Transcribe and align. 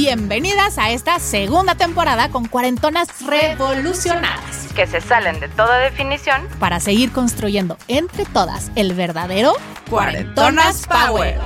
Bienvenidas 0.00 0.78
a 0.78 0.92
esta 0.92 1.18
segunda 1.18 1.74
temporada 1.74 2.28
con 2.28 2.46
cuarentonas 2.46 3.08
revolucionadas. 3.26 4.72
que 4.72 4.86
se 4.86 5.00
salen 5.00 5.40
de 5.40 5.48
toda 5.48 5.76
definición. 5.78 6.46
Para 6.60 6.78
seguir 6.78 7.10
construyendo 7.10 7.76
entre 7.88 8.24
todas 8.24 8.70
el 8.76 8.94
verdadero 8.94 9.54
Cuarentonas 9.90 10.86
Power. 10.86 11.40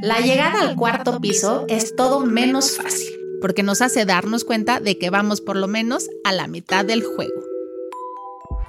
La 0.00 0.20
llegada 0.20 0.62
al 0.62 0.76
cuarto 0.76 1.20
piso 1.20 1.66
es 1.68 1.94
todo 1.94 2.20
menos 2.20 2.78
fácil, 2.78 3.12
porque 3.42 3.62
nos 3.62 3.82
hace 3.82 4.06
darnos 4.06 4.44
cuenta 4.44 4.80
de 4.80 4.96
que 4.96 5.10
vamos 5.10 5.42
por 5.42 5.56
lo 5.56 5.66
menos 5.66 6.08
a 6.24 6.32
la 6.32 6.46
mitad 6.46 6.86
del 6.86 7.04
juego. 7.04 7.42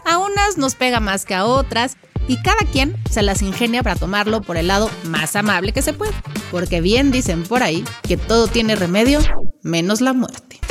A 0.04 0.18
unas 0.18 0.58
nos 0.58 0.76
pega 0.76 1.00
más 1.00 1.24
que 1.24 1.36
a 1.36 1.46
otras 1.46 1.96
y 2.32 2.38
cada 2.38 2.60
quien 2.72 2.96
se 3.10 3.24
las 3.24 3.42
ingenia 3.42 3.84
para 3.84 3.98
tomarlo 3.98 4.42
por 4.42 4.56
el 4.56 4.68
lado 4.68 4.90
más 5.04 5.36
amable 5.36 5.74
que 5.74 5.82
se 5.82 5.92
puede, 5.92 6.14
porque 6.50 6.80
bien 6.80 7.12
dicen 7.12 7.44
por 7.44 7.62
ahí 7.62 7.84
que 8.04 8.16
todo 8.16 8.48
tiene 8.48 8.78
remedio 8.78 9.20
menos 9.64 10.00
la 10.00 10.14
muerte. 10.14 10.62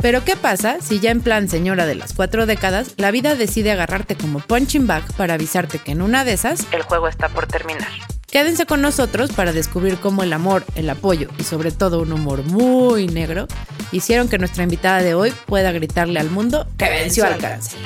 Pero 0.00 0.22
¿qué 0.24 0.36
pasa 0.36 0.76
si 0.80 1.00
ya 1.00 1.10
en 1.10 1.22
plan 1.22 1.48
señora 1.48 1.86
de 1.86 1.96
las 1.96 2.12
cuatro 2.12 2.46
décadas, 2.46 2.94
la 2.98 3.10
vida 3.10 3.34
decide 3.34 3.72
agarrarte 3.72 4.14
como 4.14 4.38
punching 4.38 4.86
bag 4.86 5.02
para 5.14 5.34
avisarte 5.34 5.80
que 5.80 5.90
en 5.90 6.02
una 6.02 6.24
de 6.24 6.34
esas, 6.34 6.64
El 6.70 6.82
juego 6.82 7.08
está 7.08 7.28
por 7.30 7.48
terminar. 7.48 7.88
quédense 8.30 8.64
con 8.64 8.80
nosotros 8.80 9.32
para 9.32 9.52
descubrir 9.52 9.96
cómo 9.96 10.22
el 10.22 10.32
amor, 10.32 10.64
el 10.76 10.88
apoyo 10.88 11.30
y 11.36 11.42
sobre 11.42 11.72
todo 11.72 12.00
un 12.00 12.12
humor 12.12 12.44
muy 12.44 13.08
negro 13.08 13.48
hicieron 13.90 14.28
que 14.28 14.38
nuestra 14.38 14.62
invitada 14.62 15.02
de 15.02 15.14
hoy 15.14 15.32
pueda 15.46 15.72
gritarle 15.72 16.20
al 16.20 16.30
mundo 16.30 16.68
que 16.78 16.88
venció 16.88 17.26
al 17.26 17.38
cáncer. 17.38 17.80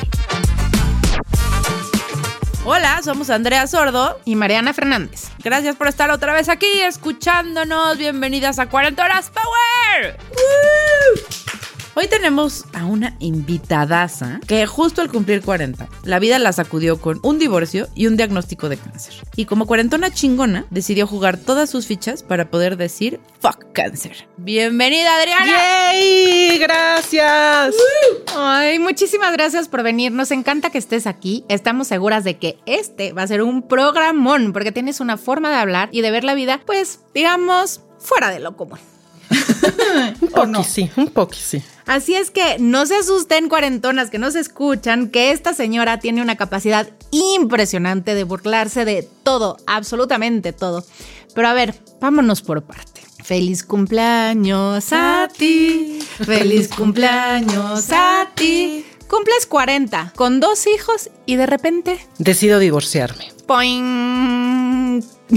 Hola, 2.63 3.01
somos 3.03 3.31
Andrea 3.31 3.67
Sordo. 3.67 4.21
Y 4.27 4.37
Mariana 4.37 4.75
Fernández. 4.75 5.29
Gracias 5.43 5.77
por 5.77 5.89
estar 5.89 6.11
otra 6.11 6.35
vez 6.35 6.51
aquí 6.51 6.69
escuchándonos. 6.83 7.97
Bienvenidas 7.97 8.59
a 8.59 8.69
Cuarentonas 8.69 9.31
Power. 9.31 10.19
¡Woo! 10.29 11.23
Hoy 11.97 12.07
tenemos 12.07 12.67
a 12.73 12.87
una 12.87 13.17
invitadaza 13.19 14.39
que 14.47 14.65
justo 14.65 15.03
al 15.03 15.11
cumplir 15.11 15.43
40, 15.43 15.89
la 16.05 16.21
vida 16.21 16.39
la 16.39 16.53
sacudió 16.53 17.01
con 17.01 17.19
un 17.25 17.41
divorcio 17.41 17.89
y 17.97 18.07
un 18.07 18.17
diagnóstico 18.17 18.69
de 18.69 18.77
cáncer. 18.77 19.15
Y 19.35 19.47
como 19.47 19.67
cuarentona 19.67 20.13
chingona, 20.13 20.67
decidió 20.71 21.09
jugar 21.09 21.37
todas 21.37 21.69
sus 21.69 21.89
fichas 21.89 22.23
para 22.23 22.49
poder 22.49 22.77
decir 22.77 23.19
fuck 23.41 23.73
cáncer. 23.73 24.29
Bienvenida 24.37 25.17
Adriana. 25.17 25.47
¡Yay! 25.47 26.59
¡Gracias! 26.59 27.75
Ay, 28.37 28.79
muchísimas 28.79 29.33
gracias 29.33 29.67
por 29.67 29.83
venir. 29.83 30.13
Nos 30.13 30.31
encanta 30.31 30.71
que 30.71 30.79
estés 30.79 31.09
aquí. 31.09 31.45
Estamos 31.49 31.89
seguras 31.89 32.23
de 32.23 32.39
que 32.39 32.59
este 32.67 33.13
va 33.13 33.23
a 33.23 33.27
ser 33.27 33.43
un 33.43 33.63
programón 33.63 34.53
porque 34.53 34.71
tienes 34.71 35.01
una 35.01 35.17
forma 35.17 35.51
de 35.51 35.57
hablar 35.57 35.89
y 35.91 36.03
de 36.03 36.13
ver 36.13 36.23
la 36.23 36.35
vida, 36.35 36.61
pues, 36.65 37.01
digamos, 37.15 37.81
fuera 37.99 38.31
de 38.31 38.39
lo 38.39 38.57
común. 38.57 38.79
Un 40.21 40.29
poqui 40.29 40.65
sí, 40.65 40.91
un 40.97 41.09
poqui 41.09 41.39
sí. 41.39 41.63
Así 41.87 42.15
es 42.15 42.31
que 42.31 42.57
no 42.59 42.87
se 42.87 42.97
asusten 42.97 43.49
cuarentonas 43.49 44.11
que 44.11 44.19
nos 44.19 44.37
escuchan, 44.37 45.09
que 45.09 45.33
esta 45.33 45.55
señora 45.55 45.99
tiene 45.99 46.23
una 46.23 46.37
capacidad 46.37 46.89
impresionante 47.11 48.15
de 48.15 48.25
burlarse 48.25 48.85
de 48.85 49.09
todo, 49.25 49.57
absolutamente 49.67 50.53
todo. 50.53 50.85
Pero 51.35 51.49
a 51.49 51.53
ver, 51.53 51.75
vámonos 52.01 52.43
por 52.43 52.63
parte. 52.63 53.01
Feliz 53.25 53.65
cumpleaños 53.65 54.93
a 54.93 55.29
ti, 55.37 55.99
feliz 56.25 56.69
cumpleaños 56.69 57.91
a 57.91 58.29
ti. 58.35 58.85
Cumples 59.09 59.47
40, 59.47 60.13
con 60.15 60.39
dos 60.39 60.69
hijos 60.69 61.11
y 61.27 61.35
de 61.35 61.47
repente, 61.47 61.99
Decido 62.19 62.61
divorciarme. 62.61 63.33
¡poing! 63.47 64.70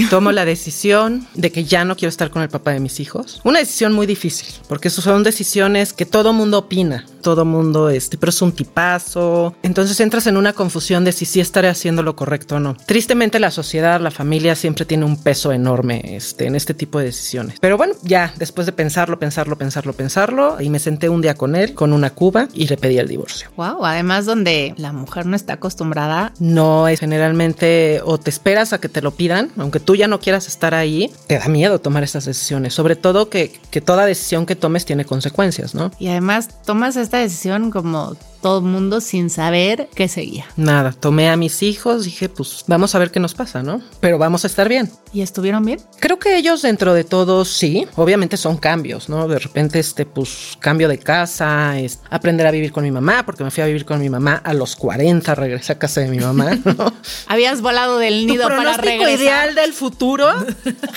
Tomo 0.10 0.32
la 0.32 0.46
decisión 0.46 1.28
de 1.34 1.52
que 1.52 1.66
ya 1.66 1.86
no 1.86 1.96
quiero 1.96 2.10
estar 2.10 2.30
con 2.30 2.42
el 2.42 2.50
papá 2.50 2.72
de 2.72 2.80
mis 2.80 3.00
hijos. 3.00 3.42
Una 3.44 3.60
decisión 3.60 3.94
muy 3.94 4.06
difícil, 4.06 4.48
porque 4.68 4.90
son 4.90 5.24
decisiones 5.24 5.94
que 5.94 6.06
todo 6.06 6.34
mundo 6.34 6.60
opina. 6.60 7.06
Todo 7.22 7.46
mundo, 7.46 7.90
este, 7.90 8.18
pero 8.18 8.32
es 8.32 8.42
un 8.42 8.52
tipazo. 8.52 9.56
Entonces 9.64 10.00
entras 10.02 10.28
en 10.28 10.36
una 10.36 10.52
confusión 10.54 11.06
de 11.06 11.14
si 11.14 11.26
sí 11.26 11.40
estaré 11.40 11.70
haciendo 11.70 12.04
lo 12.04 12.16
correcto 12.16 12.56
o 12.56 12.60
no. 12.60 12.76
Tristemente 12.86 13.40
la 13.40 13.50
sociedad, 13.50 14.02
la 14.02 14.12
familia 14.12 14.56
siempre 14.56 14.86
tiene 14.86 15.06
un 15.06 15.16
peso 15.16 15.54
enorme 15.54 16.02
este, 16.16 16.48
en 16.48 16.56
este 16.56 16.74
tipo 16.74 17.00
de 17.00 17.06
decisiones. 17.06 17.60
Pero 17.62 17.78
bueno, 17.78 17.94
ya 18.02 18.34
después 18.38 18.66
de 18.66 18.74
pensarlo, 18.74 19.20
pensarlo, 19.20 19.58
pensarlo, 19.58 19.94
pensarlo, 19.94 20.60
y 20.60 20.70
me 20.70 20.80
senté 20.80 21.08
un 21.08 21.22
día 21.22 21.36
con 21.36 21.56
él, 21.56 21.74
con 21.74 21.94
una 21.94 22.10
cuba, 22.10 22.50
y 22.54 22.68
le 22.68 22.76
pedí 22.76 22.98
el 22.98 23.08
divorcio. 23.08 23.50
Wow, 23.56 23.86
además 23.86 24.26
donde 24.26 24.74
la 24.78 24.92
mujer 24.92 25.26
no 25.26 25.36
está 25.36 25.54
acostumbrada 25.54 26.34
No 26.40 26.88
es 26.88 27.00
generalmente 27.00 28.02
o 28.04 28.18
te 28.18 28.30
esperas 28.30 28.74
a 28.74 28.80
que 28.80 28.90
te 28.90 29.02
lo 29.02 29.12
pidan, 29.12 29.52
aunque 29.58 29.80
tú 29.84 29.96
ya 29.96 30.08
no 30.08 30.20
quieras 30.20 30.48
estar 30.48 30.74
ahí, 30.74 31.12
te 31.28 31.38
da 31.38 31.48
miedo 31.48 31.80
tomar 31.80 32.04
estas 32.04 32.26
decisiones. 32.26 32.74
Sobre 32.74 32.96
todo 32.96 33.30
que, 33.30 33.60
que 33.72 33.82
toda 33.82 34.06
decisión 34.06 34.46
que 34.46 34.56
tomes 34.56 34.86
tiene 34.86 35.06
consecuencias, 35.06 35.76
¿no? 35.76 35.92
y 36.00 36.08
además 36.08 36.50
tomas 36.66 36.96
esta 36.96 37.18
decisión 37.18 37.72
como 37.72 38.16
todo 38.44 38.62
mundo 38.62 39.00
sin 39.00 39.30
saber 39.30 39.90
qué 39.96 40.10
seguía. 40.10 40.46
Nada, 40.58 40.92
tomé 40.92 41.30
a 41.30 41.38
mis 41.38 41.64
hijos, 41.64 42.04
dije, 42.04 42.28
pues 42.28 42.66
vamos 42.68 42.94
a 42.94 43.00
ver 43.00 43.10
qué 43.10 43.22
nos 43.22 43.34
pasa, 43.34 43.64
¿no? 43.64 43.82
Pero 44.02 44.18
vamos 44.18 44.44
a 44.44 44.48
estar 44.48 44.68
bien. 44.68 44.92
¿Y 45.14 45.22
estuvieron 45.22 45.64
bien? 45.64 45.80
Creo 46.00 46.20
que 46.20 46.36
ellos 46.38 46.62
dentro 46.62 46.94
de 46.94 47.04
todo 47.06 47.46
sí, 47.46 47.88
obviamente 47.96 48.36
son 48.36 48.58
cambios, 48.58 49.08
¿no? 49.10 49.28
De 49.28 49.40
repente, 49.40 49.80
este, 49.80 50.06
pues 50.06 50.58
cambio 50.60 50.90
de 50.90 50.98
casa, 50.98 51.80
es 51.80 52.00
aprender 52.10 52.46
a 52.46 52.52
vivir 52.52 52.74
con 52.74 52.84
mi 52.84 52.92
mamá, 52.92 53.26
porque 53.26 53.44
me 53.44 53.52
fui 53.52 53.64
a 53.64 53.68
vivir 53.68 53.86
con 53.86 54.02
mi 54.02 54.10
mamá 54.10 54.42
a 54.44 54.54
los 54.54 54.76
40, 54.76 55.36
regresé 55.36 55.74
a 55.74 55.80
casa 55.80 56.02
de 56.02 56.10
mi 56.10 56.20
mamá, 56.20 56.60
¿no? 56.66 56.94
Habías 57.28 57.62
volado 57.62 57.98
del 57.98 58.26
Tu 58.26 58.34
nido 58.34 58.50
para 58.50 58.76
regresar. 58.76 59.20
ideal 59.20 59.56
del 59.56 59.72
futuro 59.72 60.28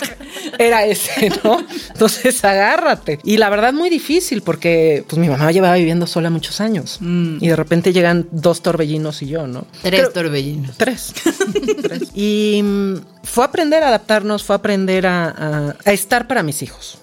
era 0.58 0.84
ese, 0.84 1.30
¿no? 1.44 1.64
Entonces 1.92 2.44
agárrate. 2.44 3.20
Y 3.22 3.36
la 3.36 3.50
verdad 3.50 3.72
muy 3.72 3.88
difícil 3.88 4.42
porque 4.42 5.04
pues 5.08 5.20
mi 5.20 5.28
mamá 5.28 5.52
llevaba 5.52 5.76
viviendo 5.76 6.08
sola 6.08 6.28
muchos 6.28 6.60
años 6.60 6.98
y 7.40 7.48
de 7.48 7.56
repente 7.56 7.92
llegan 7.92 8.26
dos 8.30 8.62
torbellinos 8.62 9.22
y 9.22 9.26
yo, 9.28 9.46
¿no? 9.46 9.66
Tres 9.82 10.00
Creo- 10.00 10.12
torbellinos. 10.12 10.76
Tres. 10.76 11.12
Tres. 11.82 12.02
Y 12.14 12.60
mm, 12.62 12.94
fue 13.24 13.44
aprender 13.44 13.82
a 13.82 13.88
adaptarnos, 13.88 14.42
fue 14.44 14.56
aprender 14.56 15.06
a, 15.06 15.28
a- 15.28 15.76
a 15.84 15.92
estar 15.92 16.26
para 16.26 16.42
mis 16.42 16.62
hijos. 16.62 16.98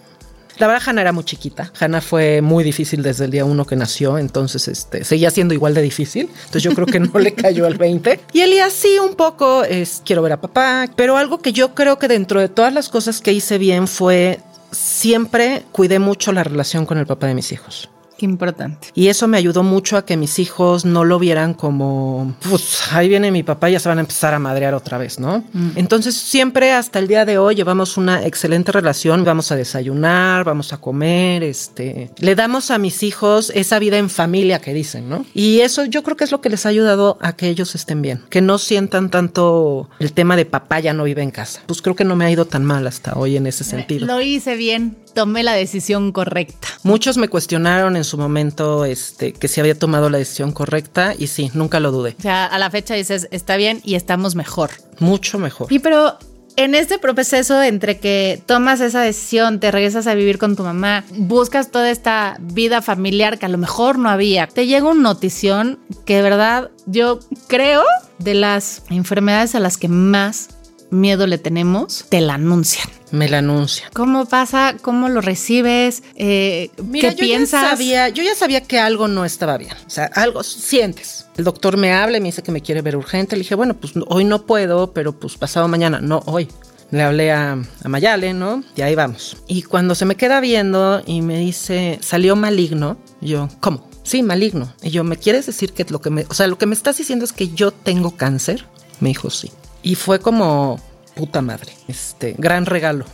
La 0.60 0.68
verdad, 0.68 0.84
Hanna 0.86 1.02
era 1.02 1.12
muy 1.12 1.24
chiquita. 1.24 1.72
Hanna 1.80 2.00
fue 2.00 2.42
muy 2.44 2.64
difícil 2.64 3.02
desde 3.02 3.26
el 3.26 3.32
día 3.32 3.44
uno 3.44 3.66
que 3.66 3.76
nació, 3.76 4.20
entonces 4.20 4.68
este, 4.68 5.04
seguía 5.04 5.32
siendo 5.32 5.56
igual 5.56 5.74
de 5.74 5.82
difícil. 5.82 6.30
Entonces 6.32 6.62
yo 6.62 6.76
creo 6.76 6.86
que 6.86 7.00
no 7.00 7.18
le 7.18 7.34
cayó 7.34 7.66
al 7.66 7.76
20. 7.80 8.20
Y 8.34 8.42
Elías 8.42 8.72
sí, 8.72 9.00
un 9.00 9.16
poco 9.16 9.64
es 9.64 10.04
quiero 10.06 10.22
ver 10.22 10.34
a 10.34 10.42
papá, 10.42 10.88
pero 10.96 11.18
algo 11.18 11.40
que 11.40 11.54
yo 11.54 11.74
creo 11.74 11.98
que 11.98 12.08
dentro 12.08 12.40
de 12.40 12.50
todas 12.50 12.72
las 12.72 12.90
cosas 12.90 13.20
que 13.20 13.34
hice 13.34 13.58
bien 13.58 13.88
fue 13.88 14.40
siempre 14.72 15.64
cuidé 15.72 15.98
mucho 16.00 16.32
la 16.32 16.44
relación 16.44 16.86
con 16.86 16.98
el 17.00 17.08
papá 17.08 17.26
de 17.28 17.34
mis 17.34 17.52
hijos. 17.52 17.90
Qué 18.24 18.28
importante. 18.28 18.88
Y 18.94 19.10
eso 19.10 19.28
me 19.28 19.38
ayudó 19.38 19.64
mucho 19.64 19.98
a 19.98 20.06
que 20.06 20.16
mis 20.16 20.40
hijos 20.40 20.86
no 20.86 21.04
lo 21.04 21.20
vieran 21.20 21.54
como, 21.54 22.38
pues 22.50 22.82
ahí 22.94 23.10
viene 23.10 23.32
mi 23.32 23.44
papá, 23.44 23.70
ya 23.70 23.82
se 23.82 23.90
van 23.90 23.98
a 23.98 24.02
empezar 24.02 24.34
a 24.34 24.40
madrear 24.40 24.74
otra 24.76 24.98
vez, 24.98 25.20
¿no? 25.20 25.44
Entonces 25.76 26.16
siempre 26.16 26.72
hasta 26.72 27.00
el 27.00 27.10
día 27.10 27.26
de 27.26 27.38
hoy 27.38 27.56
llevamos 27.56 27.98
una 27.98 28.26
excelente 28.26 28.72
relación, 28.72 29.26
vamos 29.26 29.52
a 29.52 29.58
desayunar, 29.58 30.46
vamos 30.46 30.72
a 30.72 30.78
comer, 30.78 31.44
este, 31.44 32.12
le 32.18 32.36
damos 32.36 32.72
a 32.72 32.78
mis 32.78 33.04
hijos 33.04 33.52
esa 33.54 33.78
vida 33.78 33.98
en 33.98 34.10
familia 34.10 34.60
que 34.60 34.74
dicen, 34.74 35.10
¿no? 35.10 35.26
Y 35.34 35.60
eso 35.60 35.84
yo 35.84 36.02
creo 36.02 36.16
que 36.16 36.24
es 36.24 36.32
lo 36.32 36.40
que 36.40 36.48
les 36.48 36.66
ha 36.66 36.70
ayudado 36.70 37.18
a 37.20 37.36
que 37.36 37.50
ellos 37.50 37.76
estén 37.76 38.02
bien, 38.02 38.22
que 38.30 38.40
no 38.40 38.58
sientan 38.58 39.10
tanto 39.10 39.90
el 40.00 40.14
tema 40.14 40.38
de 40.38 40.46
papá 40.46 40.80
ya 40.80 40.94
no 40.94 41.04
vive 41.04 41.24
en 41.24 41.32
casa. 41.32 41.60
Pues 41.66 41.82
creo 41.82 41.98
que 41.98 42.06
no 42.06 42.16
me 42.16 42.24
ha 42.24 42.32
ido 42.32 42.46
tan 42.46 42.64
mal 42.64 42.88
hasta 42.88 43.16
hoy 43.20 43.36
en 43.36 43.48
ese 43.48 43.66
sentido. 43.66 44.08
Lo 44.08 44.22
hice 44.22 44.56
bien, 44.56 44.96
tomé 45.14 45.44
la 45.44 45.54
decisión 45.54 46.12
correcta. 46.12 46.68
Muchos 46.84 47.18
me 47.18 47.28
cuestionaron 47.28 47.96
en 47.96 48.04
su 48.04 48.18
momento 48.18 48.86
este, 48.86 49.34
que 49.34 49.48
si 49.48 49.60
había 49.60 49.78
tomado 49.78 50.10
la 50.10 50.18
decisión 50.18 50.52
correcta 50.52 51.14
y 51.18 51.28
sí, 51.28 51.52
nunca 51.54 51.80
lo 51.80 51.92
dudé. 51.92 52.16
O 52.20 52.22
sea, 52.22 52.46
a 52.46 52.58
la 52.58 52.70
fecha 52.70 52.96
dices, 52.96 53.28
está 53.32 53.56
bien 53.58 53.82
y 53.84 53.96
estamos 53.96 54.36
mejor. 54.36 54.72
Mucho 55.00 55.40
mejor. 55.40 55.72
Y 55.72 55.80
pero 55.80 56.18
en 56.56 56.76
este 56.76 57.00
proceso 57.00 57.62
entre 57.62 58.00
que 58.00 58.42
tomas 58.46 58.80
esa 58.80 59.02
decisión, 59.02 59.60
te 59.60 59.72
regresas 59.72 60.08
a 60.08 60.14
vivir 60.14 60.38
con 60.38 60.56
tu 60.56 60.64
mamá, 60.64 61.04
buscas 61.16 61.72
toda 61.72 61.90
esta 61.90 62.38
vida 62.40 62.82
familiar 62.82 63.40
que 63.40 63.46
a 63.46 63.50
lo 63.50 63.58
mejor 63.58 63.98
no 63.98 64.10
había, 64.10 64.48
te 64.48 64.68
llega 64.68 64.88
una 64.88 65.02
notición 65.02 65.80
que 66.06 66.18
de 66.18 66.22
verdad 66.22 66.72
yo 66.86 67.20
creo 67.48 67.84
de 68.20 68.36
las 68.36 68.84
enfermedades 68.90 69.56
a 69.56 69.60
las 69.60 69.78
que 69.78 69.88
más 69.88 70.50
miedo 70.94 71.28
le 71.28 71.38
tenemos, 71.38 72.06
te 72.10 72.22
la 72.22 72.36
anuncian. 72.36 72.88
Me 73.12 73.30
la 73.30 73.40
anuncian. 73.40 73.90
¿Cómo 73.94 74.26
pasa? 74.26 74.76
¿Cómo 74.82 75.10
lo 75.10 75.22
recibes? 75.22 76.02
Eh, 76.16 76.72
Mira, 76.84 77.10
¿Qué 77.10 77.16
yo 77.16 77.22
piensas? 77.26 77.64
Ya 77.64 77.70
sabía, 77.70 78.10
yo 78.10 78.24
ya 78.24 78.34
sabía 78.34 78.62
que 78.62 78.80
algo 78.80 79.08
no 79.08 79.24
estaba 79.26 79.58
bien. 79.58 79.74
O 79.86 79.90
sea, 79.90 80.06
algo 80.16 80.42
sientes. 80.44 81.28
El 81.38 81.44
doctor 81.44 81.78
me 81.78 81.94
habla 81.94 82.18
y 82.18 82.22
me 82.22 82.30
dice 82.30 82.42
que 82.42 82.52
me 82.52 82.62
quiere 82.62 82.82
ver 82.82 82.96
urgente. 82.96 83.36
Le 83.36 83.42
dije, 83.44 83.56
bueno, 83.56 83.76
pues 83.76 83.94
hoy 84.08 84.24
no 84.24 84.46
puedo, 84.46 84.94
pero 84.94 85.12
pues 85.14 85.38
pasado 85.38 85.68
mañana. 85.68 86.00
No, 86.02 86.24
hoy. 86.26 86.48
Le 86.90 87.02
hablé 87.02 87.32
a, 87.32 87.54
a 87.84 87.90
Mayale, 87.90 88.34
¿no? 88.34 88.64
Y 88.76 88.82
ahí 88.82 88.94
vamos. 88.94 89.38
Y 89.48 89.64
cuando 89.64 89.96
se 89.96 90.06
me 90.06 90.16
queda 90.16 90.40
viendo 90.40 91.02
y 91.08 91.22
me 91.22 91.40
dice, 91.40 91.98
salió 92.02 92.36
maligno, 92.36 92.98
yo, 93.20 93.50
¿cómo? 93.60 93.88
Sí, 94.04 94.22
maligno. 94.22 94.72
Y 94.84 94.92
yo, 94.92 95.04
¿me 95.04 95.18
quieres 95.18 95.46
decir 95.48 95.74
que 95.74 95.86
lo 95.86 96.02
que 96.02 96.10
me, 96.12 96.26
o 96.30 96.34
sea, 96.36 96.46
lo 96.46 96.58
que 96.58 96.68
me 96.68 96.76
estás 96.76 96.98
diciendo 96.98 97.26
es 97.26 97.34
que 97.34 97.50
yo 97.50 97.72
tengo 97.72 98.16
cáncer? 98.16 98.68
Me 99.00 99.10
dijo, 99.10 99.30
sí. 99.32 99.52
Y 99.84 99.96
fue 99.96 100.20
como, 100.20 100.80
puta 101.16 101.42
madre, 101.42 101.74
este, 101.88 102.36
gran 102.38 102.66
regalo. 102.66 103.06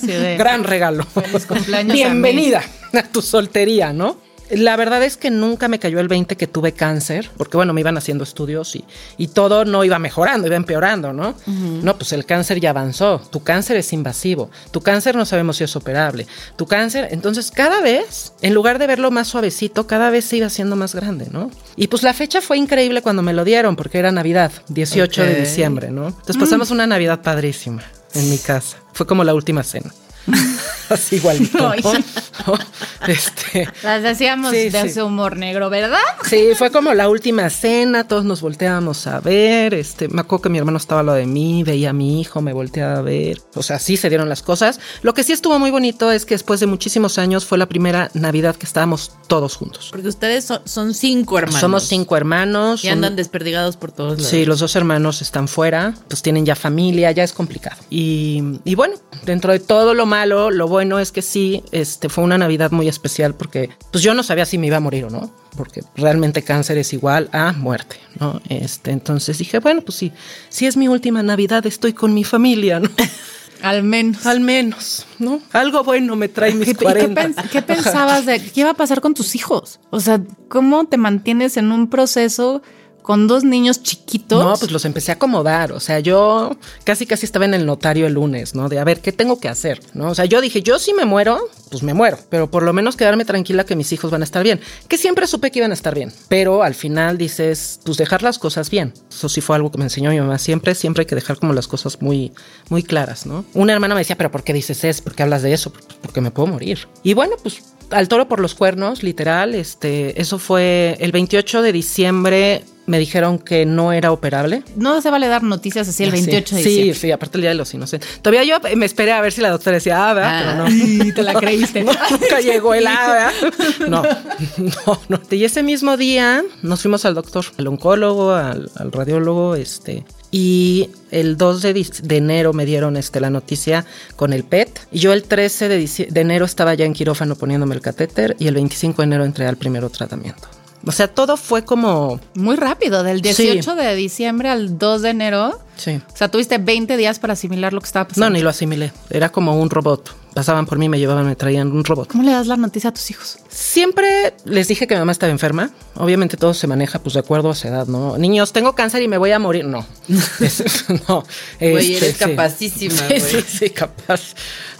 Sí, 0.00 0.06
de- 0.08 0.36
gran 0.38 0.64
regalo. 0.64 1.04
Feliz 1.04 1.46
cumpleaños 1.46 1.90
a 1.92 1.94
Bienvenida 1.94 2.62
a 2.92 3.02
tu 3.04 3.22
soltería, 3.22 3.92
¿no? 3.92 4.16
La 4.50 4.76
verdad 4.76 5.02
es 5.02 5.16
que 5.16 5.30
nunca 5.30 5.68
me 5.68 5.78
cayó 5.78 6.00
el 6.00 6.08
20 6.08 6.36
que 6.36 6.46
tuve 6.46 6.72
cáncer, 6.72 7.30
porque 7.36 7.56
bueno, 7.56 7.72
me 7.72 7.80
iban 7.80 7.96
haciendo 7.96 8.24
estudios 8.24 8.74
y, 8.74 8.84
y 9.16 9.28
todo 9.28 9.64
no 9.64 9.84
iba 9.84 9.98
mejorando, 9.98 10.46
iba 10.46 10.56
empeorando, 10.56 11.12
¿no? 11.12 11.34
No, 11.46 11.96
pues 11.96 12.12
el 12.12 12.24
cáncer 12.26 12.60
ya 12.60 12.70
avanzó, 12.70 13.20
tu 13.30 13.42
cáncer 13.42 13.76
es 13.76 13.92
invasivo, 13.92 14.50
tu 14.70 14.80
cáncer 14.80 15.16
no 15.16 15.24
sabemos 15.24 15.56
si 15.56 15.64
es 15.64 15.76
operable, 15.76 16.26
tu 16.56 16.66
cáncer, 16.66 17.08
entonces 17.10 17.50
cada 17.50 17.80
vez, 17.80 18.32
en 18.42 18.54
lugar 18.54 18.78
de 18.78 18.86
verlo 18.86 19.10
más 19.10 19.28
suavecito, 19.28 19.86
cada 19.86 20.10
vez 20.10 20.24
se 20.24 20.38
iba 20.38 20.46
haciendo 20.46 20.76
más 20.76 20.94
grande, 20.94 21.28
¿no? 21.30 21.50
Y 21.76 21.88
pues 21.88 22.02
la 22.02 22.12
fecha 22.12 22.40
fue 22.40 22.58
increíble 22.58 23.02
cuando 23.02 23.22
me 23.22 23.32
lo 23.32 23.44
dieron, 23.44 23.76
porque 23.76 23.98
era 23.98 24.12
Navidad, 24.12 24.52
18 24.68 25.22
de 25.22 25.34
diciembre, 25.40 25.90
¿no? 25.90 26.08
Entonces 26.08 26.36
pasamos 26.36 26.70
una 26.70 26.86
Navidad 26.86 27.22
padrísima 27.22 27.82
en 28.14 28.30
mi 28.30 28.38
casa, 28.38 28.78
fue 28.92 29.06
como 29.06 29.24
la 29.24 29.34
última 29.34 29.62
cena. 29.62 29.92
Así 30.88 31.16
igualito. 31.16 31.58
¿no? 31.58 31.72
Este, 33.06 33.66
Las 33.82 34.02
decíamos 34.02 34.50
Sí, 34.50 34.68
de 34.68 34.82
sí. 34.82 34.86
ese 34.88 35.02
humor 35.02 35.36
negro, 35.36 35.70
¿verdad? 35.70 35.98
Sí, 36.28 36.48
fue 36.56 36.70
como 36.70 36.92
la 36.94 37.08
última 37.08 37.48
cena, 37.48 38.06
todos 38.06 38.24
nos 38.24 38.40
volteábamos 38.42 39.06
a 39.06 39.20
ver, 39.20 39.72
este, 39.74 40.08
me 40.08 40.20
acuerdo 40.20 40.42
que 40.42 40.48
mi 40.50 40.58
hermano 40.58 40.76
estaba 40.76 41.00
al 41.00 41.06
lado 41.06 41.18
de 41.18 41.26
mí, 41.26 41.62
veía 41.64 41.90
a 41.90 41.92
mi 41.92 42.20
hijo, 42.20 42.42
me 42.42 42.52
volteaba 42.52 42.98
a 42.98 43.02
ver, 43.02 43.40
o 43.54 43.62
sea, 43.62 43.78
sí 43.78 43.96
se 43.96 44.08
dieron 44.10 44.28
las 44.28 44.42
cosas. 44.42 44.80
Lo 45.02 45.14
que 45.14 45.24
sí 45.24 45.32
estuvo 45.32 45.58
muy 45.58 45.70
bonito 45.70 46.12
es 46.12 46.26
que 46.26 46.34
después 46.34 46.60
de 46.60 46.66
muchísimos 46.66 47.18
años 47.18 47.46
fue 47.46 47.56
la 47.58 47.66
primera 47.66 48.10
Navidad 48.14 48.56
que 48.56 48.66
estábamos 48.66 49.12
todos 49.28 49.56
juntos. 49.56 49.88
Porque 49.90 50.08
ustedes 50.08 50.44
son, 50.44 50.60
son 50.66 50.92
cinco 50.94 51.38
hermanos. 51.38 51.60
Somos 51.60 51.84
cinco 51.84 52.16
hermanos. 52.16 52.84
Y 52.84 52.88
andan 52.88 53.16
desperdigados 53.16 53.76
por 53.76 53.92
todos 53.92 54.18
lados. 54.18 54.26
Sí, 54.30 54.44
los 54.44 54.60
dos 54.60 54.76
hermanos 54.76 55.22
están 55.22 55.48
fuera, 55.48 55.94
pues 56.08 56.22
tienen 56.22 56.44
ya 56.44 56.54
familia, 56.54 57.10
ya 57.12 57.24
es 57.24 57.32
complicado. 57.32 57.76
Y, 57.88 58.42
y 58.64 58.74
bueno, 58.74 58.96
dentro 59.24 59.52
de 59.52 59.60
todo 59.60 59.94
lo 59.94 60.06
malo, 60.10 60.50
lo 60.50 60.68
bueno 60.68 60.98
es 60.98 61.12
que 61.12 61.22
sí, 61.22 61.62
este 61.72 62.08
fue 62.08 62.24
una 62.24 62.36
Navidad 62.36 62.70
muy 62.72 62.88
especial 62.88 63.34
porque 63.34 63.70
pues 63.90 64.04
yo 64.04 64.12
no 64.12 64.22
sabía 64.22 64.44
si 64.44 64.58
me 64.58 64.66
iba 64.66 64.76
a 64.76 64.80
morir 64.80 65.04
o 65.06 65.10
no, 65.10 65.30
porque 65.56 65.82
realmente 65.96 66.42
cáncer 66.42 66.76
es 66.78 66.92
igual 66.92 67.28
a 67.32 67.52
muerte, 67.52 67.96
¿no? 68.18 68.40
Este, 68.48 68.90
entonces 68.90 69.38
dije, 69.38 69.58
bueno, 69.60 69.80
pues 69.82 69.96
sí, 69.96 70.12
si 70.50 70.66
es 70.66 70.76
mi 70.76 70.88
última 70.88 71.22
Navidad, 71.22 71.64
estoy 71.66 71.92
con 71.94 72.12
mi 72.12 72.24
familia, 72.24 72.80
¿no? 72.80 72.90
Al 73.62 73.82
menos. 73.82 74.24
Al 74.24 74.40
menos, 74.40 75.06
¿no? 75.18 75.40
Algo 75.52 75.84
bueno 75.84 76.16
me 76.16 76.28
trae 76.28 76.54
mis 76.54 76.68
¿Qué, 76.68 76.74
qué 76.76 76.84
40. 76.84 77.22
pens- 77.22 77.48
qué 77.50 77.60
pensabas 77.60 78.24
de 78.24 78.40
qué 78.40 78.60
iba 78.60 78.70
a 78.70 78.74
pasar 78.74 79.02
con 79.02 79.12
tus 79.12 79.34
hijos? 79.34 79.80
O 79.90 80.00
sea, 80.00 80.20
¿cómo 80.48 80.86
te 80.86 80.96
mantienes 80.96 81.58
en 81.58 81.70
un 81.70 81.90
proceso 81.90 82.62
con 83.02 83.26
dos 83.26 83.44
niños 83.44 83.82
chiquitos? 83.82 84.42
No, 84.42 84.56
pues 84.56 84.70
los 84.70 84.84
empecé 84.84 85.12
a 85.12 85.14
acomodar. 85.14 85.72
O 85.72 85.80
sea, 85.80 86.00
yo 86.00 86.56
casi 86.84 87.06
casi 87.06 87.26
estaba 87.26 87.44
en 87.44 87.54
el 87.54 87.66
notario 87.66 88.06
el 88.06 88.14
lunes, 88.14 88.54
¿no? 88.54 88.68
De 88.68 88.78
a 88.78 88.84
ver, 88.84 89.00
¿qué 89.00 89.12
tengo 89.12 89.40
que 89.40 89.48
hacer? 89.48 89.80
¿No? 89.94 90.10
O 90.10 90.14
sea, 90.14 90.24
yo 90.24 90.40
dije, 90.40 90.62
yo 90.62 90.78
si 90.78 90.92
me 90.94 91.04
muero, 91.04 91.38
pues 91.70 91.82
me 91.82 91.94
muero. 91.94 92.18
Pero 92.28 92.50
por 92.50 92.62
lo 92.62 92.72
menos 92.72 92.96
quedarme 92.96 93.24
tranquila 93.24 93.64
que 93.64 93.76
mis 93.76 93.92
hijos 93.92 94.10
van 94.10 94.22
a 94.22 94.24
estar 94.24 94.42
bien. 94.42 94.60
Que 94.88 94.98
siempre 94.98 95.26
supe 95.26 95.50
que 95.50 95.58
iban 95.60 95.70
a 95.70 95.74
estar 95.74 95.94
bien. 95.94 96.12
Pero 96.28 96.62
al 96.62 96.74
final 96.74 97.18
dices, 97.18 97.80
pues 97.84 97.96
dejar 97.96 98.22
las 98.22 98.38
cosas 98.38 98.70
bien. 98.70 98.92
Eso 99.10 99.28
sí 99.28 99.40
fue 99.40 99.56
algo 99.56 99.70
que 99.70 99.78
me 99.78 99.84
enseñó 99.84 100.10
mi 100.10 100.20
mamá. 100.20 100.38
Siempre, 100.38 100.74
siempre 100.74 101.02
hay 101.02 101.06
que 101.06 101.14
dejar 101.14 101.38
como 101.38 101.52
las 101.52 101.68
cosas 101.68 102.00
muy, 102.02 102.32
muy 102.68 102.82
claras, 102.82 103.26
¿no? 103.26 103.44
Una 103.54 103.72
hermana 103.72 103.94
me 103.94 104.00
decía, 104.00 104.16
pero 104.16 104.30
¿por 104.30 104.42
qué 104.42 104.52
dices 104.52 104.84
eso? 104.84 105.04
¿Por 105.04 105.14
qué 105.14 105.22
hablas 105.22 105.42
de 105.42 105.52
eso? 105.52 105.72
Porque 106.02 106.20
me 106.20 106.30
puedo 106.30 106.48
morir. 106.48 106.88
Y 107.02 107.14
bueno, 107.14 107.36
pues 107.42 107.62
al 107.90 108.08
toro 108.08 108.28
por 108.28 108.40
los 108.40 108.54
cuernos, 108.54 109.02
literal, 109.02 109.54
este, 109.54 110.20
eso 110.20 110.38
fue 110.38 110.96
el 111.00 111.12
28 111.12 111.62
de 111.62 111.72
diciembre. 111.72 112.64
Me 112.90 112.98
dijeron 112.98 113.38
que 113.38 113.66
no 113.66 113.92
era 113.92 114.10
operable. 114.10 114.64
No 114.74 115.00
se 115.00 115.10
vale 115.10 115.28
dar 115.28 115.44
noticias 115.44 115.88
así 115.88 116.02
el 116.02 116.10
28 116.10 116.56
de 116.56 116.62
sí, 116.62 116.68
diciembre. 116.68 116.94
Sí, 116.94 117.00
sí, 117.00 117.12
aparte 117.12 117.38
el 117.38 117.42
día 117.42 117.50
de 117.50 117.54
los 117.54 117.72
inocentes. 117.72 118.20
Todavía 118.20 118.42
yo 118.42 118.76
me 118.76 118.84
esperé 118.84 119.12
a 119.12 119.20
ver 119.20 119.30
si 119.30 119.40
la 119.40 119.50
doctora 119.50 119.74
decía, 119.74 120.10
ah, 120.10 120.12
¿verdad? 120.12 120.40
pero 120.40 120.56
no. 120.56 120.64
Ay, 120.64 121.12
te 121.14 121.22
la 121.22 121.34
creíste. 121.34 121.84
No, 121.90 121.92
nunca 122.10 122.40
llegó 122.40 122.74
el 122.74 122.86
A, 122.88 123.08
¿verdad? 123.12 123.88
No, 123.88 124.02
no, 124.86 125.00
no. 125.08 125.20
Y 125.30 125.44
ese 125.44 125.62
mismo 125.62 125.96
día 125.96 126.42
nos 126.62 126.82
fuimos 126.82 127.04
al 127.04 127.14
doctor, 127.14 127.44
al 127.58 127.68
oncólogo, 127.68 128.32
al, 128.32 128.70
al 128.74 128.90
radiólogo, 128.90 129.54
este. 129.54 130.04
Y 130.32 130.90
el 131.10 131.36
2 131.36 131.62
de, 131.62 131.86
de 132.02 132.16
enero 132.16 132.52
me 132.52 132.66
dieron 132.66 132.96
este, 132.96 133.20
la 133.20 133.30
noticia 133.30 133.84
con 134.16 134.32
el 134.32 134.42
PET. 134.42 134.80
Y 134.90 134.98
yo 134.98 135.12
el 135.12 135.22
13 135.22 135.68
de, 135.68 136.06
de 136.08 136.20
enero 136.20 136.44
estaba 136.44 136.74
ya 136.74 136.84
en 136.84 136.92
quirófano 136.92 137.36
poniéndome 137.36 137.74
el 137.74 137.80
catéter. 137.80 138.36
Y 138.38 138.48
el 138.48 138.54
25 138.54 139.02
de 139.02 139.06
enero 139.06 139.24
entré 139.24 139.46
al 139.46 139.56
primer 139.56 139.88
tratamiento. 139.90 140.48
O 140.86 140.92
sea, 140.92 141.08
todo 141.08 141.36
fue 141.36 141.64
como. 141.64 142.20
Muy 142.34 142.56
rápido, 142.56 143.02
del 143.02 143.18
Sí. 143.18 143.42
18 143.44 143.74
de 143.74 143.94
diciembre 143.94 144.48
al 144.48 144.78
2 144.78 145.02
de 145.02 145.10
enero. 145.10 145.60
Sí. 145.76 146.00
O 146.12 146.16
sea, 146.16 146.28
tuviste 146.28 146.58
20 146.58 146.96
días 146.96 147.18
para 147.18 147.34
asimilar 147.34 147.72
lo 147.72 147.80
que 147.80 147.86
estaba 147.86 148.08
pasando. 148.08 148.28
No, 148.28 148.34
ni 148.34 148.40
lo 148.42 148.50
asimilé. 148.50 148.92
Era 149.10 149.30
como 149.30 149.60
un 149.60 149.68
robot. 149.70 150.14
Pasaban 150.34 150.64
por 150.66 150.78
mí, 150.78 150.88
me 150.88 150.98
llevaban, 150.98 151.26
me 151.26 151.34
traían 151.36 151.72
un 151.72 151.84
robot. 151.84 152.08
¿Cómo 152.08 152.22
le 152.22 152.30
das 152.30 152.46
la 152.46 152.56
noticia 152.56 152.90
a 152.90 152.94
tus 152.94 153.10
hijos? 153.10 153.38
Siempre 153.48 154.34
les 154.44 154.68
dije 154.68 154.86
que 154.86 154.94
mi 154.94 155.00
mamá 155.00 155.12
estaba 155.12 155.30
enferma. 155.32 155.70
Obviamente 155.96 156.36
todo 156.36 156.54
se 156.54 156.66
maneja 156.66 156.98
pues 156.98 157.14
de 157.14 157.20
acuerdo 157.20 157.50
a 157.50 157.54
su 157.54 157.66
edad, 157.68 157.86
¿no? 157.86 158.16
Niños, 158.16 158.52
tengo 158.52 158.74
cáncer 158.74 159.02
y 159.02 159.08
me 159.08 159.18
voy 159.18 159.32
a 159.32 159.38
morir. 159.38 159.64
No. 159.66 159.84
Es- 160.40 160.84
no. 161.08 161.24
Güey, 161.60 161.94
Este, 161.94 162.06
eres 162.06 162.16
sí. 162.16 162.24
capacísima, 162.24 162.94
Sí, 162.96 163.04
güey. 163.08 163.20
sí, 163.20 163.42
sí, 163.46 163.70
capaz. 163.70 164.34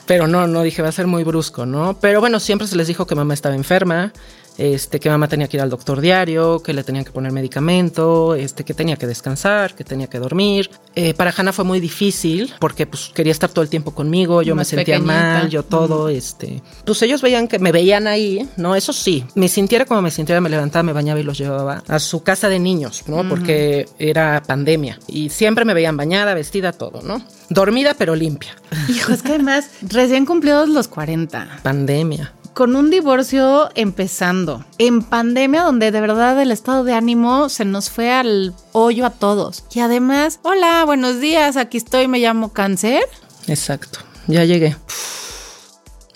Pero 0.06 0.26
no, 0.26 0.46
no 0.46 0.62
dije, 0.62 0.82
va 0.82 0.88
a 0.88 0.92
ser 0.92 1.06
muy 1.06 1.24
brusco, 1.24 1.66
¿no? 1.66 1.96
Pero 2.00 2.20
bueno, 2.20 2.40
siempre 2.40 2.66
se 2.66 2.76
les 2.76 2.86
dijo 2.88 3.06
que 3.06 3.14
mamá 3.14 3.34
estaba 3.34 3.54
enferma. 3.54 4.12
Este, 4.58 5.00
que 5.00 5.08
mamá 5.08 5.28
tenía 5.28 5.48
que 5.48 5.56
ir 5.56 5.62
al 5.62 5.70
doctor 5.70 6.00
diario, 6.00 6.62
que 6.62 6.72
le 6.72 6.84
tenían 6.84 7.04
que 7.04 7.12
poner 7.12 7.32
medicamento, 7.32 8.34
este, 8.34 8.64
que 8.64 8.74
tenía 8.74 8.96
que 8.96 9.06
descansar, 9.06 9.74
que 9.74 9.84
tenía 9.84 10.08
que 10.08 10.18
dormir. 10.18 10.70
Eh, 10.94 11.14
para 11.14 11.32
Hannah 11.36 11.52
fue 11.52 11.64
muy 11.64 11.80
difícil 11.80 12.52
porque 12.58 12.86
pues 12.86 13.10
quería 13.14 13.32
estar 13.32 13.50
todo 13.50 13.62
el 13.62 13.68
tiempo 13.70 13.92
conmigo, 13.92 14.42
yo 14.42 14.54
Más 14.54 14.66
me 14.66 14.76
sentía 14.76 14.96
pequeñita. 14.96 15.38
mal, 15.40 15.48
yo 15.48 15.62
todo, 15.62 16.08
este, 16.08 16.62
pues 16.84 17.00
ellos 17.02 17.22
veían 17.22 17.48
que 17.48 17.58
me 17.58 17.72
veían 17.72 18.06
ahí, 18.06 18.48
¿no? 18.56 18.74
Eso 18.74 18.92
sí, 18.92 19.24
me 19.34 19.48
sintiera 19.48 19.84
como 19.84 20.02
me 20.02 20.10
sintiera, 20.10 20.40
me 20.40 20.50
levantaba, 20.50 20.82
me 20.82 20.92
bañaba 20.92 21.20
y 21.20 21.22
los 21.22 21.38
llevaba 21.38 21.82
a 21.86 21.98
su 21.98 22.22
casa 22.22 22.48
de 22.48 22.58
niños, 22.58 23.04
¿no? 23.06 23.28
Porque 23.28 23.88
era 23.98 24.42
pandemia 24.46 24.98
y 25.06 25.30
siempre 25.30 25.64
me 25.64 25.74
veían 25.74 25.96
bañada, 25.96 26.34
vestida, 26.34 26.72
todo, 26.72 27.02
¿no? 27.02 27.22
Dormida 27.48 27.94
pero 27.94 28.14
limpia. 28.14 28.56
Hijo, 28.88 29.12
es 29.12 29.22
que 29.22 29.30
además, 29.30 29.70
recién 29.82 30.26
cumplidos 30.26 30.68
los 30.68 30.88
40. 30.88 31.60
Pandemia. 31.62 32.34
Con 32.54 32.76
un 32.76 32.90
divorcio 32.90 33.70
empezando, 33.74 34.64
en 34.78 35.02
pandemia 35.02 35.62
donde 35.62 35.90
de 35.90 36.00
verdad 36.00 36.40
el 36.40 36.52
estado 36.52 36.84
de 36.84 36.94
ánimo 36.94 37.48
se 37.48 37.64
nos 37.64 37.90
fue 37.90 38.12
al 38.12 38.54
hoyo 38.72 39.06
a 39.06 39.10
todos. 39.10 39.64
Y 39.72 39.80
además, 39.80 40.40
hola, 40.42 40.84
buenos 40.84 41.20
días, 41.20 41.56
aquí 41.56 41.78
estoy, 41.78 42.08
me 42.08 42.18
llamo 42.18 42.52
cáncer. 42.52 43.02
Exacto, 43.46 44.00
ya 44.26 44.44
llegué. 44.44 44.76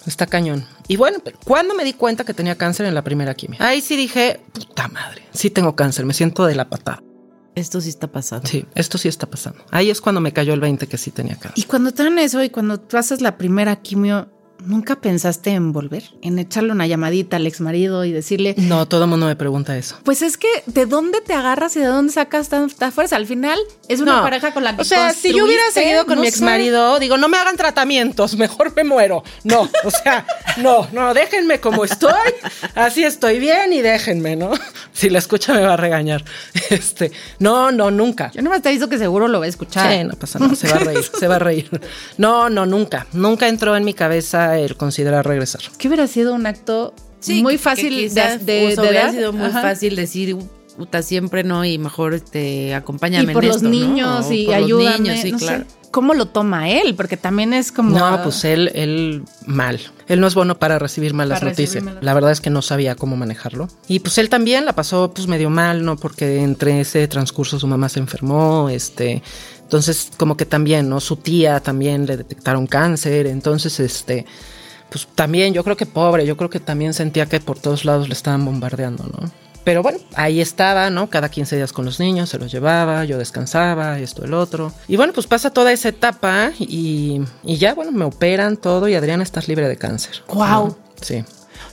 Está 0.06 0.26
cañón. 0.26 0.66
Y 0.86 0.96
bueno, 0.96 1.18
pero 1.24 1.38
¿cuándo 1.44 1.74
me 1.74 1.84
di 1.84 1.94
cuenta 1.94 2.24
que 2.24 2.34
tenía 2.34 2.56
cáncer 2.56 2.86
en 2.86 2.94
la 2.94 3.02
primera 3.02 3.34
quimio? 3.34 3.58
Ahí 3.62 3.80
sí 3.80 3.96
dije, 3.96 4.40
puta 4.52 4.88
madre, 4.88 5.22
sí 5.32 5.50
tengo 5.50 5.74
cáncer, 5.74 6.04
me 6.04 6.12
siento 6.12 6.44
de 6.44 6.54
la 6.54 6.68
patada. 6.68 7.02
Esto 7.54 7.80
sí 7.80 7.88
está 7.88 8.08
pasando. 8.08 8.48
Sí, 8.48 8.66
esto 8.74 8.98
sí 8.98 9.08
está 9.08 9.26
pasando. 9.26 9.64
Ahí 9.70 9.88
es 9.88 10.00
cuando 10.00 10.20
me 10.20 10.32
cayó 10.32 10.54
el 10.54 10.60
20 10.60 10.88
que 10.88 10.98
sí 10.98 11.10
tenía 11.12 11.36
cáncer. 11.36 11.52
Y 11.56 11.62
cuando 11.62 11.92
te 11.92 12.02
dan 12.02 12.18
eso 12.18 12.42
y 12.42 12.50
cuando 12.50 12.80
tú 12.80 12.96
haces 12.96 13.20
la 13.20 13.38
primera 13.38 13.76
quimio, 13.76 14.28
¿nunca 14.64 14.96
pensaste 14.96 15.50
en 15.50 15.73
volver? 15.73 16.04
En 16.23 16.38
echarle 16.38 16.73
una 16.73 16.87
llamadita 16.87 17.37
al 17.37 17.46
ex 17.46 17.61
marido 17.61 18.04
y 18.04 18.12
decirle, 18.12 18.54
No, 18.56 18.87
todo 18.87 19.04
el 19.04 19.11
mundo 19.11 19.26
me 19.26 19.37
pregunta 19.37 19.76
eso. 19.76 19.99
pues 20.04 20.23
es 20.23 20.37
que 20.38 20.49
¿de 20.66 20.87
dónde 20.87 21.20
te 21.20 21.34
agarras 21.34 21.76
y 21.76 21.80
de 21.80 21.87
dónde 21.87 22.12
sacas 22.12 22.49
tanta 22.49 22.90
fuerza? 22.90 23.16
Al 23.16 23.26
final 23.26 23.58
es 23.88 24.00
una 24.00 24.16
No. 24.16 24.23
pareja 24.23 24.52
con 24.54 24.64
la 24.64 24.75
que 24.76 24.82
O 24.82 24.84
sea, 24.84 25.12
si 25.12 25.34
yo 25.34 25.44
hubiera 25.44 25.62
seguido 25.73 26.06
con 26.06 26.16
no 26.16 26.23
mi 26.23 26.28
ex 26.28 26.40
marido, 26.40 26.99
digo, 26.99 27.16
no 27.18 27.28
me 27.28 27.37
hagan 27.37 27.56
tratamientos, 27.56 28.37
mejor 28.38 28.73
me 28.75 28.84
muero. 28.84 29.23
No, 29.42 29.68
o 29.84 29.90
sea, 29.90 30.26
no, 30.58 30.88
no, 30.92 31.12
déjenme 31.14 31.61
como 31.61 31.84
estoy, 31.84 32.12
así 32.75 33.04
estoy 33.04 33.38
bien 33.40 33.73
y 33.73 33.82
déjenme, 33.82 34.37
¿no? 34.37 34.52
Si 34.94 35.11
la 35.11 35.18
escucha 35.18 35.52
me 35.52 35.61
va 35.62 35.73
a 35.75 35.76
regañar. 35.76 36.25
Este, 36.70 37.11
no, 37.40 37.73
no, 37.73 37.90
nunca. 37.90 38.30
Yo 38.32 38.42
nomás 38.42 38.62
te 38.62 38.68
aviso 38.68 38.88
que 38.88 38.96
seguro 38.96 39.26
lo 39.26 39.40
va 39.40 39.46
a 39.46 39.49
escuchar. 39.49 39.92
Sí, 39.92 40.04
no 40.04 40.14
pasa 40.14 40.38
nada, 40.38 40.54
se 40.54 40.68
va 40.68 40.76
a 40.76 40.78
reír, 40.78 41.02
se 41.18 41.26
va 41.28 41.34
a 41.37 41.38
reír. 41.40 41.68
No, 42.16 42.49
no, 42.49 42.64
nunca. 42.64 43.06
Nunca 43.12 43.49
entró 43.49 43.76
en 43.76 43.84
mi 43.84 43.92
cabeza 43.92 44.43
el 44.58 44.76
considerar 44.76 45.26
regresar. 45.26 45.60
Que 45.78 45.88
hubiera 45.88 46.06
sido 46.06 46.34
un 46.34 46.46
acto 46.46 46.94
Sí, 47.20 47.42
muy 47.42 47.56
fácil 47.58 47.90
que 47.96 48.10
de, 48.10 48.38
de, 48.38 48.44
de 48.76 48.80
hubiera 48.80 49.04
dar. 49.04 49.10
sido 49.12 49.32
muy 49.32 49.46
Ajá. 49.46 49.62
fácil 49.62 49.96
decir, 49.96 50.36
puta, 50.76 51.00
siempre 51.02 51.42
no, 51.42 51.64
y 51.64 51.78
mejor 51.78 52.12
este, 52.14 52.74
acompáñame 52.74 53.30
Y 53.32 53.34
por 53.34 53.44
en 53.44 53.48
los 53.48 53.56
esto, 53.58 53.68
¿no? 53.68 53.74
niños 53.74 54.26
O 54.26 54.32
y 54.32 54.44
por 54.44 54.54
los 54.56 54.64
ayúdame, 54.64 54.98
niños, 54.98 55.20
sí, 55.20 55.32
no 55.32 55.38
sé. 55.38 55.44
claro. 55.46 55.64
¿cómo 55.90 56.12
lo 56.12 56.26
toma 56.26 56.68
él? 56.68 56.96
Porque 56.96 57.16
también 57.16 57.54
es 57.54 57.70
como... 57.70 57.96
No, 57.96 58.20
pues 58.24 58.44
él, 58.44 58.68
él 58.74 59.22
mal. 59.46 59.78
Él 60.08 60.18
no 60.20 60.26
es 60.26 60.34
bueno 60.34 60.58
para 60.58 60.80
recibir 60.80 61.14
malas 61.14 61.38
Para 61.38 61.50
recibir 61.50 61.68
noticias. 61.68 61.84
malas- 61.84 62.02
La 62.04 62.12
verdad 62.14 62.32
es 62.32 62.40
que 62.40 62.50
no 62.50 62.62
sabía 62.62 62.96
cómo 62.96 63.16
manejarlo. 63.16 63.68
Y 63.86 64.00
pues 64.00 64.18
él 64.18 64.28
también 64.28 64.64
la 64.64 64.72
pasó 64.74 65.12
pues 65.14 65.28
medio 65.28 65.50
mal, 65.50 65.84
¿no? 65.84 65.96
Porque 65.96 66.40
entre 66.42 66.80
ese 66.80 67.06
transcurso 67.06 67.60
su 67.60 67.68
mamá 67.68 67.88
se 67.88 68.00
enfermó, 68.00 68.68
este... 68.70 69.22
Entonces 69.64 70.11
como 70.16 70.37
que 70.37 70.47
también, 70.47 70.88
¿no? 70.88 71.00
Su 71.00 71.16
tía 71.16 71.61
también 71.61 72.06
le 72.06 72.16
detectaron 72.16 72.66
cáncer, 72.66 73.26
entonces 73.26 73.80
este... 73.80 74.25
Pues 74.90 75.09
también 75.12 75.52
yo 75.52 75.64
creo 75.64 75.76
que 75.76 75.87
pobre, 75.87 76.25
yo 76.25 76.37
creo 76.37 76.50
que 76.50 76.61
también 76.61 76.94
sentía 76.94 77.26
que 77.26 77.40
por 77.40 77.59
todos 77.59 77.85
lados 77.85 78.06
le 78.06 78.14
estaban 78.14 78.44
bombardeando, 78.44 79.04
¿no? 79.04 79.28
Pero 79.64 79.83
bueno, 79.83 79.99
ahí 80.14 80.40
estaba, 80.40 80.90
¿no? 80.90 81.09
Cada 81.09 81.30
15 81.30 81.56
días 81.56 81.73
con 81.73 81.87
los 81.87 81.99
niños, 81.99 82.28
se 82.28 82.38
los 82.38 82.52
llevaba, 82.52 83.04
yo 83.04 83.16
descansaba, 83.16 83.99
esto, 83.99 84.25
el 84.25 84.35
otro. 84.35 84.73
Y 84.87 84.97
bueno, 84.97 85.14
pues 85.14 85.26
pasa 85.26 85.50
toda 85.50 85.73
esa 85.73 85.88
etapa 85.88 86.52
y, 86.59 87.23
y 87.42 87.56
ya, 87.56 87.75
bueno, 87.75 87.90
me 87.90 88.04
operan 88.04 88.59
todo 88.59 88.87
y 88.88 88.94
Adriana 88.94 89.23
estás 89.23 89.49
libre 89.49 89.66
de 89.66 89.76
cáncer. 89.76 90.23
Guau. 90.28 90.68
¿no? 90.68 90.76
Sí. 91.00 91.25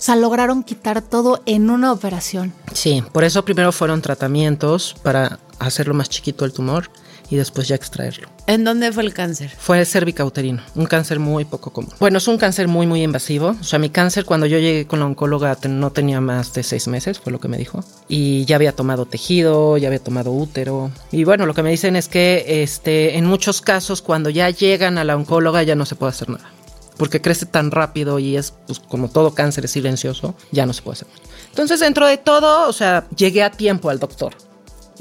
O 0.01 0.03
sea, 0.03 0.15
lograron 0.15 0.63
quitar 0.63 1.01
todo 1.01 1.43
en 1.45 1.69
una 1.69 1.91
operación. 1.91 2.53
Sí, 2.73 3.03
por 3.11 3.25
eso 3.25 3.43
primero 3.45 3.71
fueron 3.73 4.01
tratamientos 4.01 4.95
para 5.03 5.39
hacerlo 5.59 5.93
más 5.93 6.09
chiquito 6.09 6.45
el 6.45 6.53
tumor 6.53 6.89
y 7.31 7.37
después 7.37 7.67
ya 7.67 7.75
extraerlo. 7.75 8.27
¿En 8.45 8.65
dónde 8.65 8.91
fue 8.91 9.03
el 9.03 9.13
cáncer? 9.13 9.49
Fue 9.57 9.83
cervicauterino, 9.85 10.61
un 10.75 10.85
cáncer 10.85 11.17
muy 11.17 11.45
poco 11.45 11.71
común. 11.71 11.91
Bueno, 11.99 12.17
es 12.17 12.27
un 12.27 12.37
cáncer 12.37 12.67
muy, 12.67 12.85
muy 12.85 13.01
invasivo. 13.01 13.55
O 13.59 13.63
sea, 13.63 13.79
mi 13.79 13.89
cáncer 13.89 14.25
cuando 14.25 14.45
yo 14.45 14.59
llegué 14.59 14.85
con 14.85 14.99
la 14.99 15.05
oncóloga 15.05 15.57
no 15.69 15.91
tenía 15.91 16.19
más 16.19 16.53
de 16.53 16.61
seis 16.61 16.89
meses, 16.89 17.19
fue 17.19 17.31
lo 17.31 17.39
que 17.39 17.47
me 17.47 17.57
dijo. 17.57 17.83
Y 18.09 18.43
ya 18.45 18.57
había 18.57 18.73
tomado 18.73 19.05
tejido, 19.05 19.77
ya 19.77 19.87
había 19.87 20.03
tomado 20.03 20.31
útero. 20.33 20.91
Y 21.11 21.23
bueno, 21.23 21.45
lo 21.45 21.53
que 21.53 21.63
me 21.63 21.71
dicen 21.71 21.95
es 21.95 22.09
que 22.09 22.61
este, 22.63 23.17
en 23.17 23.25
muchos 23.25 23.61
casos 23.61 24.01
cuando 24.01 24.29
ya 24.29 24.49
llegan 24.49 24.97
a 24.97 25.05
la 25.05 25.15
oncóloga 25.15 25.63
ya 25.63 25.75
no 25.75 25.85
se 25.85 25.95
puede 25.95 26.09
hacer 26.09 26.29
nada. 26.29 26.51
Porque 26.97 27.21
crece 27.21 27.45
tan 27.45 27.71
rápido 27.71 28.19
y 28.19 28.35
es, 28.35 28.53
pues 28.67 28.79
como 28.79 29.09
todo 29.09 29.33
cáncer 29.33 29.65
es 29.65 29.71
silencioso, 29.71 30.35
ya 30.51 30.65
no 30.65 30.73
se 30.73 30.81
puede 30.81 30.95
hacer. 30.95 31.07
Entonces, 31.49 31.79
dentro 31.79 32.05
de 32.05 32.17
todo, 32.17 32.67
o 32.67 32.73
sea, 32.73 33.07
llegué 33.15 33.41
a 33.41 33.51
tiempo 33.51 33.89
al 33.89 33.99
doctor. 33.99 34.35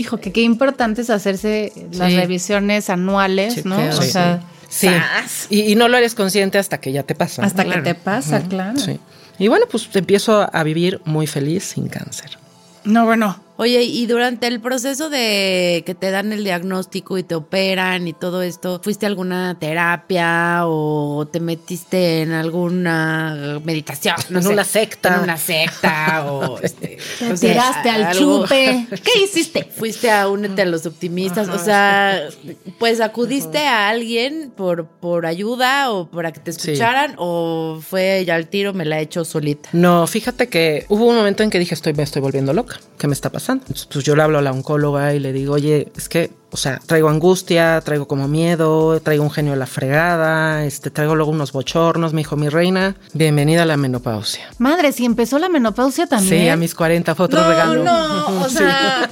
Hijo, 0.00 0.18
que 0.18 0.32
qué 0.32 0.40
importante 0.42 1.02
es 1.02 1.10
hacerse 1.10 1.72
las 1.92 2.10
Sí. 2.10 2.16
revisiones 2.16 2.88
anuales, 2.90 3.64
¿no? 3.66 3.76
Chequeos, 3.76 3.98
O 3.98 4.02
sí. 4.02 4.10
sea, 4.10 4.42
Sí. 4.68 4.88
Y, 5.50 5.72
y 5.72 5.74
no 5.74 5.88
lo 5.88 5.96
eres 5.96 6.14
consciente 6.14 6.56
hasta 6.58 6.78
que 6.78 6.92
ya 6.92 7.02
te 7.02 7.14
pasa. 7.14 7.42
hasta 7.44 7.64
Claro. 7.64 7.82
que 7.82 7.92
te 7.92 7.94
pasa, 8.00 8.40
claro. 8.48 8.78
Sí. 8.78 8.98
Y 9.38 9.48
bueno, 9.48 9.66
pues 9.70 9.88
empiezo 9.94 10.48
a 10.52 10.62
vivir 10.62 11.00
muy 11.04 11.26
feliz 11.26 11.64
sin 11.64 11.88
cáncer. 11.88 12.38
No, 12.84 13.04
bueno. 13.04 13.36
Oye, 13.62 13.82
y 13.82 14.06
durante 14.06 14.46
el 14.46 14.58
proceso 14.58 15.10
de 15.10 15.82
que 15.84 15.94
te 15.94 16.10
dan 16.10 16.32
el 16.32 16.44
diagnóstico 16.44 17.18
y 17.18 17.22
te 17.22 17.34
operan 17.34 18.08
y 18.08 18.14
todo 18.14 18.40
esto, 18.40 18.80
¿fuiste 18.82 19.04
a 19.04 19.10
alguna 19.10 19.58
terapia 19.60 20.62
o 20.64 21.28
te 21.30 21.40
metiste 21.40 22.22
en 22.22 22.32
alguna 22.32 23.60
meditación? 23.62 24.16
En 24.30 24.46
una 24.46 24.64
secta. 24.64 25.14
En 25.16 25.24
una 25.24 25.36
secta 25.36 26.24
o 26.32 26.58
este, 26.62 26.96
Te 27.18 27.28
no 27.28 27.36
sé, 27.36 27.48
tiraste 27.48 27.90
al 27.90 28.04
algo. 28.04 28.44
chupe. 28.44 28.86
¿Qué 29.04 29.24
hiciste? 29.24 29.64
Fuiste 29.64 30.10
a 30.10 30.26
únete 30.30 30.62
a 30.62 30.64
los 30.64 30.86
optimistas, 30.86 31.50
o 31.50 31.58
sea, 31.58 32.28
pues 32.78 33.02
acudiste 33.02 33.58
a 33.58 33.90
alguien 33.90 34.54
por, 34.56 34.86
por 34.86 35.26
ayuda 35.26 35.92
o 35.92 36.06
para 36.10 36.32
que 36.32 36.40
te 36.40 36.52
Sí. 36.54 36.70
escucharan 36.72 37.14
o 37.18 37.78
fue 37.86 38.24
ya 38.26 38.36
al 38.36 38.46
tiro 38.48 38.72
me 38.72 38.86
la 38.86 39.00
he 39.00 39.02
hecho 39.02 39.26
solita. 39.26 39.68
No, 39.74 40.06
fíjate 40.06 40.48
que 40.48 40.86
hubo 40.88 41.04
un 41.04 41.16
momento 41.16 41.42
en 41.42 41.50
que 41.50 41.58
dije, 41.58 41.74
estoy, 41.74 41.92
me 41.92 42.04
estoy 42.04 42.22
volviendo 42.22 42.54
loca. 42.54 42.80
¿Qué 42.98 43.06
me 43.06 43.12
está 43.12 43.28
pasando? 43.30 43.49
Pues 43.58 44.04
yo 44.04 44.16
le 44.16 44.22
hablo 44.22 44.38
a 44.38 44.42
la 44.42 44.52
oncóloga 44.52 45.14
y 45.14 45.18
le 45.18 45.32
digo, 45.32 45.54
oye, 45.54 45.90
es 45.96 46.08
que, 46.08 46.30
o 46.52 46.56
sea, 46.56 46.80
traigo 46.84 47.08
angustia, 47.08 47.80
traigo 47.84 48.06
como 48.08 48.26
miedo, 48.28 49.00
traigo 49.00 49.22
un 49.24 49.30
genio 49.30 49.52
a 49.52 49.56
la 49.56 49.66
fregada, 49.66 50.64
este, 50.64 50.90
traigo 50.90 51.14
luego 51.14 51.30
unos 51.30 51.52
bochornos. 51.52 52.12
Me 52.12 52.20
dijo, 52.20 52.36
mi 52.36 52.48
reina, 52.48 52.96
bienvenida 53.12 53.62
a 53.62 53.66
la 53.66 53.76
menopausia. 53.76 54.48
Madre, 54.58 54.92
si 54.92 55.04
empezó 55.04 55.38
la 55.38 55.48
menopausia 55.48 56.06
también. 56.06 56.42
Sí, 56.44 56.48
a 56.48 56.56
mis 56.56 56.74
40 56.74 57.14
fue 57.14 57.26
otro 57.26 57.40
no, 57.42 57.48
regalo. 57.48 57.84
No, 57.84 58.40
o 58.42 58.48
Sí. 58.48 58.56
sea, 58.58 59.08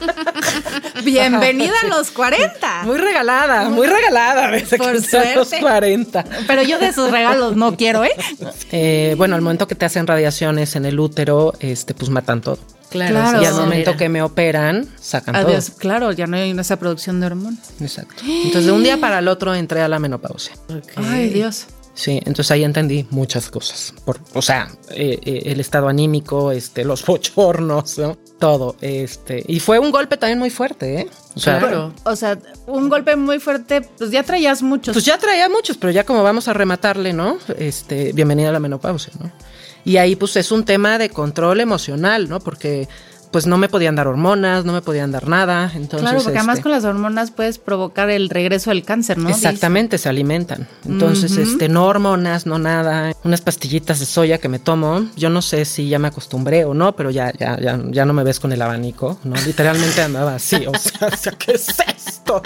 bienvenida 1.05 1.75
a 1.85 1.87
los 1.87 2.11
40. 2.11 2.83
Muy 2.85 2.99
regalada, 2.99 3.69
muy 3.69 3.87
regalada. 3.87 4.51
Desde 4.51 4.77
Por 4.79 4.87
que 4.87 5.17
a 5.17 5.37
los 5.37 5.49
suerte. 5.49 5.61
40. 5.61 6.25
Pero 6.47 6.63
yo 6.63 6.79
de 6.79 6.93
sus 6.93 7.11
regalos 7.11 7.57
no 7.57 7.77
quiero, 7.77 8.05
¿eh? 8.05 8.13
Eh, 8.71 9.15
bueno, 9.17 9.35
al 9.35 9.41
momento 9.43 9.67
que 9.67 9.75
te 9.75 9.87
hacen 9.87 10.07
radiaciones 10.07 10.77
en 10.77 10.85
el 10.85 10.99
útero, 11.01 11.55
este, 11.61 11.95
pues 11.95 12.11
matan 12.11 12.41
todo. 12.43 12.59
Claro, 12.91 13.13
Claro. 13.13 13.43
Y 13.43 13.47
al 13.47 13.55
momento 13.55 13.97
que 13.97 14.09
me 14.09 14.23
operan, 14.23 14.89
sacan 15.01 15.37
Adiós. 15.37 15.71
Claro, 15.71 16.13
ya 16.13 16.27
no 16.27 16.37
hay 16.37 16.51
esa 16.59 16.79
producción 16.79 17.21
de 17.21 17.27
hormonas. 17.27 17.69
todo. 17.69 17.85
Exacto. 17.87 18.23
Entonces, 18.27 18.67
de 18.67 18.73
un 18.73 18.83
día 18.83 18.99
para 18.99 19.19
el 19.19 19.29
otro 19.29 19.55
entré 19.55 19.81
a 19.83 19.89
la 19.89 19.99
menopausia. 19.99 20.55
Ay, 20.97 21.29
Dios. 21.31 21.67
Sí, 21.95 22.13
entonces 22.19 22.53
ahí 22.53 22.63
entendí 22.63 23.07
muchas 23.11 23.51
cosas. 23.51 23.93
Por, 24.05 24.21
o 24.33 24.41
sea, 24.41 24.71
eh, 24.91 25.19
eh, 25.21 25.43
el 25.47 25.59
estado 25.59 25.89
anímico, 25.89 26.53
este, 26.53 26.85
los 26.85 27.05
bochornos, 27.07 27.99
¿no? 27.99 28.17
todo. 28.39 28.77
Este, 28.81 29.43
y 29.49 29.59
fue 29.59 29.81
un 29.81 29.91
golpe 29.91 30.17
también 30.17 30.39
muy 30.39 30.51
fuerte, 30.51 31.01
¿eh? 31.01 31.11
O 31.35 31.41
sea, 31.41 31.59
Claro. 31.59 31.93
O 32.05 32.15
sea, 32.15 32.39
un 32.67 32.89
golpe 32.89 33.17
muy 33.17 33.41
fuerte, 33.41 33.83
pues 33.83 34.13
ya 34.13 34.23
traías 34.23 34.63
muchos. 34.63 34.95
Pues 34.95 35.05
ya 35.05 35.19
traía 35.19 35.49
muchos, 35.49 35.77
pero 35.77 35.91
ya 35.91 36.05
como 36.05 36.23
vamos 36.23 36.47
a 36.47 36.53
rematarle, 36.53 37.13
¿no? 37.13 37.39
Este, 37.59 38.13
bienvenida 38.13 38.51
a 38.51 38.53
la 38.53 38.61
menopausia, 38.61 39.13
¿no? 39.21 39.33
Y 39.85 39.97
ahí 39.97 40.17
pues 40.17 40.37
es 40.37 40.53
un 40.53 40.65
tema 40.65 40.99
de 40.99 41.11
control 41.11 41.61
emocional, 41.61 42.29
¿no? 42.29 42.41
Porque 42.41 42.89
pues 43.31 43.47
no 43.47 43.59
me 43.59 43.69
podían 43.69 43.97
dar 43.97 44.07
hormonas, 44.07 44.65
no 44.65 44.73
me 44.73 44.83
podían 44.83 45.13
dar 45.13 45.29
nada, 45.29 45.71
entonces 45.75 46.01
claro, 46.01 46.23
porque 46.23 46.39
además 46.39 46.59
este, 46.59 46.63
con 46.63 46.73
las 46.73 46.85
hormonas 46.85 47.31
puedes 47.31 47.59
provocar 47.59 48.11
el 48.11 48.31
regreso 48.31 48.71
del 48.71 48.85
cáncer, 48.85 49.19
¿no? 49.19 49.29
Exactamente, 49.29 49.99
se 49.99 50.09
alimentan. 50.09 50.67
Entonces, 50.87 51.37
este, 51.37 51.69
no 51.69 51.87
hormonas, 51.87 52.47
no 52.47 52.59
nada. 52.59 53.13
Unas 53.25 53.41
pastillitas 53.41 54.01
de 54.01 54.07
soya 54.07 54.39
que 54.39 54.49
me 54.49 54.59
tomo. 54.59 55.09
Yo 55.17 55.31
no 55.31 55.43
sé 55.43 55.65
si 55.65 55.89
ya 55.89 55.99
me 55.99 56.09
acostumbré 56.09 56.65
o 56.65 56.75
no, 56.75 56.97
pero 56.97 57.11
ya, 57.11 57.33
ya, 57.39 57.59
ya, 57.61 57.79
ya 57.91 58.05
no 58.05 58.13
me 58.13 58.25
ves 58.25 58.41
con 58.41 58.53
el 58.53 58.63
abanico, 58.63 59.19
¿no? 59.25 59.37
Literalmente 59.47 60.03
andaba 60.03 60.37
así. 60.37 60.67
O 60.67 60.75
sea, 60.75 61.33
¿qué 61.39 61.53
es 61.53 61.67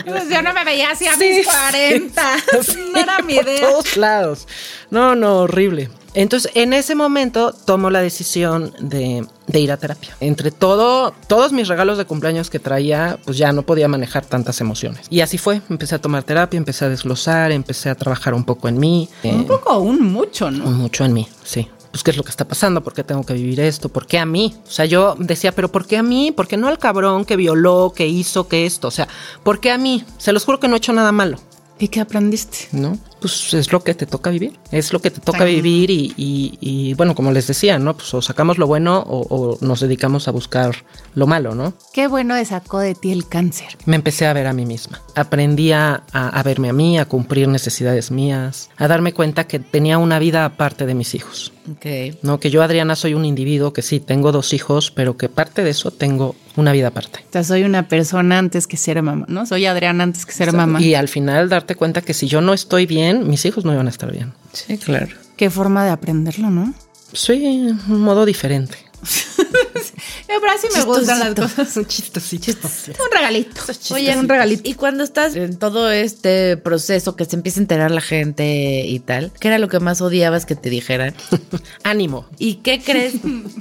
Pues 0.07 0.29
yo 0.31 0.43
no 0.43 0.53
me 0.53 0.65
veía 0.65 0.91
así 0.93 1.07
a 1.07 1.15
Sí, 1.15 1.19
mis 1.29 1.47
sí, 1.47 1.53
40. 1.71 2.23
sí, 2.63 2.79
no 2.95 3.01
era 3.01 3.19
mi 3.23 3.35
por 3.37 3.45
idea. 3.49 3.69
todos 3.71 3.97
lados. 3.97 4.49
No, 4.91 5.15
no, 5.15 5.39
horrible. 5.41 5.91
Entonces, 6.15 6.51
en 6.55 6.75
ese 6.75 6.95
momento 6.95 7.55
tomo 7.65 7.89
la 7.89 8.03
decisión 8.03 8.75
de, 8.81 9.27
de 9.47 9.61
ir 9.61 9.73
a 9.73 9.79
terapia. 9.79 10.15
Entre 10.21 10.51
todo, 10.51 11.15
todos 11.27 11.53
mis 11.53 11.69
regalos 11.69 11.97
de 11.97 12.05
cumpleaños 12.05 12.51
que 12.51 12.59
traía, 12.59 13.19
pues 13.25 13.39
ya 13.39 13.51
no 13.53 13.63
podía 13.63 13.89
manejar 13.89 14.27
tantas 14.27 14.61
emociones. 14.61 15.07
Y 15.09 15.23
así 15.23 15.39
fue. 15.39 15.63
Empecé 15.71 15.95
a 15.95 16.01
tomar 16.01 16.23
terapia, 16.23 16.59
empecé 16.59 16.85
a 16.85 16.91
desglosar, 16.91 17.51
empecé 17.51 17.89
a 17.89 17.95
trabajar 17.95 18.35
un 18.35 18.45
poco 18.45 18.69
en 18.69 18.79
mí. 18.79 19.09
Un 19.25 19.41
eh, 19.41 19.45
poco, 19.49 19.79
un 19.79 20.03
mucho, 20.03 20.51
¿no? 20.51 20.67
mucho 20.67 21.05
en 21.07 21.15
mí, 21.15 21.29
sí. 21.45 21.67
Pues 21.93 22.03
qué 22.03 22.11
es 22.11 22.17
lo 22.17 22.25
que 22.25 22.31
está 22.31 22.49
pasando, 22.49 22.83
por 22.83 22.95
qué 22.95 23.05
tengo 23.05 23.23
que 23.23 23.35
vivir 23.35 23.61
esto, 23.61 23.91
por 23.91 24.07
qué 24.07 24.19
a 24.19 24.25
mí. 24.25 24.57
O 24.67 24.71
sea, 24.71 24.87
yo 24.87 25.15
decía, 25.19 25.53
pero 25.53 25.71
¿por 25.71 25.87
qué 25.87 25.99
a 25.99 26.03
mí? 26.03 26.33
¿Por 26.33 26.49
qué 26.49 26.57
no 26.57 26.67
al 26.67 26.79
cabrón 26.79 27.27
que 27.27 27.37
violó, 27.37 27.93
que 27.95 28.09
hizo, 28.09 28.49
que 28.49 28.65
esto? 28.65 28.89
O 28.89 28.91
sea, 28.91 29.09
¿por 29.45 29.61
qué 29.61 29.71
a 29.71 29.79
mí? 29.79 30.03
Se 30.17 30.33
los 30.33 30.45
juro 30.45 30.59
que 30.59 30.69
no 30.69 30.75
he 30.75 30.79
hecho 30.79 30.95
nada 30.95 31.13
malo. 31.13 31.39
¿Y 31.83 31.89
qué 31.89 31.99
aprendiste? 32.01 32.69
¿no? 32.71 32.97
Pues 33.21 33.55
es 33.55 33.73
lo 33.73 33.83
que 33.83 33.93
te 33.95 34.07
toca 34.07 34.31
vivir, 34.31 34.57
es 34.71 34.93
lo 34.93 35.01
que 35.01 35.11
te 35.11 35.21
toca 35.21 35.45
vivir 35.45 35.91
y, 35.91 36.13
y- 36.17 36.57
y, 36.61 36.95
bueno, 36.95 37.17
como 37.17 37.33
les 37.33 37.49
decía, 37.49 37.77
¿no? 37.81 37.97
Pues 37.97 38.15
o 38.15 38.23
sacamos 38.23 38.57
lo 38.59 38.69
bueno 38.69 39.01
o, 39.01 39.19
o 39.29 39.59
nos 39.61 39.81
dedicamos 39.81 40.29
a 40.29 40.31
buscar 40.31 40.85
lo 41.17 41.27
malo, 41.27 41.57
¿no? 41.57 41.75
Qué 41.93 42.07
bueno 42.07 42.37
de 42.37 42.45
sacó 42.45 42.79
de 42.79 42.95
ti 42.95 43.11
el 43.11 43.27
cáncer. 43.29 43.77
Me 43.85 43.97
empecé 43.97 44.27
a 44.27 44.33
ver 44.33 44.47
a 44.47 44.53
mí 44.53 44.65
misma, 44.65 45.03
aprendí 45.17 45.73
a, 45.73 46.05
a- 46.13 46.43
verme 46.45 46.69
a 46.69 46.73
mí, 46.73 46.99
a 47.01 47.05
cumplir 47.07 47.49
necesidades 47.49 48.13
mías, 48.13 48.71
a 48.77 48.87
darme 48.87 49.13
cuenta 49.13 49.49
que 49.49 49.59
tenía 49.59 49.99
una 49.99 50.21
vida 50.21 50.45
aparte 50.45 50.87
de 50.87 50.95
mis 50.95 51.15
hijos, 51.17 51.53
Ok. 51.71 52.17
¿no? 52.23 52.39
Que 52.39 52.51
yo, 52.51 52.63
Adriana, 52.63 52.95
soy 52.95 53.15
un 53.15 53.25
individuo 53.25 53.73
que 53.73 53.83
sí, 53.83 53.99
tengo 53.99 54.31
dos 54.31 54.53
hijos, 54.53 54.93
pero 54.93 55.17
que 55.17 55.29
parte 55.29 55.65
de 55.65 55.71
eso 55.71 55.91
tengo 55.91 56.37
una 56.57 56.73
vida 56.73 56.89
aparte. 56.89 57.21
O 57.29 57.33
sea, 57.33 57.45
soy 57.45 57.63
una 57.63 57.89
persona 57.89 58.39
antes 58.39 58.67
que 58.67 58.77
ser 58.77 59.03
mamá, 59.03 59.25
¿no? 59.29 59.47
Soy 59.47 59.67
Adriana 59.67 60.05
antes 60.05 60.27
que 60.27 60.33
ser 60.33 60.53
mamá. 60.53 60.81
Y 60.81 60.95
al 60.95 61.09
final 61.09 61.49
darte 61.49 61.75
cuenta 61.75 62.03
que 62.03 62.15
si 62.15 62.27
yo 62.27 62.41
no 62.41 62.53
estoy 62.53 62.87
bien, 62.87 63.29
mis 63.29 63.45
hijos 63.45 63.65
no 63.65 63.73
iban 63.73 63.87
a 63.87 63.91
estar 63.91 64.11
bien. 64.13 64.33
Sí, 64.53 64.79
claro. 64.79 65.17
Qué 65.37 65.51
forma 65.51 65.85
de 65.85 65.91
aprenderlo, 65.91 66.51
¿no? 66.51 66.75
Sí, 67.13 67.75
un 67.89 68.01
modo 68.01 68.25
diferente. 68.25 68.77
pero 70.27 70.53
así 70.53 70.67
me 70.75 70.85
gustan 70.85 71.19
las 71.19 71.35
cosas. 71.35 71.77
Un 71.77 71.87
chistecito. 71.87 72.69
Un 73.03 73.17
regalito. 73.17 73.61
Oye, 73.91 74.17
un 74.17 74.29
regalito. 74.29 74.69
Y 74.69 74.75
cuando 74.75 75.05
estás 75.05 75.35
en 75.37 75.59
todo 75.59 75.91
este 75.91 76.57
proceso 76.57 77.17
que 77.17 77.25
se 77.25 77.37
empieza 77.37 77.61
a 77.61 77.63
enterar 77.63 77.91
la 77.91 78.01
gente 78.01 78.85
y 78.87 78.99
tal, 79.01 79.33
¿qué 79.41 79.49
era 79.49 79.59
lo 79.59 79.69
que 79.69 79.81
más 79.81 80.01
odiabas 80.01 80.47
que 80.47 80.55
te 80.55 80.71
dijeran? 80.71 81.15
Ánimo. 81.83 82.27
¿Y 82.39 82.57
qué 82.57 82.81
crees? 82.81 83.15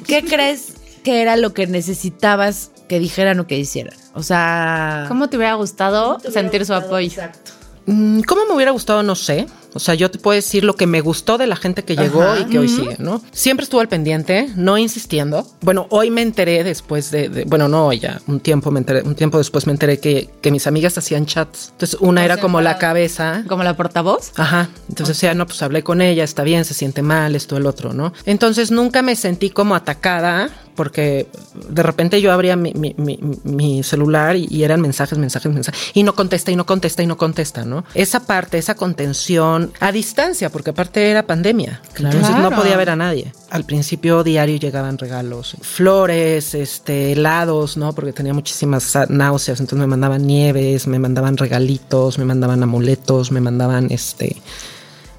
¿Qué 0.07 0.23
crees 0.23 0.73
que 1.03 1.21
era 1.21 1.35
lo 1.37 1.53
que 1.53 1.67
necesitabas 1.67 2.71
que 2.87 2.99
dijeran 2.99 3.39
o 3.39 3.47
que 3.47 3.57
hicieran? 3.57 3.95
O 4.13 4.23
sea, 4.23 5.05
¿Cómo 5.07 5.29
te 5.29 5.37
hubiera 5.37 5.53
gustado 5.55 6.19
sentir 6.19 6.65
su 6.65 6.73
apoyo? 6.73 7.07
Exacto. 7.07 7.51
Mm, 7.85 8.21
¿Cómo 8.21 8.45
me 8.45 8.53
hubiera 8.55 8.71
gustado? 8.71 9.03
No 9.03 9.15
sé. 9.15 9.47
O 9.73 9.79
sea, 9.79 9.95
yo 9.95 10.11
te 10.11 10.19
puedo 10.19 10.35
decir 10.35 10.63
lo 10.63 10.75
que 10.75 10.85
me 10.87 11.01
gustó 11.01 11.37
de 11.37 11.47
la 11.47 11.55
gente 11.55 11.83
que 11.83 11.95
llegó 11.95 12.23
Ajá. 12.23 12.39
y 12.41 12.45
que 12.45 12.59
hoy 12.59 12.67
sigue, 12.67 12.95
¿no? 12.99 13.21
Siempre 13.31 13.63
estuvo 13.63 13.79
al 13.81 13.87
pendiente, 13.87 14.49
no 14.55 14.77
insistiendo. 14.77 15.47
Bueno, 15.61 15.87
hoy 15.89 16.09
me 16.11 16.21
enteré 16.21 16.63
después 16.63 17.09
de, 17.11 17.29
de- 17.29 17.45
bueno, 17.45 17.67
no 17.67 17.93
ya, 17.93 18.21
un 18.27 18.39
tiempo 18.39 18.69
me 18.71 18.79
enteré, 18.79 19.01
un 19.03 19.15
tiempo 19.15 19.37
después 19.37 19.65
me 19.67 19.71
enteré 19.73 19.99
que, 19.99 20.29
que 20.41 20.51
mis 20.51 20.67
amigas 20.67 20.97
hacían 20.97 21.25
chats. 21.25 21.69
Entonces, 21.71 21.97
una 22.01 22.21
O 22.21 22.23
era 22.25 22.35
sea, 22.35 22.41
como 22.41 22.59
la 22.61 22.71
para- 22.71 22.79
cabeza. 22.79 23.43
Como 23.47 23.63
la 23.63 23.75
portavoz. 23.77 24.31
Ajá. 24.35 24.69
Entonces 24.89 25.15
decía, 25.17 25.33
no, 25.33 25.45
pues 25.45 25.61
hablé 25.61 25.83
con 25.83 26.01
ella, 26.01 26.23
está 26.23 26.43
bien, 26.43 26.65
se 26.65 26.73
siente 26.73 27.01
mal, 27.01 27.35
esto, 27.35 27.55
el 27.57 27.65
otro, 27.65 27.93
¿no? 27.93 28.13
Entonces 28.25 28.71
nunca 28.71 29.01
me 29.01 29.15
sentí 29.15 29.49
como 29.49 29.75
atacada 29.75 30.49
porque 30.75 31.27
de 31.69 31.83
repente 31.83 32.21
yo 32.21 32.31
abría 32.31 32.55
mi, 32.55 32.73
mi- 32.73 32.95
mi- 32.97 33.19
mi 33.43 33.83
celular 33.83 34.35
y, 34.37 34.47
y 34.49 34.63
eran 34.63 34.81
mensajes, 34.81 35.17
mensajes, 35.17 35.51
mensajes, 35.51 35.91
y 35.93 36.03
no 36.03 36.15
contesta, 36.15 36.49
y 36.49 36.55
no 36.55 36.65
contesta, 36.65 37.03
y 37.03 37.07
no 37.07 37.17
contesta, 37.17 37.65
¿no? 37.65 37.83
Esa 37.93 38.21
parte, 38.25 38.57
esa 38.57 38.75
contención 38.75 39.60
a 39.79 39.91
distancia, 39.91 40.49
porque 40.49 40.71
aparte 40.71 41.09
era 41.09 41.25
pandemia. 41.27 41.81
Entonces 41.97 42.29
no 42.31 42.47
Claro. 42.47 42.55
podía 42.55 42.77
ver 42.77 42.89
a 42.89 42.95
nadie. 42.95 43.33
Al 43.49 43.63
principio 43.65 44.23
diario 44.23 44.57
llegaban 44.57 44.97
regalos, 44.97 45.55
flores, 45.61 46.53
este, 46.55 47.11
helados, 47.13 47.77
¿no? 47.77 47.93
Porque 47.93 48.13
tenía 48.13 48.33
muchísimas 48.33 48.95
náuseas, 49.09 49.59
entonces 49.59 49.79
me 49.79 49.87
mandaban 49.87 50.25
nieves, 50.25 50.87
me 50.87 50.99
mandaban 50.99 51.37
regalitos, 51.37 52.17
me 52.17 52.25
mandaban 52.25 52.63
amuletos, 52.63 53.31
me 53.31 53.41
mandaban 53.41 53.87
este 53.91 54.37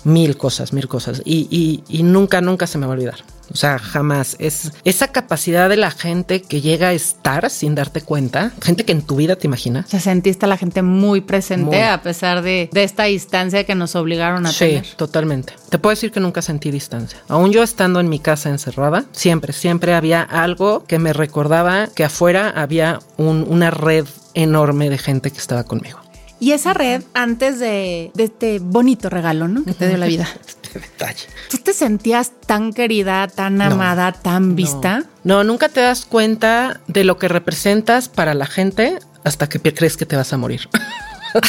mil 0.04 0.36
cosas, 0.36 0.72
mil 0.72 0.88
cosas. 0.88 1.22
Y, 1.24 1.46
y, 1.50 1.84
y 1.88 2.02
nunca, 2.02 2.40
nunca 2.40 2.66
se 2.66 2.78
me 2.78 2.86
va 2.86 2.92
a 2.92 2.96
olvidar. 2.96 3.16
O 3.52 3.56
sea, 3.56 3.78
jamás. 3.78 4.36
Es 4.38 4.72
esa 4.84 5.08
capacidad 5.08 5.68
de 5.68 5.76
la 5.76 5.90
gente 5.90 6.40
que 6.40 6.60
llega 6.62 6.88
a 6.88 6.92
estar 6.94 7.50
sin 7.50 7.74
darte 7.74 8.00
cuenta, 8.00 8.52
gente 8.62 8.84
que 8.86 8.92
en 8.92 9.02
tu 9.02 9.16
vida 9.16 9.36
te 9.36 9.46
imaginas. 9.46 9.86
O 9.86 9.88
sea, 9.90 10.00
sentiste 10.00 10.46
a 10.46 10.48
la 10.48 10.56
gente 10.56 10.80
muy 10.80 11.20
presente 11.20 11.64
Muy. 11.76 11.78
a 11.80 12.00
pesar 12.02 12.40
de, 12.42 12.70
de 12.72 12.84
esta 12.84 13.04
distancia 13.04 13.64
que 13.64 13.74
nos 13.74 13.94
obligaron 13.94 14.46
a 14.46 14.52
Sí, 14.52 14.58
tener. 14.60 14.86
totalmente. 14.96 15.52
Te 15.68 15.78
puedo 15.78 15.90
decir 15.92 16.12
que 16.12 16.20
nunca 16.20 16.40
sentí 16.40 16.70
distancia. 16.70 17.18
Aún 17.28 17.52
yo 17.52 17.62
estando 17.62 18.00
en 18.00 18.08
mi 18.08 18.20
casa 18.20 18.48
encerrada, 18.48 19.04
siempre, 19.12 19.52
siempre 19.52 19.92
había 19.92 20.22
algo 20.22 20.84
que 20.84 20.98
me 20.98 21.12
recordaba 21.12 21.88
que 21.94 22.04
afuera 22.04 22.48
había 22.56 23.00
un- 23.18 23.44
una 23.48 23.70
red 23.70 24.06
enorme 24.34 24.88
de 24.88 24.96
gente 24.96 25.30
que 25.30 25.38
estaba 25.38 25.64
conmigo. 25.64 25.98
Y 26.42 26.50
esa 26.50 26.74
red, 26.74 27.04
antes 27.14 27.60
de, 27.60 28.10
de 28.14 28.24
este 28.24 28.58
bonito 28.58 29.08
regalo, 29.08 29.46
¿no? 29.46 29.62
Que 29.62 29.74
te 29.74 29.86
dio 29.86 29.96
la 29.96 30.06
vida. 30.06 30.28
Este 30.44 30.80
detalle. 30.80 31.26
¿Tú 31.48 31.58
te 31.58 31.72
sentías 31.72 32.32
tan 32.46 32.72
querida, 32.72 33.28
tan 33.28 33.62
amada, 33.62 34.10
tan 34.10 34.56
vista? 34.56 35.04
No, 35.22 35.44
nunca 35.44 35.68
te 35.68 35.80
das 35.80 36.04
cuenta 36.04 36.80
de 36.88 37.04
lo 37.04 37.16
que 37.16 37.28
representas 37.28 38.08
para 38.08 38.34
la 38.34 38.46
gente 38.46 38.98
hasta 39.22 39.48
que 39.48 39.60
crees 39.60 39.96
que 39.96 40.04
te 40.04 40.16
vas 40.16 40.32
a 40.32 40.36
morir. 40.36 40.68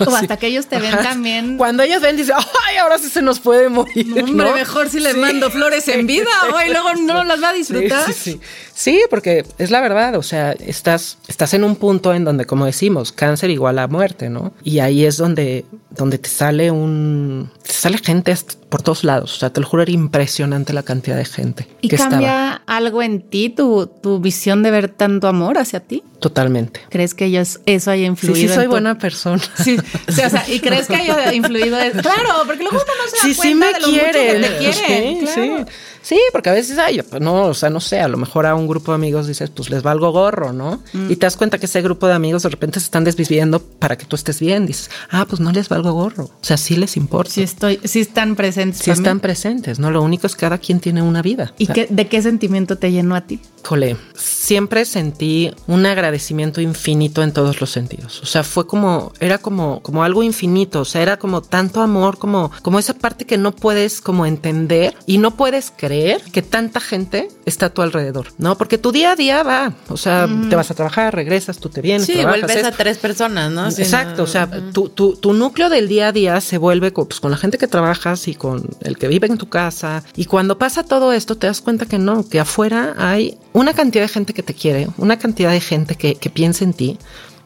O 0.00 0.06
Sí. 0.06 0.10
hasta 0.16 0.36
que 0.38 0.48
ellos 0.48 0.66
te 0.66 0.80
ven 0.80 0.92
Ajá. 0.92 1.02
también. 1.04 1.56
Cuando 1.56 1.84
ellos 1.84 2.02
ven, 2.02 2.16
dicen, 2.16 2.34
ay, 2.68 2.76
ahora 2.78 2.98
sí 2.98 3.08
se 3.08 3.22
nos 3.22 3.38
puede 3.38 3.68
morir. 3.68 4.06
Hombre, 4.18 4.48
¿no? 4.48 4.52
mejor 4.54 4.88
si 4.88 4.98
les 4.98 5.12
Sí. 5.14 5.20
mando 5.20 5.50
flores 5.52 5.86
en 5.86 6.04
vida 6.08 6.26
o 6.52 6.60
y 6.66 6.70
luego 6.70 6.94
no 6.94 7.22
las 7.22 7.40
va 7.40 7.50
a 7.50 7.52
disfrutar. 7.52 8.04
Sí, 8.06 8.12
sí, 8.12 8.32
sí. 8.32 8.40
Sí, 8.74 9.00
porque 9.08 9.46
es 9.58 9.70
la 9.70 9.80
verdad, 9.80 10.16
o 10.16 10.22
sea, 10.24 10.50
estás, 10.52 11.18
estás 11.28 11.54
en 11.54 11.62
un 11.62 11.76
punto 11.76 12.12
en 12.12 12.24
donde, 12.24 12.44
como 12.44 12.66
decimos, 12.66 13.12
cáncer 13.12 13.50
igual 13.50 13.78
a 13.78 13.86
muerte, 13.86 14.30
¿no? 14.30 14.52
Y 14.64 14.80
ahí 14.80 15.04
es 15.04 15.16
donde, 15.16 15.64
donde 15.90 16.18
te 16.18 16.28
sale 16.28 16.72
un, 16.72 17.52
te 17.64 17.72
sale 17.72 17.98
gente 17.98 18.36
por 18.68 18.82
todos 18.82 19.04
lados. 19.04 19.36
O 19.36 19.38
sea, 19.38 19.50
te 19.52 19.60
lo 19.60 19.66
juro, 19.68 19.84
era 19.84 19.92
impresionante 19.92 20.72
la 20.72 20.82
cantidad 20.82 21.16
de 21.16 21.24
gente 21.24 21.68
¿Y 21.82 21.88
que 21.88 21.96
cambia 21.96 22.62
algo 22.66 23.00
en 23.00 23.22
ti, 23.22 23.48
tu, 23.48 23.86
tu 23.86 24.18
visión 24.18 24.64
de 24.64 24.72
ver 24.72 24.88
tanto 24.88 25.28
amor 25.28 25.56
hacia 25.58 25.78
ti? 25.78 26.02
Totalmente. 26.24 26.80
¿Crees 26.88 27.12
que 27.12 27.26
ellos, 27.26 27.60
eso 27.66 27.90
haya 27.90 28.04
Sí, 28.04 28.06
influido? 28.06 28.36
sí, 28.36 28.42
en 28.44 28.54
soy 28.54 28.64
tu- 28.64 28.70
buena 28.70 28.96
persona. 28.96 29.42
Sí, 29.62 29.76
sí, 30.08 30.22
o 30.22 30.30
sea, 30.30 30.42
¿y 30.48 30.58
crees 30.58 30.86
que 30.86 30.96
haya 30.96 31.34
influido? 31.34 31.76
Claro, 32.00 32.44
porque 32.46 32.62
luego 32.62 32.78
uno 32.78 32.92
no 33.04 33.10
se 33.10 33.16
da 33.18 33.22
Sí, 33.22 33.34
sí 33.34 33.36
cuenta 33.36 33.66
me 33.66 33.72
de 33.74 33.80
lo 33.80 33.88
mucho 33.88 34.00
que 34.00 34.12
te 34.12 34.56
quieren. 34.58 34.72
Sí, 34.72 35.32
claro. 35.34 35.58
sí. 35.68 35.72
Sí, 36.04 36.20
porque 36.32 36.50
a 36.50 36.52
veces, 36.52 36.76
ay, 36.78 37.00
pues 37.00 37.22
no, 37.22 37.44
o 37.44 37.54
sea, 37.54 37.70
no 37.70 37.80
sé, 37.80 37.98
a 37.98 38.08
lo 38.08 38.18
mejor 38.18 38.44
a 38.44 38.54
un 38.54 38.66
grupo 38.68 38.92
de 38.92 38.96
amigos 38.96 39.26
dices, 39.26 39.48
pues 39.48 39.70
les 39.70 39.82
valgo 39.82 40.12
gorro, 40.12 40.52
¿no? 40.52 40.82
Mm. 40.92 41.10
Y 41.10 41.16
te 41.16 41.24
das 41.24 41.38
cuenta 41.38 41.56
que 41.56 41.64
ese 41.64 41.80
grupo 41.80 42.06
de 42.06 42.12
amigos 42.12 42.42
de 42.42 42.50
repente 42.50 42.78
se 42.78 42.84
están 42.84 43.04
desviviendo 43.04 43.58
para 43.62 43.96
que 43.96 44.04
tú 44.04 44.14
estés 44.14 44.38
bien. 44.38 44.66
Dices, 44.66 44.90
ah, 45.10 45.24
pues 45.26 45.40
no 45.40 45.50
les 45.50 45.70
valgo 45.70 45.92
gorro. 45.92 46.24
O 46.24 46.30
sea, 46.42 46.58
sí 46.58 46.76
les 46.76 46.98
importa. 46.98 47.32
Sí, 47.32 47.42
estoy, 47.42 47.80
sí 47.84 48.00
están 48.00 48.36
presentes. 48.36 48.82
Sí 48.82 48.90
mí. 48.90 48.96
están 48.98 49.18
presentes, 49.20 49.78
¿no? 49.78 49.90
Lo 49.90 50.02
único 50.02 50.26
es 50.26 50.34
que 50.34 50.40
cada 50.40 50.58
quien 50.58 50.78
tiene 50.78 51.00
una 51.00 51.22
vida. 51.22 51.54
¿Y 51.56 51.64
O 51.64 51.66
sea, 51.68 51.74
qué, 51.74 51.86
de 51.88 52.06
qué 52.06 52.20
sentimiento 52.20 52.76
te 52.76 52.92
llenó 52.92 53.14
a 53.14 53.22
ti? 53.22 53.40
Híjole, 53.64 53.96
siempre 54.14 54.84
sentí 54.84 55.52
un 55.66 55.86
agradecimiento 55.86 56.13
infinito 56.60 57.22
en 57.22 57.32
todos 57.32 57.60
los 57.60 57.70
sentidos. 57.70 58.20
O 58.22 58.26
sea, 58.26 58.42
fue 58.44 58.66
como, 58.66 59.12
era 59.20 59.38
como, 59.38 59.80
como 59.82 60.04
algo 60.04 60.22
infinito. 60.22 60.80
O 60.80 60.84
sea, 60.84 61.02
era 61.02 61.16
como 61.18 61.42
tanto 61.42 61.80
amor, 61.80 62.18
como, 62.18 62.50
como 62.62 62.78
esa 62.78 62.94
parte 62.94 63.24
que 63.26 63.38
no 63.38 63.52
puedes 63.52 64.00
como 64.00 64.26
entender 64.26 64.94
y 65.06 65.18
no 65.18 65.32
puedes 65.32 65.72
creer 65.76 66.20
que 66.32 66.42
tanta 66.42 66.80
gente 66.80 67.28
está 67.44 67.66
a 67.66 67.70
tu 67.70 67.82
alrededor, 67.82 68.26
¿no? 68.38 68.56
Porque 68.58 68.78
tu 68.78 68.92
día 68.92 69.12
a 69.12 69.16
día 69.16 69.42
va. 69.42 69.72
O 69.88 69.96
sea, 69.96 70.28
te 70.48 70.56
vas 70.56 70.70
a 70.70 70.74
trabajar, 70.74 71.14
regresas, 71.14 71.58
tú 71.58 71.68
te 71.68 71.80
vienes, 71.80 72.06
Sí, 72.06 72.14
trabajas, 72.14 72.40
vuelves 72.42 72.64
a 72.64 72.72
tres 72.72 72.98
personas, 72.98 73.50
¿no? 73.50 73.70
Sí, 73.70 73.82
Exacto, 73.82 74.18
no- 74.18 74.22
o 74.24 74.26
sea, 74.26 74.48
tu, 74.72 74.88
tu, 74.88 75.16
tu 75.16 75.32
núcleo 75.32 75.68
del 75.68 75.88
día 75.88 76.08
a 76.08 76.12
día 76.12 76.40
se 76.40 76.58
vuelve 76.58 76.92
co- 76.92 77.06
pues, 77.08 77.20
con 77.20 77.30
la 77.30 77.36
gente 77.36 77.58
que 77.58 77.66
trabajas 77.66 78.28
y 78.28 78.34
con 78.34 78.68
el 78.82 78.96
que 78.98 79.08
vive 79.08 79.26
en 79.26 79.38
tu 79.38 79.48
casa. 79.48 80.02
Y 80.16 80.24
cuando 80.26 80.58
pasa 80.58 80.82
todo 80.84 81.12
esto, 81.12 81.36
te 81.36 81.46
das 81.46 81.60
cuenta 81.60 81.86
que 81.86 81.98
no, 81.98 82.28
que 82.28 82.40
afuera 82.40 82.94
hay 82.98 83.38
una 83.52 83.72
cantidad 83.74 84.04
de 84.04 84.08
gente 84.08 84.34
que 84.34 84.42
te 84.42 84.54
quiere, 84.54 84.88
una 84.98 85.18
cantidad 85.18 85.50
de 85.50 85.60
gente 85.60 85.94
que, 85.96 86.03
que 86.12 86.30
piensa 86.30 86.64
en 86.64 86.74
ti, 86.74 86.98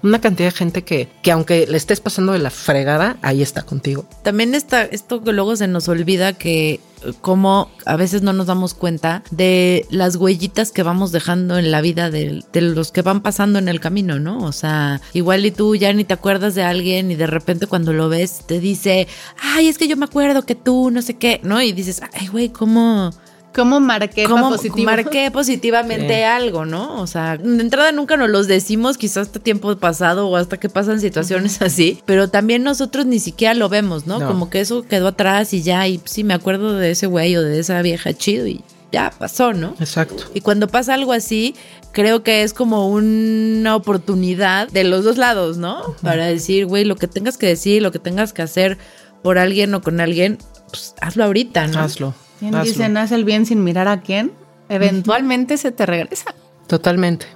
una 0.02 0.20
cantidad 0.20 0.48
de 0.48 0.56
gente 0.56 0.82
que, 0.82 1.08
que 1.22 1.32
aunque 1.32 1.66
le 1.66 1.76
estés 1.76 2.00
pasando 2.00 2.32
de 2.32 2.38
la 2.38 2.50
fregada, 2.50 3.16
ahí 3.22 3.42
está 3.42 3.62
contigo. 3.62 4.06
También 4.22 4.54
está 4.54 4.84
esto 4.84 5.22
que 5.22 5.32
luego 5.32 5.56
se 5.56 5.66
nos 5.66 5.88
olvida 5.88 6.34
que 6.34 6.74
eh, 6.74 6.80
como 7.20 7.70
a 7.84 7.96
veces 7.96 8.22
no 8.22 8.32
nos 8.32 8.46
damos 8.46 8.74
cuenta 8.74 9.24
de 9.30 9.86
las 9.90 10.16
huellitas 10.16 10.70
que 10.70 10.84
vamos 10.84 11.10
dejando 11.10 11.58
en 11.58 11.70
la 11.70 11.80
vida 11.80 12.10
de, 12.10 12.44
de 12.52 12.60
los 12.60 12.92
que 12.92 13.02
van 13.02 13.22
pasando 13.22 13.58
en 13.58 13.68
el 13.68 13.80
camino, 13.80 14.20
¿no? 14.20 14.38
O 14.44 14.52
sea, 14.52 15.00
igual 15.14 15.44
y 15.44 15.50
tú 15.50 15.74
ya 15.74 15.92
ni 15.92 16.04
te 16.04 16.14
acuerdas 16.14 16.54
de 16.54 16.62
alguien 16.62 17.10
y 17.10 17.16
de 17.16 17.26
repente 17.26 17.66
cuando 17.66 17.92
lo 17.92 18.08
ves 18.08 18.42
te 18.46 18.60
dice, 18.60 19.08
ay, 19.40 19.66
es 19.66 19.78
que 19.78 19.88
yo 19.88 19.96
me 19.96 20.04
acuerdo 20.04 20.42
que 20.46 20.54
tú, 20.54 20.90
no 20.92 21.02
sé 21.02 21.14
qué, 21.14 21.40
¿no? 21.42 21.60
Y 21.60 21.72
dices, 21.72 22.02
ay, 22.12 22.28
güey, 22.28 22.50
¿cómo, 22.50 23.10
¿Cómo 23.58 23.80
marqué 23.80 24.22
para 24.22 24.34
cómo 24.40 24.50
positivo? 24.50 24.84
marqué 24.86 25.30
positivamente 25.32 26.14
Sí. 26.18 26.22
algo, 26.22 26.64
¿no? 26.64 27.00
O 27.02 27.06
sea, 27.08 27.36
de 27.36 27.60
entrada 27.60 27.90
nunca 27.92 28.16
nos 28.16 28.30
los 28.30 28.46
decimos, 28.46 28.96
quizás 28.96 29.26
hasta 29.26 29.40
tiempo 29.40 29.74
pasado 29.76 30.28
o 30.28 30.36
hasta 30.36 30.58
que 30.58 30.68
pasan 30.68 31.00
situaciones 31.00 31.60
así, 31.62 32.00
pero 32.06 32.28
también 32.28 32.62
nosotros 32.62 33.04
ni 33.06 33.18
siquiera 33.18 33.54
lo 33.54 33.68
vemos, 33.68 34.06
¿no? 34.06 34.18
No. 34.20 34.28
Como 34.28 34.48
que 34.48 34.60
eso 34.60 34.82
quedó 34.84 35.08
atrás 35.08 35.52
y 35.54 35.62
ya, 35.62 35.88
y 35.88 36.00
sí, 36.04 36.22
me 36.22 36.34
acuerdo 36.34 36.74
de 36.74 36.92
ese 36.92 37.06
güey 37.06 37.34
o 37.36 37.42
de 37.42 37.58
esa 37.58 37.82
vieja 37.82 38.14
chido 38.14 38.46
y 38.46 38.62
ya 38.92 39.10
pasó, 39.18 39.52
¿no? 39.52 39.74
Exacto. 39.80 40.24
Y 40.34 40.40
cuando 40.40 40.68
pasa 40.68 40.94
algo 40.94 41.12
así, 41.12 41.54
creo 41.92 42.22
que 42.22 42.42
es 42.42 42.54
como 42.54 42.88
una 42.88 43.74
oportunidad 43.74 44.68
de 44.68 44.84
los 44.84 45.04
dos 45.04 45.18
lados, 45.18 45.56
¿no? 45.58 45.96
Para 46.02 46.26
decir, 46.26 46.66
güey, 46.66 46.84
lo 46.84 46.96
que 46.96 47.08
tengas 47.08 47.36
que 47.36 47.46
decir, 47.48 47.82
lo 47.82 47.90
que 47.92 47.98
tengas 47.98 48.32
que 48.32 48.42
hacer 48.42 48.78
por 49.22 49.36
alguien 49.36 49.74
o 49.74 49.82
con 49.82 50.00
alguien, 50.00 50.38
pues 50.70 50.94
hazlo 51.00 51.24
ahorita, 51.24 51.66
¿no? 51.66 51.80
Hazlo. 51.80 52.14
Bien 52.40 52.54
hazlo. 52.54 52.70
dicen, 52.70 52.96
haz 52.96 53.12
el 53.12 53.24
bien 53.24 53.46
sin 53.46 53.64
mirar 53.64 53.88
a 53.88 54.00
quién. 54.00 54.32
Eventualmente 54.68 55.56
se 55.56 55.72
te 55.72 55.86
regresa. 55.86 56.34
Totalmente. 56.66 57.26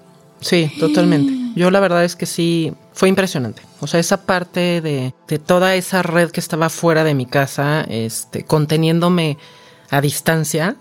Sí, 0.41 0.71
totalmente. 0.79 1.33
Yo 1.57 1.71
la 1.71 1.81
verdad 1.81 2.05
es 2.05 2.17
que 2.17 2.27
sí, 2.27 2.73
fue 2.93 3.09
impresionante. 3.09 3.63
O 3.81 3.87
sea, 3.87 4.01
esa 4.01 4.25
parte 4.25 4.81
de, 4.81 5.15
de 5.29 5.39
toda 5.39 5.75
esa 5.75 6.03
red 6.03 6.31
que 6.31 6.41
estaba 6.41 6.69
fuera 6.69 7.05
de 7.05 7.15
mi 7.15 7.27
casa, 7.27 7.83
este, 7.83 8.45
conteniéndome 8.45 9.39
a 9.91 10.01
distancia 10.01 10.77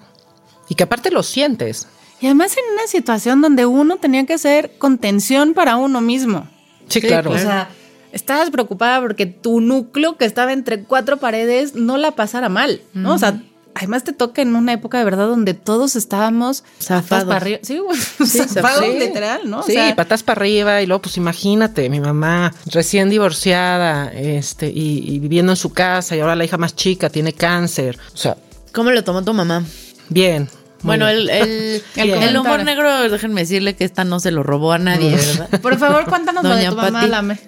y 0.70 0.76
que 0.76 0.84
aparte 0.84 1.12
lo 1.12 1.24
sientes. 1.24 1.88
Y 2.22 2.28
además 2.28 2.56
en 2.56 2.74
una 2.74 2.88
situación 2.88 3.42
donde 3.42 3.66
uno 3.66 3.98
tenía 3.98 4.26
que 4.26 4.34
hacer 4.34 4.78
contención 4.78 5.54
para 5.54 5.76
uno 5.76 6.02
mismo. 6.02 6.48
Sí, 6.88 7.02
claro. 7.02 7.32
O 7.32 7.38
sea, 7.38 7.70
estabas 8.12 8.50
preocupada 8.52 9.02
porque 9.02 9.26
tu 9.26 9.60
núcleo 9.60 10.18
que 10.18 10.26
estaba 10.26 10.54
entre 10.54 10.84
cuatro 10.84 11.18
paredes 11.18 11.76
no 11.76 11.98
la 11.98 12.12
pasara 12.12 12.48
mal, 12.48 12.82
¿no? 12.94 13.16
O 13.16 13.18
sea, 13.18 13.42
además 13.76 14.04
te 14.04 14.14
toca 14.14 14.42
en 14.42 14.56
una 14.56 14.74
época 14.74 14.98
de 15.00 15.04
verdad 15.06 15.28
donde 15.28 15.54
todos 15.54 15.96
estábamos 15.96 16.64
Zafados. 16.82 17.06
patas 17.10 17.26
para 17.26 17.38
arriba. 17.38 17.60
Sí, 17.64 17.78
güey, 17.80 17.98
Sí, 18.00 18.40
zafados 18.48 18.86
sí. 18.86 19.00
literal, 19.00 19.50
¿no? 19.50 19.60
O 19.60 19.64
Sí, 19.64 19.74
sea, 19.74 19.96
patas 19.96 20.24
para 20.24 20.40
arriba 20.42 20.82
y 20.82 20.88
luego, 20.88 21.02
pues 21.04 21.18
imagínate, 21.18 21.90
mi 21.90 22.00
mamá 22.00 22.54
recién 22.68 23.10
divorciada, 23.10 24.12
este, 24.14 24.68
y, 24.68 25.04
y 25.16 25.20
viviendo 25.20 25.52
en 25.52 25.56
su 25.58 25.72
casa 25.74 26.16
y 26.16 26.20
ahora 26.20 26.36
la 26.36 26.46
hija 26.46 26.58
más 26.58 26.76
chica 26.76 27.10
tiene 27.10 27.34
cáncer. 27.34 27.98
O 28.14 28.18
sea, 28.18 28.38
¿Cómo 28.74 28.92
lo 28.92 29.04
tomó 29.04 29.24
tu 29.24 29.34
mamá? 29.34 29.64
bien. 30.10 30.50
Bueno, 30.84 31.08
el, 31.08 31.30
el, 31.30 31.48
El 31.96 32.10
el 32.10 32.10
comentario. 32.16 32.42
humor 32.42 32.64
negro, 32.64 33.10
déjenme 33.10 33.42
decirle 33.42 33.76
que 33.76 33.84
esta 33.86 34.04
no 34.04 34.20
se 34.20 34.32
lo 34.32 34.42
robó 34.42 34.72
a 34.72 34.80
nadie, 34.80 35.16
¿verdad? 35.16 35.62
por 35.62 35.78
favor, 35.78 36.06
cuéntanos 36.06 36.44
lo 36.44 36.56
de 36.56 36.70
tu 36.70 36.76
mamá. 36.76 37.06
Lame. 37.06 37.40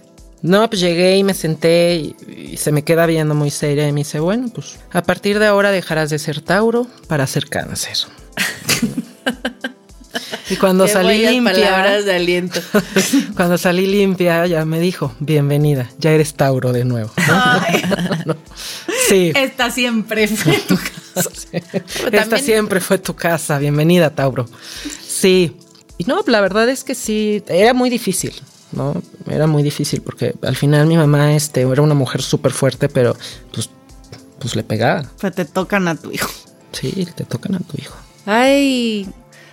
No, 0.44 0.70
pues 0.70 0.82
llegué 0.82 1.18
y 1.18 1.24
me 1.24 1.34
senté 1.34 1.96
y, 1.96 2.16
y 2.52 2.58
se 2.58 2.72
me 2.72 2.84
queda 2.84 3.06
viendo 3.06 3.34
muy 3.34 3.50
seria 3.50 3.88
y 3.88 3.94
me 3.94 4.02
dice, 4.02 4.20
bueno, 4.20 4.50
pues 4.54 4.78
a 4.92 5.02
partir 5.02 5.40
de 5.40 5.46
ahora 5.48 5.72
dejarás 5.72 6.10
de 6.12 6.20
ser 6.20 6.42
Tauro 6.42 6.86
para 7.08 7.26
ser 7.26 7.48
cáncer. 7.50 7.98
Y 10.50 10.58
cuando 10.58 10.86
Qué 10.86 10.92
salí 10.92 11.26
limpia, 11.26 11.54
palabras 11.54 12.06
de 12.06 12.14
aliento. 12.16 12.60
cuando 13.36 13.58
salí 13.58 13.88
limpia, 13.88 14.46
ya 14.46 14.66
me 14.66 14.80
dijo, 14.80 15.16
bienvenida, 15.20 15.90
ya 15.98 16.12
eres 16.12 16.34
Tauro 16.36 16.74
de 16.74 16.84
nuevo. 16.86 17.12
¿no? 18.26 18.36
Sí. 19.08 19.32
Esta 19.36 19.72
siempre 19.72 20.28
fue 20.28 20.58
tu 20.68 20.76
casa. 20.76 21.30
Esta 21.52 22.12
también- 22.12 22.44
siempre 22.44 22.80
fue 22.82 22.98
tu 22.98 23.16
casa. 23.16 23.58
Bienvenida, 23.58 24.10
Tauro. 24.12 24.46
Sí. 25.08 25.58
Y 25.98 26.04
no, 26.06 26.22
la 26.28 26.42
verdad 26.42 26.68
es 26.70 26.84
que 26.84 26.94
sí, 26.96 27.44
era 27.48 27.74
muy 27.74 27.90
difícil, 27.90 28.34
¿no? 28.74 29.02
Era 29.30 29.48
muy 29.48 29.64
difícil 29.64 30.02
porque 30.02 30.36
al 30.42 30.56
final 30.56 30.88
mi 30.88 30.98
mamá 30.98 31.34
este, 31.34 31.62
era 31.62 31.82
una 31.82 31.94
mujer 31.94 32.22
súper 32.22 32.52
fuerte, 32.52 32.90
pero 32.90 33.16
pues, 33.54 33.70
pues 34.40 34.56
le 34.56 34.64
pegaba. 34.64 35.04
Pues 35.20 35.34
te 35.34 35.46
tocan 35.46 35.88
a 35.88 35.96
tu 35.96 36.12
hijo. 36.12 36.30
Sí, 36.72 37.08
te 37.16 37.24
tocan 37.24 37.56
a 37.56 37.60
tu 37.60 37.78
hijo. 37.78 37.96
Ay. 38.26 39.08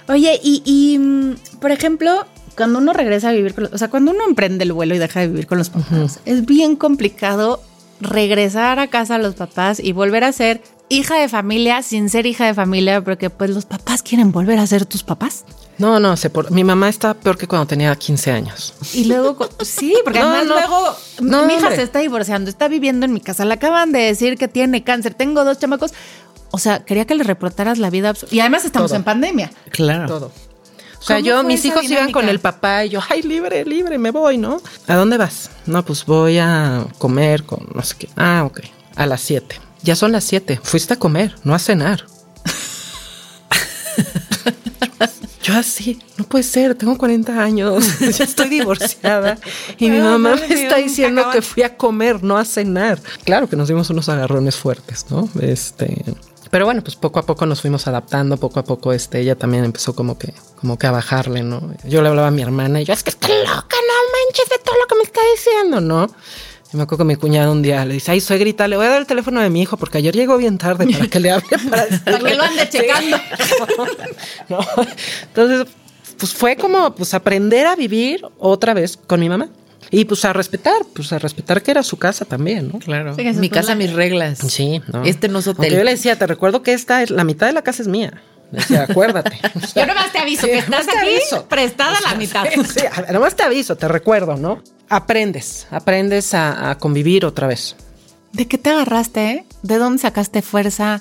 Oye, 0.08 0.40
y, 0.42 0.62
y, 0.64 0.98
mm, 0.98 1.34
por 1.60 1.70
ejemplo, 1.70 2.26
cuando 2.56 2.78
uno 2.78 2.92
regresa 2.92 3.28
a 3.28 3.32
vivir 3.32 3.54
con 3.54 3.64
los, 3.64 3.72
o 3.72 3.78
sea, 3.78 3.88
cuando 3.88 4.10
uno 4.10 4.24
emprende 4.26 4.64
el 4.64 4.72
vuelo 4.72 4.94
y 4.94 4.98
deja 4.98 5.20
de 5.20 5.28
vivir 5.28 5.46
con 5.46 5.58
los 5.58 5.70
papás, 5.70 6.20
es 6.24 6.46
bien 6.46 6.76
complicado 6.76 7.62
regresar 8.00 8.78
a 8.78 8.88
casa 8.88 9.16
a 9.16 9.18
los 9.18 9.34
papás 9.34 9.80
y 9.80 9.92
volver 9.92 10.24
a 10.24 10.32
ser 10.32 10.62
hija 10.88 11.16
de 11.16 11.28
familia 11.28 11.82
sin 11.82 12.08
ser 12.10 12.26
hija 12.26 12.46
de 12.46 12.54
familia, 12.54 13.02
porque 13.02 13.30
pues 13.30 13.50
los 13.50 13.66
papás 13.66 14.02
quieren 14.02 14.32
volver 14.32 14.58
a 14.58 14.66
ser 14.66 14.84
tus 14.84 15.02
papás. 15.02 15.44
No, 15.80 15.98
no, 15.98 16.14
sé 16.16 16.28
por, 16.28 16.50
mi 16.50 16.62
mamá 16.62 16.90
está 16.90 17.14
peor 17.14 17.38
que 17.38 17.48
cuando 17.48 17.66
tenía 17.66 17.96
15 17.96 18.30
años. 18.32 18.74
Y 18.92 19.04
luego, 19.04 19.48
sí, 19.64 19.94
porque 20.04 20.20
No, 20.20 20.26
además 20.28 20.46
no. 20.46 20.54
luego 20.54 20.96
No, 21.20 21.46
mi 21.46 21.54
hija 21.54 21.62
hombre. 21.62 21.76
se 21.76 21.82
está 21.84 22.00
divorciando, 22.00 22.50
está 22.50 22.68
viviendo 22.68 23.06
en 23.06 23.14
mi 23.14 23.20
casa, 23.20 23.46
le 23.46 23.54
acaban 23.54 23.90
de 23.90 24.00
decir 24.00 24.36
que 24.36 24.46
tiene 24.46 24.84
cáncer, 24.84 25.14
tengo 25.14 25.42
dos 25.42 25.58
chamacos. 25.58 25.92
O 26.50 26.58
sea, 26.58 26.84
quería 26.84 27.06
que 27.06 27.14
le 27.14 27.24
reportaras 27.24 27.78
la 27.78 27.88
vida. 27.90 28.12
Y 28.30 28.40
además 28.40 28.64
estamos 28.66 28.90
Todo. 28.90 28.98
en 28.98 29.04
pandemia. 29.04 29.50
Claro. 29.70 30.06
Todo. 30.06 30.32
O 30.98 31.02
sea, 31.02 31.16
¿Cómo 31.16 31.26
yo, 31.28 31.42
mis 31.44 31.64
hijos 31.64 31.82
iban 31.84 32.12
con 32.12 32.28
el 32.28 32.40
papá 32.40 32.84
y 32.84 32.90
yo, 32.90 33.00
ay, 33.08 33.22
libre, 33.22 33.64
libre, 33.64 33.96
me 33.96 34.10
voy, 34.10 34.36
¿no? 34.36 34.60
¿A 34.86 34.96
dónde 34.96 35.16
vas? 35.16 35.48
No, 35.64 35.82
pues 35.82 36.04
voy 36.04 36.36
a 36.38 36.84
comer 36.98 37.44
con 37.44 37.66
no 37.74 37.82
sé 37.82 37.94
qué. 37.98 38.08
Ah, 38.16 38.42
ok. 38.44 38.60
A 38.96 39.06
las 39.06 39.22
7. 39.22 39.58
Ya 39.82 39.96
son 39.96 40.12
las 40.12 40.24
7. 40.24 40.60
Fuiste 40.62 40.92
a 40.92 40.98
comer, 40.98 41.34
no 41.42 41.54
a 41.54 41.58
cenar. 41.58 42.04
Yo 45.42 45.54
así, 45.54 45.98
no 46.18 46.24
puede 46.24 46.44
ser, 46.44 46.74
tengo 46.74 46.98
40 46.98 47.42
años, 47.42 47.98
ya 48.18 48.24
estoy 48.24 48.48
divorciada 48.48 49.38
y 49.78 49.88
mi 49.88 49.98
mamá 49.98 50.36
me 50.36 50.54
está 50.54 50.76
diciendo 50.76 51.30
que 51.32 51.40
fui 51.40 51.62
a 51.62 51.76
comer, 51.78 52.22
no 52.22 52.36
a 52.36 52.44
cenar. 52.44 53.00
Claro 53.24 53.48
que 53.48 53.56
nos 53.56 53.68
dimos 53.68 53.88
unos 53.88 54.10
agarrones 54.10 54.56
fuertes, 54.56 55.06
¿no? 55.08 55.30
Este, 55.40 56.04
pero 56.50 56.66
bueno, 56.66 56.82
pues 56.82 56.96
poco 56.96 57.20
a 57.20 57.22
poco 57.22 57.46
nos 57.46 57.62
fuimos 57.62 57.86
adaptando, 57.86 58.36
poco 58.36 58.60
a 58.60 58.64
poco 58.64 58.92
este, 58.92 59.20
ella 59.20 59.36
también 59.36 59.64
empezó 59.64 59.94
como 59.94 60.18
que, 60.18 60.34
como 60.60 60.78
que 60.78 60.86
a 60.86 60.90
bajarle, 60.90 61.42
¿no? 61.42 61.72
Yo 61.84 62.02
le 62.02 62.08
hablaba 62.08 62.28
a 62.28 62.32
mi 62.32 62.42
hermana 62.42 62.82
y 62.82 62.84
yo, 62.84 62.92
es 62.92 63.02
que 63.02 63.10
está 63.10 63.28
loca, 63.28 63.76
no 63.76 64.26
manches 64.26 64.48
de 64.50 64.58
todo 64.62 64.74
lo 64.78 64.86
que 64.88 64.96
me 64.96 65.02
está 65.04 65.20
diciendo, 65.36 65.80
¿no? 65.80 66.14
Y 66.72 66.76
me 66.76 66.84
acuerdo 66.84 67.04
que 67.04 67.08
mi 67.08 67.16
cuñado 67.16 67.50
un 67.52 67.62
día 67.62 67.84
le 67.84 67.94
dice, 67.94 68.12
ay, 68.12 68.20
suegrita, 68.20 68.68
le 68.68 68.76
voy 68.76 68.86
a 68.86 68.90
dar 68.90 69.00
el 69.00 69.06
teléfono 69.06 69.40
de 69.40 69.50
mi 69.50 69.62
hijo 69.62 69.76
porque 69.76 69.98
ayer 69.98 70.14
llegó 70.14 70.36
bien 70.36 70.56
tarde 70.56 70.86
para 70.92 71.06
que 71.08 71.18
le 71.20 71.30
hable 71.32 71.46
para, 71.70 71.86
Para 72.04 72.18
que 72.18 72.34
lo 72.34 72.42
ande 72.44 72.68
checando. 72.68 73.16
¿no? 74.48 74.58
Entonces, 75.24 75.66
pues 76.18 76.32
fue 76.32 76.56
como 76.56 76.94
pues 76.94 77.14
aprender 77.14 77.66
a 77.66 77.74
vivir 77.76 78.22
otra 78.38 78.74
vez 78.74 78.96
con 78.96 79.20
mi 79.20 79.28
mamá. 79.28 79.48
Y 79.92 80.04
pues 80.04 80.24
a 80.24 80.32
respetar, 80.32 80.82
pues 80.94 81.12
a 81.12 81.18
respetar 81.18 81.62
que 81.62 81.72
era 81.72 81.82
su 81.82 81.96
casa 81.96 82.24
también, 82.24 82.68
¿no? 82.72 82.78
Claro. 82.78 83.12
Fíjese, 83.14 83.40
Mi 83.40 83.48
casa, 83.50 83.70
la- 83.70 83.74
mis 83.76 83.92
reglas. 83.92 84.38
Sí, 84.38 84.80
¿no? 84.92 85.02
Este 85.04 85.26
no 85.28 85.40
es 85.40 85.46
Aunque 85.48 85.62
hotel. 85.66 85.78
yo 85.78 85.84
le 85.84 85.90
decía, 85.92 86.16
te 86.16 86.28
recuerdo 86.28 86.62
que 86.62 86.72
esta 86.74 87.02
es 87.02 87.10
la 87.10 87.24
mitad 87.24 87.48
de 87.48 87.54
la 87.54 87.62
casa 87.62 87.82
es 87.82 87.88
mía. 87.88 88.22
Decía, 88.52 88.86
acuérdate. 88.88 89.38
O 89.54 89.66
sea, 89.66 89.82
Yo 89.82 89.86
nomás 89.94 90.12
te 90.12 90.18
aviso 90.18 90.46
que 90.46 90.58
estás 90.58 90.86
aquí 90.88 90.96
aviso. 90.98 91.46
prestada 91.48 91.98
la 92.00 92.14
mitad. 92.14 92.44
Sí, 92.74 92.80
nomás 93.12 93.36
te 93.36 93.42
aviso, 93.44 93.76
te 93.76 93.86
recuerdo, 93.88 94.36
¿no? 94.36 94.62
Aprendes, 94.88 95.66
aprendes 95.70 96.34
a, 96.34 96.70
a 96.70 96.78
convivir 96.78 97.24
otra 97.24 97.46
vez. 97.46 97.76
¿De 98.32 98.46
qué 98.48 98.58
te 98.58 98.70
agarraste? 98.70 99.30
eh? 99.30 99.44
¿De 99.62 99.76
dónde 99.78 100.02
sacaste 100.02 100.42
fuerza? 100.42 101.00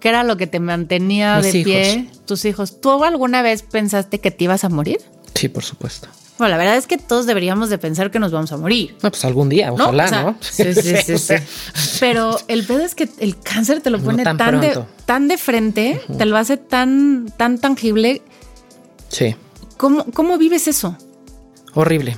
¿Qué 0.00 0.08
era 0.10 0.22
lo 0.24 0.36
que 0.36 0.46
te 0.46 0.60
mantenía 0.60 1.36
Mis 1.36 1.52
de 1.52 1.58
hijos. 1.58 1.64
pie? 1.72 2.10
Tus 2.26 2.44
hijos. 2.44 2.80
¿Tú 2.82 3.02
alguna 3.04 3.40
vez 3.42 3.62
pensaste 3.62 4.20
que 4.20 4.30
te 4.30 4.44
ibas 4.44 4.64
a 4.64 4.68
morir? 4.68 4.98
Sí, 5.34 5.48
por 5.48 5.64
supuesto. 5.64 6.08
Bueno, 6.36 6.50
la 6.50 6.56
verdad 6.56 6.76
es 6.76 6.86
que 6.88 6.98
todos 6.98 7.26
deberíamos 7.26 7.70
de 7.70 7.78
pensar 7.78 8.10
que 8.10 8.18
nos 8.18 8.32
vamos 8.32 8.50
a 8.50 8.56
morir. 8.56 8.96
No, 9.02 9.10
pues 9.10 9.24
algún 9.24 9.48
día, 9.48 9.72
ojalá, 9.72 10.04
O 10.04 10.08
sea, 10.08 10.22
¿no? 10.22 10.36
sí, 10.40 10.74
sí, 10.74 10.96
sí, 11.04 11.18
sí. 11.18 11.34
Pero 12.00 12.36
el 12.48 12.64
pedo 12.66 12.80
es 12.84 12.94
que 12.96 13.08
el 13.20 13.38
cáncer 13.38 13.80
te 13.80 13.90
lo 13.90 13.98
No 13.98 14.04
pone 14.04 14.24
tan 14.24 14.36
tan, 14.36 14.60
de, 14.60 14.70
pronto. 14.70 14.90
tan 15.06 15.28
de 15.28 15.38
frente, 15.38 16.00
te 16.18 16.24
lo 16.24 16.36
hace 16.36 16.56
tan, 16.56 17.32
tan 17.36 17.58
tangible. 17.58 18.20
Sí. 19.08 19.36
¿Cómo, 19.76 20.04
¿Cómo 20.12 20.36
vives 20.38 20.66
eso? 20.66 20.96
Horrible. 21.74 22.16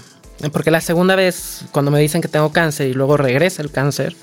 Porque 0.52 0.70
la 0.70 0.80
segunda 0.80 1.14
vez, 1.14 1.64
cuando 1.72 1.90
me 1.90 1.98
dicen 2.00 2.20
que 2.22 2.28
tengo 2.28 2.52
cáncer 2.52 2.88
y 2.88 2.94
luego 2.94 3.16
regresa 3.16 3.60
el 3.62 3.70
cáncer, 3.70 4.14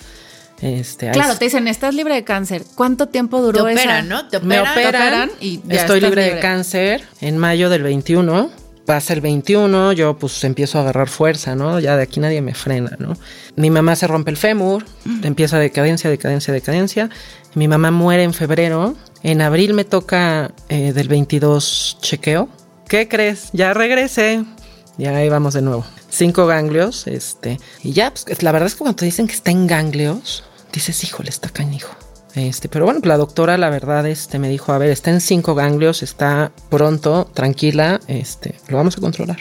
este, 0.62 1.12
Claro, 1.12 1.36
te 1.38 1.46
dicen, 1.46 1.68
estás 1.68 1.94
libre 1.94 2.14
de 2.16 2.24
cáncer. 2.24 2.64
¿Cuánto 2.76 3.08
tiempo 3.10 3.38
Te 3.38 3.44
duró 3.44 3.62
operan, 3.64 3.80
esa? 3.80 4.02
¿no? 4.04 4.28
Te 4.28 4.40
me 4.40 4.60
operan. 4.60 4.72
operan, 4.74 5.02
operan 5.02 5.32
y 5.40 5.58
ya 5.68 5.82
estoy 5.82 5.98
estás 5.98 6.02
libre, 6.02 6.22
de 6.22 6.28
libre. 6.30 6.42
cáncer 6.42 7.04
en 7.22 7.38
mayo 7.38 7.70
del 7.70 7.84
21. 7.84 8.50
Pasa 8.86 9.14
el 9.14 9.22
21, 9.22 9.94
yo 9.94 10.18
pues 10.18 10.44
empiezo 10.44 10.78
a 10.78 10.82
agarrar 10.82 11.08
fuerza, 11.08 11.56
¿no? 11.56 11.80
Ya 11.80 11.96
de 11.96 12.04
aquí 12.04 12.20
nadie 12.20 12.42
me 12.42 12.54
frena, 12.54 12.96
¿no? 13.00 13.16
Mi 13.56 13.70
mamá 13.70 13.96
se 13.96 14.08
rompe 14.08 14.30
el 14.30 14.38
fémur, 14.38 14.86
empieza 15.24 15.58
decadencia, 15.58 16.10
decadencia, 16.10 16.54
decadencia. 16.54 17.10
Mi 17.56 17.68
mamá 17.68 17.92
muere 17.92 18.24
en 18.24 18.34
febrero. 18.34 18.96
En 19.22 19.42
abril 19.42 19.74
me 19.74 19.86
toca 19.86 20.52
eh, 20.68 20.92
del 20.92 21.08
22 21.08 21.98
chequeo. 22.02 22.50
¿Qué 22.90 23.08
crees? 23.08 23.50
Ya 23.54 23.74
regresé. 23.74 24.44
Ya 24.98 25.16
ahí 25.16 25.30
vamos 25.30 25.54
de 25.54 25.62
nuevo. 25.62 25.86
Cinco 26.10 26.46
ganglios, 26.46 27.08
este. 27.08 27.60
Y 27.84 27.94
ya, 27.94 28.14
pues 28.14 28.44
la 28.44 28.52
verdad 28.52 28.68
es 28.68 28.74
que 28.74 28.80
cuando 28.80 28.98
te 28.98 29.06
dicen 29.06 29.28
que 29.28 29.34
está 29.34 29.52
en 29.52 29.66
ganglios, 29.66 30.44
dices, 30.72 31.04
híjole, 31.04 31.30
está 31.30 31.50
canijo. 31.50 31.96
Este, 32.36 32.68
pero 32.68 32.86
bueno, 32.86 33.00
la 33.04 33.18
doctora, 33.18 33.58
la 33.58 33.70
verdad, 33.70 34.08
este, 34.08 34.40
me 34.40 34.50
dijo, 34.50 34.74
a 34.74 34.78
ver, 34.80 34.90
está 34.90 35.12
en 35.12 35.22
cinco 35.22 35.54
ganglios, 35.54 36.02
está 36.02 36.52
pronto, 36.70 37.30
tranquila, 37.34 38.00
este, 38.08 38.56
lo 38.70 38.78
vamos 38.78 38.98
a 38.98 39.02
controlar. 39.02 39.38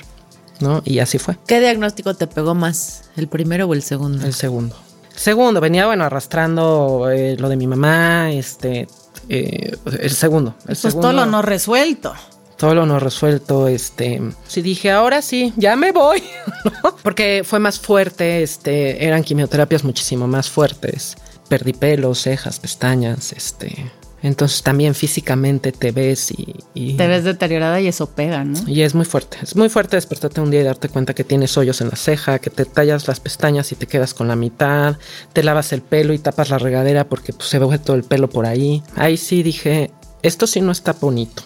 ¿No? 0.61 0.81
Y 0.85 1.01
así 1.01 1.19
fue. 1.19 1.37
¿Qué 1.47 1.59
diagnóstico 1.59 2.15
te 2.15 2.27
pegó 2.29 2.55
más? 2.55 3.05
¿El 3.17 3.27
primero 3.29 3.67
o 3.67 3.75
el 3.75 3.83
segundo? 3.83 4.25
El 4.25 4.33
segundo. 4.35 4.77
Segundo, 5.15 5.61
venía, 5.61 5.87
bueno, 5.87 6.05
arrastrando 6.05 7.09
eh, 7.11 7.37
lo 7.39 7.49
de 7.49 7.57
mi 7.57 7.67
mamá, 7.67 8.31
este, 8.31 8.87
eh, 9.29 9.77
el 10.01 10.11
segundo. 10.11 10.55
El 10.61 10.67
Pues 10.67 10.79
segundo, 10.79 11.01
todo 11.01 11.13
lo 11.13 11.27
no 11.27 11.43
resuelto. 11.43 12.13
todo 12.57 12.75
lo 12.77 12.87
no 12.87 13.01
resuelto, 13.01 13.67
este, 13.69 14.23
sí 14.47 14.63
dije, 14.63 14.91
ahora 14.93 15.21
sí, 15.21 15.53
ya 15.57 15.75
me 15.75 15.91
voy, 15.91 16.23
¿no? 16.85 16.97
Porque 17.03 17.43
fue 17.45 17.59
más 17.59 17.81
fuerte, 17.81 18.43
este, 18.45 19.05
eran 19.05 19.25
quimioterapias 19.25 19.83
muchísimo 19.83 20.29
más 20.29 20.49
fuertes. 20.49 21.17
Perdí 21.53 21.75
pelos, 21.75 22.23
cejas, 22.23 22.59
pestañas, 22.61 23.33
este. 23.33 23.93
Entonces 24.23 24.63
también 24.63 24.95
físicamente 24.95 25.71
te 25.71 25.91
ves 25.93 26.31
y, 26.31 26.55
y- 26.73 26.95
Te 26.97 27.07
ves 27.09 27.25
deteriorada 27.25 27.79
y 27.83 27.89
eso 27.89 28.07
pega, 28.09 28.43
¿no? 28.43 28.59
y 28.67 28.81
es 28.81 28.95
muy 28.95 29.05
fuerte. 29.05 29.37
Es 29.43 29.55
muy 29.55 29.69
fuerte 29.69 29.97
despertarte 29.97 30.41
un 30.41 30.51
día 30.51 30.61
y 30.63 30.65
darte 30.65 30.89
cuenta 30.89 31.13
que 31.13 31.25
tienes 31.25 31.59
hoyos 31.59 31.83
en 31.83 31.91
la 31.91 31.97
ceja, 31.97 32.39
que 32.39 32.49
te 32.49 32.65
tallas 32.65 33.07
las 33.07 33.21
pestañas 33.21 33.71
y 33.73 33.75
te 33.75 33.87
quedas 33.87 34.15
con 34.15 34.29
la 34.29 34.37
mitad, 34.37 34.97
te 35.35 35.43
lavas 35.43 35.75
el 35.75 35.83
pelo 35.83 36.15
y 36.15 36.19
tapas 36.19 36.49
la 36.49 36.59
regadera 36.59 37.05
porque 37.09 37.35
pues, 37.35 37.49
se 37.51 37.59
ve 37.59 37.79
todo 37.79 37.97
el 37.97 38.05
pelo 38.05 38.31
por 38.31 38.47
ahí. 38.47 38.83
Ahí 38.97 39.19
sí 39.19 39.43
dije, 39.43 39.91
esto 40.23 40.47
sí 40.47 40.63
no 40.63 40.73
está 40.73 40.95
bonito. 40.95 41.43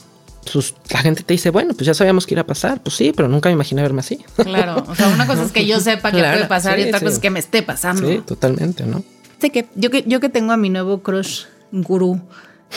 Pues, 0.53 0.75
la 0.91 1.01
gente 1.01 1.25
te 1.25 1.35
dice, 1.35 1.51
bueno, 1.51 1.75
pues 1.75 1.87
ya 1.87 1.95
sabíamos 1.95 2.27
que 2.27 2.35
iba 2.35 2.43
a 2.43 2.47
pasar. 2.47 2.81
Pues 2.81 2.95
sí, 2.95 3.13
pero 3.17 3.27
nunca 3.27 3.49
me 3.49 3.55
imaginé 3.55 3.83
verme 3.83 4.01
así. 4.01 4.25
Claro. 4.37 4.85
O 4.87 4.95
sea, 4.95 5.09
una 5.09 5.27
cosa 5.27 5.43
es 5.43 5.51
que 5.51 5.67
yo 5.67 5.81
sepa 5.81 6.13
que 6.13 6.19
Claro, 6.21 6.37
puede 6.37 6.49
pasar 6.49 6.79
y 6.79 6.85
otra 6.85 7.01
sí. 7.01 7.05
cosa 7.07 7.17
es 7.17 7.21
que 7.23 7.31
me 7.31 7.41
esté 7.41 7.63
pasando. 7.65 8.07
Sí, 8.09 8.23
totalmente, 8.25 8.85
¿no? 8.87 9.03
Sé 9.41 9.51
que 9.51 9.67
yo 9.75 9.91
que 9.91 10.05
yo 10.07 10.21
que 10.21 10.29
tengo 10.29 10.53
a 10.53 10.57
mi 10.57 10.71
nuevo 10.71 11.03
crush 11.03 11.45
gurú, 11.73 12.21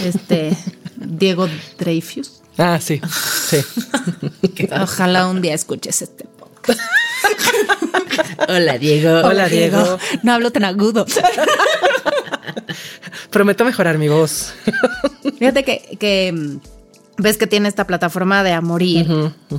este 0.03 0.55
Diego 0.95 1.47
Dreyfus. 1.77 2.41
Ah, 2.57 2.79
sí, 2.81 3.01
sí. 3.47 3.57
Ojalá 4.81 5.27
un 5.27 5.41
día 5.41 5.53
escuches 5.53 6.01
este 6.01 6.25
podcast. 6.25 6.81
Hola, 8.49 8.77
Diego. 8.77 9.21
Hola, 9.23 9.47
Diego. 9.47 9.97
No 10.23 10.33
hablo 10.33 10.51
tan 10.51 10.65
agudo. 10.65 11.05
Prometo 13.29 13.63
mejorar 13.63 13.97
mi 13.97 14.09
voz. 14.09 14.53
Fíjate 15.37 15.63
que, 15.63 15.97
que 15.99 16.33
mm, 16.33 16.59
ves 17.17 17.37
que 17.37 17.47
tiene 17.47 17.69
esta 17.69 17.87
plataforma 17.87 18.43
de 18.43 18.51
a 18.51 18.61
morir. 18.61 19.07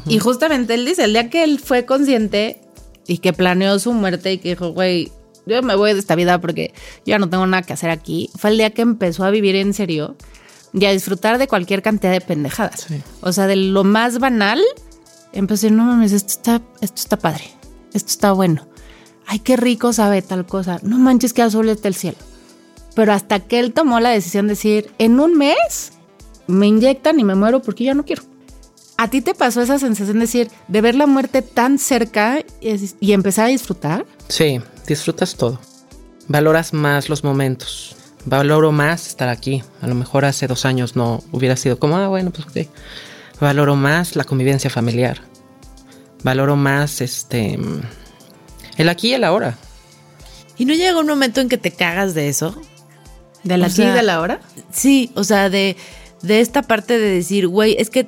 Y 0.06 0.18
justamente 0.18 0.74
él 0.74 0.84
dice, 0.84 1.04
el 1.04 1.12
día 1.12 1.30
que 1.30 1.44
él 1.44 1.58
fue 1.58 1.86
consciente 1.86 2.60
y 3.06 3.18
que 3.18 3.32
planeó 3.32 3.78
su 3.78 3.92
muerte 3.92 4.32
y 4.32 4.38
que 4.38 4.50
dijo, 4.50 4.70
güey, 4.70 5.10
yo 5.46 5.62
me 5.62 5.74
voy 5.74 5.92
de 5.92 5.98
esta 5.98 6.14
vida 6.14 6.40
porque 6.40 6.72
yo 6.98 7.12
ya 7.12 7.18
no 7.18 7.29
tengo 7.29 7.46
nada 7.46 7.62
que 7.62 7.72
hacer 7.72 7.90
aquí, 7.90 8.31
fue 8.37 8.50
el 8.50 8.59
día 8.59 8.70
que 8.70 8.83
empezó 8.83 9.24
a 9.24 9.31
vivir 9.31 9.57
en 9.57 9.74
serio 9.74 10.16
y 10.72 10.85
a 10.85 10.92
disfrutar 10.92 11.38
de 11.38 11.48
cualquier 11.48 11.83
cantidad 11.83 12.12
de 12.12 12.20
pendejadas. 12.20 12.87
Sí. 12.88 13.03
O 13.20 13.33
sea, 13.33 13.46
de 13.46 13.57
lo 13.57 13.85
más 13.85 14.18
banal, 14.18 14.61
empecé, 15.33 15.70
no 15.70 15.85
mames, 15.85 16.12
esto 16.12 16.33
está, 16.33 16.62
esto 16.81 17.00
está 17.00 17.16
padre, 17.16 17.44
esto 17.92 18.11
está 18.11 18.33
bueno. 18.33 18.66
Ay, 19.26 19.38
qué 19.40 19.57
rico 19.57 19.92
sabe 19.92 20.22
tal 20.22 20.44
cosa. 20.44 20.81
No 20.83 20.98
manches 20.98 21.33
que 21.33 21.42
azul 21.42 21.68
está 21.68 21.87
el 21.87 21.94
cielo. 21.94 22.18
Pero 22.96 23.12
hasta 23.12 23.38
que 23.38 23.61
él 23.61 23.72
tomó 23.72 24.00
la 24.00 24.11
decisión 24.11 24.46
de 24.48 24.55
decir, 24.55 24.90
en 24.98 25.20
un 25.20 25.38
mes 25.38 25.92
me 26.48 26.66
inyectan 26.66 27.20
y 27.20 27.24
me 27.24 27.37
muero 27.37 27.62
porque 27.62 27.85
ya 27.85 27.94
no 27.94 28.05
quiero. 28.05 28.22
¿A 28.96 29.09
ti 29.09 29.20
te 29.20 29.35
pasó 29.35 29.62
esa 29.62 29.79
sensación 29.79 30.16
de 30.16 30.22
decir, 30.22 30.50
de 30.66 30.81
ver 30.81 30.94
la 30.94 31.07
muerte 31.07 31.42
tan 31.42 31.79
cerca 31.79 32.44
y, 32.61 32.90
y 32.98 33.12
empezar 33.12 33.46
a 33.46 33.48
disfrutar? 33.48 34.05
Sí, 34.29 34.61
disfrutas 34.94 35.35
todo. 35.35 35.59
Valoras 36.29 36.72
más 36.72 37.09
los 37.09 37.24
momentos. 37.24 37.96
Valoro 38.24 38.70
más 38.72 39.07
estar 39.07 39.29
aquí. 39.29 39.62
A 39.81 39.87
lo 39.87 39.94
mejor 39.94 40.24
hace 40.24 40.46
dos 40.46 40.64
años 40.64 40.94
no 40.94 41.22
hubiera 41.33 41.57
sido 41.57 41.79
como, 41.79 41.96
ah, 41.96 42.09
bueno, 42.09 42.31
pues 42.31 42.46
ok. 42.46 42.70
Valoro 43.40 43.76
más 43.76 44.16
la 44.16 44.24
convivencia 44.24 44.70
familiar. 44.70 45.22
Valoro 46.22 46.57
más 46.57 47.00
este 47.00 47.59
el 48.76 48.88
aquí 48.88 49.09
y 49.09 49.14
el 49.14 49.24
ahora. 49.24 49.57
¿Y 50.59 50.66
no 50.66 50.74
llega 50.74 50.98
un 50.98 51.07
momento 51.07 51.40
en 51.40 51.48
que 51.48 51.57
te 51.57 51.70
cagas 51.70 52.14
de 52.14 52.29
eso? 52.29 52.61
¿De 53.42 53.57
la 53.57 53.66
O 53.66 53.70
aquí 53.70 53.83
y 53.83 53.87
de 53.87 54.03
la 54.03 54.20
hora? 54.20 54.40
Sí, 54.70 55.11
o 55.14 55.24
sea, 55.24 55.48
de, 55.48 55.76
de 56.22 56.40
esta 56.40 56.62
parte 56.62 56.98
de 56.98 57.11
decir, 57.11 57.48
güey, 57.48 57.76
es 57.79 57.88
que 57.88 58.07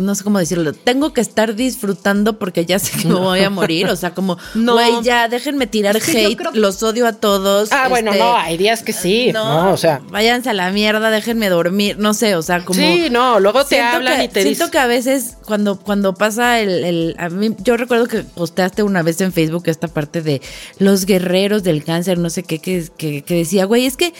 no 0.00 0.14
sé 0.14 0.24
cómo 0.24 0.38
decirlo, 0.38 0.72
tengo 0.72 1.12
que 1.12 1.20
estar 1.20 1.54
disfrutando 1.54 2.38
porque 2.38 2.64
ya 2.66 2.78
sé 2.78 2.98
que 2.98 3.08
me 3.08 3.14
voy 3.14 3.40
a 3.40 3.50
morir, 3.50 3.86
o 3.88 3.96
sea, 3.96 4.14
como, 4.14 4.36
No. 4.54 4.72
güey, 4.74 5.02
ya 5.02 5.28
déjenme 5.28 5.66
tirar 5.66 5.96
Es 5.96 6.04
que 6.04 6.22
yo 6.22 6.28
hate, 6.30 6.38
creo- 6.38 6.50
los 6.54 6.82
odio 6.82 7.06
a 7.06 7.12
todos. 7.12 7.70
Ah, 7.72 7.88
bueno, 7.88 8.10
este, 8.12 8.22
no, 8.22 8.36
hay 8.36 8.56
días 8.56 8.82
que 8.82 8.92
sí. 8.92 9.30
No, 9.32 9.72
o 9.72 9.76
sea. 9.76 10.00
váyanse 10.10 10.50
a 10.50 10.54
la 10.54 10.70
mierda, 10.70 11.10
déjenme 11.10 11.48
dormir, 11.48 11.98
no 11.98 12.14
sé, 12.14 12.34
o 12.36 12.42
sea, 12.42 12.64
como... 12.64 12.78
Sí, 12.80 13.08
no, 13.10 13.40
luego 13.40 13.64
te 13.64 13.80
hablan 13.80 14.18
que- 14.18 14.24
y 14.24 14.28
te 14.28 14.42
siento 14.42 14.70
que 14.70 14.78
a 14.78 14.86
veces 14.86 15.36
cuando, 15.44 15.78
cuando 15.78 16.14
pasa 16.14 16.60
el, 16.60 16.84
el- 16.84 17.14
a 17.18 17.28
mí, 17.28 17.54
yo 17.62 17.76
recuerdo 17.76 18.06
que 18.06 18.20
posteaste 18.22 18.82
una 18.82 19.02
vez 19.02 19.20
en 19.20 19.32
Facebook 19.32 19.64
esta 19.66 19.88
parte 19.88 20.22
de 20.22 20.40
los 20.78 21.06
guerreros 21.06 21.62
del 21.62 21.84
cáncer, 21.84 22.18
no 22.18 22.30
sé 22.30 22.42
qué, 22.42 22.58
que, 22.58 22.86
que, 22.96 23.22
que 23.22 23.34
decía, 23.34 23.64
güey, 23.64 23.86
es 23.86 23.96
que 23.96 24.12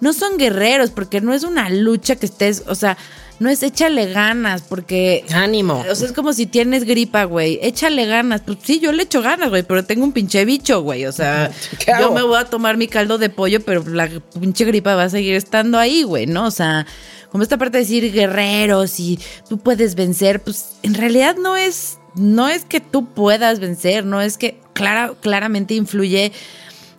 no 0.00 0.12
son 0.14 0.38
guerreros, 0.38 0.90
porque 0.90 1.20
no 1.20 1.34
es 1.34 1.42
una 1.44 1.68
lucha 1.68 2.16
que 2.16 2.24
estés, 2.26 2.62
o 2.66 2.74
sea, 2.74 2.96
no 3.40 3.48
es 3.48 3.62
échale 3.62 4.12
ganas, 4.12 4.60
porque 4.60 5.24
Ánimo. 5.32 5.82
o 5.90 5.94
sea, 5.94 6.06
es 6.06 6.12
como 6.12 6.34
si 6.34 6.44
tienes 6.44 6.84
gripa, 6.84 7.24
güey. 7.24 7.58
Échale 7.62 8.04
ganas. 8.04 8.42
Pues 8.42 8.58
sí, 8.62 8.80
yo 8.80 8.92
le 8.92 9.04
echo 9.04 9.22
ganas, 9.22 9.48
güey, 9.48 9.62
pero 9.62 9.82
tengo 9.82 10.04
un 10.04 10.12
pinche 10.12 10.44
bicho, 10.44 10.82
güey. 10.82 11.06
O 11.06 11.12
sea, 11.12 11.50
yo 12.00 12.12
me 12.12 12.20
voy 12.22 12.38
a 12.38 12.44
tomar 12.44 12.76
mi 12.76 12.86
caldo 12.86 13.16
de 13.16 13.30
pollo, 13.30 13.60
pero 13.64 13.82
la 13.88 14.10
pinche 14.38 14.66
gripa 14.66 14.94
va 14.94 15.04
a 15.04 15.08
seguir 15.08 15.34
estando 15.34 15.78
ahí, 15.78 16.02
güey, 16.02 16.26
¿no? 16.26 16.44
O 16.44 16.50
sea, 16.50 16.86
como 17.30 17.42
esta 17.42 17.56
parte 17.56 17.78
de 17.78 17.84
decir 17.84 18.12
guerreros 18.12 19.00
y 19.00 19.18
tú 19.48 19.56
puedes 19.56 19.94
vencer, 19.94 20.42
pues 20.42 20.72
en 20.82 20.92
realidad 20.92 21.36
no 21.36 21.56
es, 21.56 21.98
no 22.16 22.46
es 22.46 22.66
que 22.66 22.80
tú 22.80 23.06
puedas 23.06 23.58
vencer, 23.58 24.04
no 24.04 24.20
es 24.20 24.36
que 24.36 24.60
clara, 24.74 25.14
claramente 25.18 25.72
influye 25.72 26.30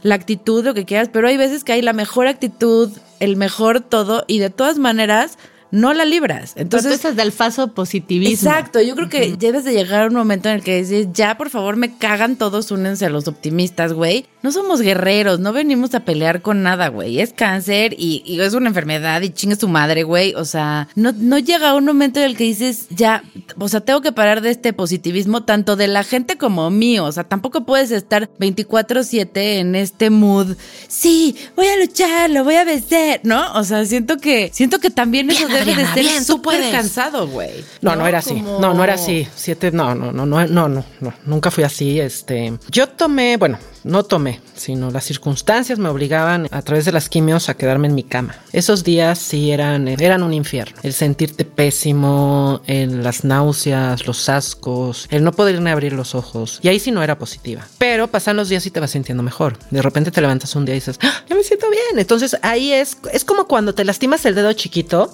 la 0.01 0.15
actitud, 0.15 0.65
lo 0.65 0.73
que 0.73 0.85
quieras, 0.85 1.09
pero 1.13 1.27
hay 1.27 1.37
veces 1.37 1.63
que 1.63 1.73
hay 1.73 1.83
la 1.83 1.93
mejor 1.93 2.25
actitud, 2.25 2.89
el 3.19 3.35
mejor 3.35 3.81
todo, 3.81 4.25
y 4.27 4.39
de 4.39 4.49
todas 4.49 4.79
maneras 4.79 5.37
no 5.71 5.93
la 5.93 6.05
libras. 6.05 6.53
Entonces, 6.55 6.91
Entonces, 6.91 7.11
es 7.11 7.15
del 7.15 7.31
falso 7.31 7.69
positivismo. 7.69 8.49
Exacto, 8.49 8.81
yo 8.81 8.95
creo 8.95 9.09
que 9.09 9.35
debes 9.37 9.63
de 9.63 9.73
llegar 9.73 10.03
a 10.03 10.07
un 10.07 10.13
momento 10.13 10.49
en 10.49 10.55
el 10.55 10.63
que 10.63 10.77
dices, 10.77 11.07
ya 11.13 11.37
por 11.37 11.49
favor 11.49 11.75
me 11.77 11.97
cagan 11.97 12.35
todos, 12.35 12.71
únense 12.71 13.05
a 13.05 13.09
los 13.09 13.27
optimistas, 13.27 13.93
güey. 13.93 14.25
No 14.43 14.51
somos 14.51 14.81
guerreros, 14.81 15.39
no 15.39 15.53
venimos 15.53 15.93
a 15.93 16.01
pelear 16.01 16.41
con 16.41 16.63
nada, 16.63 16.87
güey. 16.87 17.19
Es 17.19 17.31
cáncer 17.31 17.93
y, 17.97 18.23
y 18.25 18.39
es 18.41 18.53
una 18.53 18.69
enfermedad 18.69 19.21
y 19.21 19.29
chingue 19.29 19.55
su 19.55 19.67
madre, 19.67 20.03
güey. 20.03 20.33
O 20.35 20.45
sea, 20.45 20.87
no, 20.95 21.11
no 21.11 21.37
llega 21.37 21.75
un 21.75 21.85
momento 21.85 22.19
en 22.19 22.25
el 22.25 22.37
que 22.37 22.45
dices, 22.45 22.87
ya, 22.89 23.23
o 23.57 23.69
sea, 23.69 23.81
tengo 23.81 24.01
que 24.01 24.11
parar 24.11 24.41
de 24.41 24.49
este 24.49 24.73
positivismo 24.73 25.43
tanto 25.43 25.75
de 25.75 25.87
la 25.87 26.03
gente 26.03 26.37
como 26.37 26.69
mío. 26.69 27.05
O 27.05 27.11
sea, 27.11 27.23
tampoco 27.23 27.65
puedes 27.65 27.91
estar 27.91 28.29
24/7 28.39 29.59
en 29.59 29.75
este 29.75 30.09
mood. 30.09 30.55
Sí, 30.87 31.35
voy 31.55 31.67
a 31.67 31.77
luchar, 31.77 32.29
lo 32.31 32.43
voy 32.43 32.55
a 32.55 32.63
vencer, 32.63 33.21
¿no? 33.23 33.53
O 33.53 33.63
sea, 33.63 33.85
siento 33.85 34.17
que, 34.17 34.49
siento 34.53 34.79
que 34.79 34.89
también 34.89 35.29
eso 35.29 35.47
debe 35.47 35.60
de 35.65 35.71
Adriana, 35.71 35.93
ser 35.93 36.03
bien, 36.03 36.25
tú 36.25 36.41
puedes. 36.41 36.71
cansado, 36.71 37.27
güey. 37.27 37.63
No, 37.81 37.95
no, 37.95 38.05
era 38.07 38.19
así. 38.19 38.35
Como- 38.35 38.59
No, 38.59 38.73
no 38.73 38.83
era 38.83 38.93
así. 38.95 39.27
Siete, 39.35 39.71
no, 39.71 39.93
no, 39.95 40.11
no, 40.11 40.25
no, 40.25 40.45
no, 40.47 40.67
no, 40.69 40.85
no, 40.99 41.13
nunca 41.25 41.51
fui 41.51 41.63
así. 41.63 41.99
Este, 41.99 42.53
yo 42.69 42.87
tomé, 42.87 43.37
bueno, 43.37 43.57
no 43.83 44.03
tomé, 44.03 44.39
sino 44.55 44.91
las 44.91 45.05
circunstancias 45.05 45.79
me 45.79 45.89
obligaban 45.89 46.47
a 46.51 46.61
través 46.61 46.85
de 46.85 46.91
las 46.91 47.09
quimios 47.09 47.49
a 47.49 47.55
quedarme 47.55 47.87
en 47.87 47.95
mi 47.95 48.03
cama. 48.03 48.35
Esos 48.53 48.83
días 48.83 49.19
sí 49.19 49.51
eran, 49.51 49.87
eran 49.87 50.23
un 50.23 50.33
infierno. 50.33 50.77
El 50.83 50.93
sentirte 50.93 51.45
pésimo, 51.45 52.61
el, 52.67 53.03
las 53.03 53.23
náuseas, 53.23 54.05
los 54.05 54.29
ascos, 54.29 55.07
el 55.09 55.23
no 55.23 55.31
poderme 55.31 55.71
abrir 55.71 55.93
los 55.93 56.15
ojos. 56.15 56.59
Y 56.61 56.67
ahí 56.67 56.79
sí 56.79 56.91
no 56.91 57.03
era 57.03 57.17
positiva. 57.17 57.67
Pero 57.77 58.07
pasan 58.07 58.35
los 58.37 58.49
días 58.49 58.65
y 58.65 58.71
te 58.71 58.79
vas 58.79 58.91
sintiendo 58.91 59.23
mejor. 59.23 59.57
De 59.71 59.81
repente 59.81 60.11
te 60.11 60.21
levantas 60.21 60.55
un 60.55 60.65
día 60.65 60.75
y 60.75 60.79
dices, 60.79 60.99
"Ah, 61.01 61.23
ya 61.29 61.35
me 61.35 61.43
siento 61.43 61.69
bien. 61.69 61.97
Entonces 61.97 62.37
ahí 62.41 62.71
es, 62.71 62.97
es 63.11 63.25
como 63.25 63.47
cuando 63.47 63.73
te 63.73 63.83
lastimas 63.85 64.25
el 64.25 64.35
dedo 64.35 64.53
chiquito, 64.53 65.11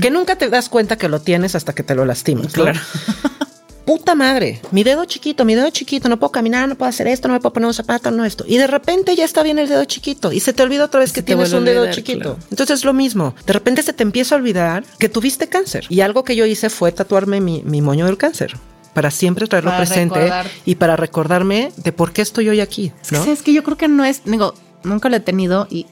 que 0.00 0.10
nunca 0.10 0.36
te 0.36 0.48
das 0.48 0.68
cuenta 0.68 0.96
que 0.96 1.08
lo 1.08 1.20
tienes 1.20 1.54
hasta 1.54 1.74
que 1.74 1.82
te 1.82 1.94
lo 1.94 2.04
lastimas. 2.04 2.56
¿no? 2.56 2.64
Puta 3.88 4.14
madre, 4.14 4.60
mi 4.70 4.84
dedo 4.84 5.06
chiquito, 5.06 5.46
mi 5.46 5.54
dedo 5.54 5.70
chiquito, 5.70 6.10
no 6.10 6.18
puedo 6.18 6.30
caminar, 6.30 6.68
no 6.68 6.74
puedo 6.74 6.90
hacer 6.90 7.06
esto, 7.06 7.26
no 7.26 7.32
me 7.32 7.40
puedo 7.40 7.54
poner 7.54 7.68
un 7.68 7.72
zapato, 7.72 8.10
no 8.10 8.22
esto. 8.26 8.44
Y 8.46 8.58
de 8.58 8.66
repente 8.66 9.16
ya 9.16 9.24
está 9.24 9.42
bien 9.42 9.58
el 9.58 9.66
dedo 9.66 9.82
chiquito 9.86 10.30
y 10.30 10.40
se 10.40 10.52
te 10.52 10.62
olvida 10.62 10.84
otra 10.84 11.00
vez 11.00 11.10
que 11.10 11.22
tienes 11.22 11.54
un 11.54 11.64
dedo 11.64 11.80
olvidar, 11.80 11.94
chiquito. 11.94 12.18
claro. 12.20 12.38
Entonces 12.50 12.80
es 12.80 12.84
lo 12.84 12.92
mismo. 12.92 13.34
De 13.46 13.52
repente 13.54 13.82
se 13.82 13.94
te 13.94 14.02
empieza 14.02 14.34
a 14.34 14.38
olvidar 14.38 14.84
que 14.98 15.08
tuviste 15.08 15.48
cáncer. 15.48 15.86
Y 15.88 16.02
algo 16.02 16.22
que 16.22 16.36
yo 16.36 16.44
hice 16.44 16.68
fue 16.68 16.92
tatuarme 16.92 17.40
mi, 17.40 17.62
mi 17.64 17.80
moño 17.80 18.04
del 18.04 18.18
cáncer. 18.18 18.58
Para 18.92 19.10
siempre 19.10 19.46
traerlo 19.46 19.70
Para 19.70 19.86
presente 19.86 20.16
recordar. 20.16 20.46
y 20.66 20.74
para 20.74 20.96
recordarme 20.96 21.72
de 21.78 21.92
por 21.92 22.12
qué 22.12 22.20
estoy 22.20 22.50
hoy 22.50 22.60
aquí. 22.60 22.92
¿no? 23.10 23.24
Es 23.24 23.40
que 23.40 23.54
yo 23.54 23.64
creo 23.64 23.78
que 23.78 23.88
no 23.88 24.04
es, 24.04 24.20
digo, 24.26 24.52
nunca 24.84 25.08
lo 25.08 25.16
he 25.16 25.20
tenido 25.20 25.66
y 25.70 25.86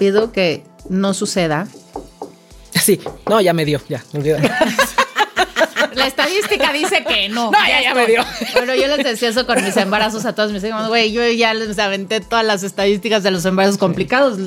pido 0.00 0.32
que 0.32 0.64
no 0.88 1.14
suceda. 1.14 1.68
Sí, 2.74 3.00
no, 3.28 3.40
ya 3.40 3.52
me 3.52 3.64
dio, 3.64 3.80
ya, 3.88 4.02
olvídalo. 4.14 4.48
Estadística 6.58 6.72
dice 6.72 7.04
que 7.04 7.28
no. 7.28 7.50
No, 7.50 7.58
ya, 7.66 7.82
ya 7.82 7.94
me 7.94 8.06
dio. 8.06 8.24
Bueno, 8.54 8.74
yo 8.74 8.86
les 8.88 9.04
decía 9.04 9.28
eso 9.30 9.46
con 9.46 9.62
mis 9.64 9.76
embarazos 9.76 10.24
a 10.24 10.34
todos 10.34 10.52
mis 10.52 10.62
hijos. 10.64 10.88
Güey, 10.88 11.12
yo 11.12 11.26
ya 11.30 11.54
les 11.54 11.78
aventé 11.78 12.20
todas 12.20 12.44
las 12.44 12.62
estadísticas 12.62 13.22
de 13.22 13.30
los 13.30 13.44
embarazos 13.44 13.78
complicados. 13.78 14.38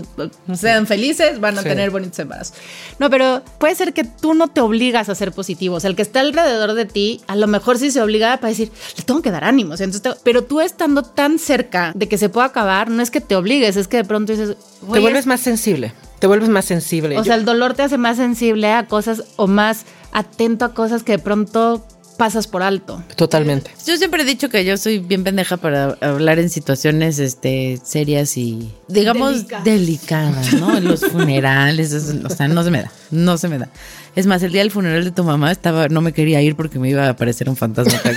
Sean 0.53 0.87
felices, 0.87 1.39
van 1.39 1.57
a 1.57 1.61
Sí. 1.61 1.69
tener 1.69 1.89
bonitos 1.91 2.19
embarazos. 2.19 2.53
No, 2.99 3.09
pero 3.09 3.41
puede 3.59 3.75
ser 3.75 3.93
que 3.93 4.03
tú 4.03 4.33
no 4.33 4.47
te 4.47 4.61
obligas 4.61 5.09
a 5.09 5.15
ser 5.15 5.31
positivo. 5.31 5.75
O 5.75 5.79
sea, 5.79 5.89
el 5.89 5.95
que 5.95 6.01
está 6.01 6.19
alrededor 6.19 6.73
de 6.73 6.85
ti, 6.85 7.21
a 7.27 7.35
lo 7.35 7.47
mejor 7.47 7.77
sí 7.77 7.91
se 7.91 8.01
obliga 8.01 8.37
para 8.37 8.49
decir, 8.49 8.71
le 8.97 9.03
tengo 9.03 9.21
que 9.21 9.31
dar 9.31 9.43
ánimos. 9.43 9.81
Entonces, 9.81 10.01
te- 10.01 10.19
pero 10.23 10.43
tú 10.43 10.61
estando 10.61 11.03
tan 11.03 11.39
cerca 11.39 11.91
de 11.95 12.07
que 12.07 12.17
se 12.17 12.29
pueda 12.29 12.47
acabar, 12.47 12.89
no 12.89 13.01
es 13.01 13.11
que 13.11 13.21
te 13.21 13.35
obligues, 13.35 13.75
es 13.77 13.87
que 13.87 13.97
de 13.97 14.03
pronto 14.05 14.31
dices, 14.33 14.55
Te 14.79 14.99
vuelves 14.99 15.21
es- 15.21 15.27
más 15.27 15.39
sensible. 15.41 15.93
Te 16.19 16.27
vuelves 16.27 16.49
más 16.49 16.65
sensible. 16.65 17.15
o 17.15 17.19
Yo- 17.21 17.23
sea, 17.25 17.35
el 17.35 17.45
dolor 17.45 17.73
te 17.73 17.81
hace 17.83 17.97
más 17.97 18.17
sensible 18.17 18.71
a 18.71 18.85
cosas 18.87 19.23
o 19.37 19.47
más 19.47 19.85
atento 20.11 20.65
a 20.65 20.73
cosas 20.73 21.01
que 21.03 21.13
de 21.13 21.19
pronto 21.19 21.83
pasas 22.17 22.47
por 22.47 22.61
alto. 22.63 23.03
Totalmente. 23.15 23.71
Yo 23.85 23.97
siempre 23.97 24.21
he 24.21 24.25
dicho 24.25 24.49
que 24.49 24.63
yo 24.65 24.77
soy 24.77 24.99
bien 24.99 25.23
pendeja 25.23 25.57
para 25.57 25.97
hablar 26.01 26.39
en 26.39 26.49
situaciones 26.49 27.19
este 27.19 27.79
serias 27.83 28.37
y 28.37 28.71
digamos 28.87 29.47
Delicadas. 29.47 29.63
delicadas, 29.65 30.53
¿no? 30.53 30.77
En 30.77 30.85
los 30.87 31.01
funerales, 31.01 31.91
eso, 31.91 32.13
o 32.25 32.29
sea, 32.29 32.47
no 32.47 32.63
se 32.63 32.71
me 32.71 32.81
da, 32.83 32.91
no 33.11 33.37
se 33.37 33.47
me 33.47 33.57
da. 33.57 33.69
Es 34.15 34.25
más, 34.27 34.43
el 34.43 34.51
día 34.51 34.61
del 34.61 34.71
funeral 34.71 35.03
de 35.03 35.11
tu 35.11 35.23
mamá 35.23 35.51
estaba, 35.51 35.87
no 35.87 36.01
me 36.01 36.13
quería 36.13 36.41
ir 36.41 36.55
porque 36.55 36.79
me 36.79 36.89
iba 36.89 37.05
a 37.05 37.09
aparecer 37.09 37.47
un 37.49 37.55
fantasma. 37.57 37.93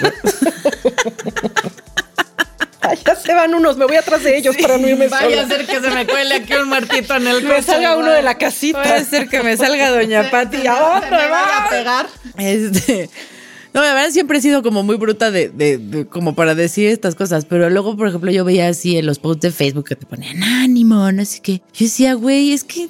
ya 3.06 3.14
se 3.16 3.34
van 3.34 3.54
unos, 3.54 3.76
me 3.76 3.86
voy 3.86 3.96
atrás 3.96 4.22
de 4.22 4.36
ellos 4.36 4.56
para 4.60 4.76
no 4.78 4.86
irme 4.88 5.08
Vaya 5.08 5.42
a 5.42 5.46
ser 5.48 5.66
que 5.66 5.80
se 5.80 5.90
me 5.90 6.06
cuele 6.06 6.34
aquí 6.36 6.52
un 6.54 6.68
muertito 6.68 7.16
en 7.16 7.26
el 7.26 7.42
Me 7.44 7.48
coche, 7.56 7.62
salga 7.62 7.96
uno 7.96 8.10
de 8.10 8.22
la 8.22 8.36
casita. 8.38 8.82
Puede 8.82 9.04
ser 9.04 9.28
que 9.28 9.42
me 9.42 9.56
salga 9.56 9.90
Doña 9.90 10.30
Pati. 10.30 10.56
Se 10.62 10.62
me- 10.64 10.68
¡Ah, 10.68 11.00
me 11.10 11.10
me 11.16 11.28
va! 11.28 11.64
a 11.64 11.68
pegar. 11.70 12.06
Este. 12.38 13.10
No, 13.74 13.82
la 13.82 13.92
verdad 13.92 14.10
siempre 14.10 14.38
he 14.38 14.40
sido 14.40 14.62
como 14.62 14.82
muy 14.84 14.96
bruta 14.96 15.30
de, 15.32 15.48
de- 15.48 15.78
de- 15.78 16.06
como 16.06 16.34
para 16.36 16.54
decir 16.54 16.86
estas 16.88 17.14
cosas, 17.16 17.44
pero 17.44 17.68
luego, 17.70 17.96
por 17.96 18.06
ejemplo, 18.08 18.30
yo 18.30 18.44
veía 18.44 18.68
así 18.68 18.96
en 18.96 19.04
los 19.06 19.18
posts 19.18 19.42
de 19.42 19.50
Facebook 19.50 19.84
que 19.88 19.96
te 19.96 20.06
ponían 20.06 20.42
ánimo, 20.44 21.10
no 21.10 21.24
sé 21.24 21.40
qué. 21.42 21.54
Yo 21.72 21.86
decía, 21.86 22.14
güey, 22.14 22.52
es 22.52 22.62
que 22.62 22.88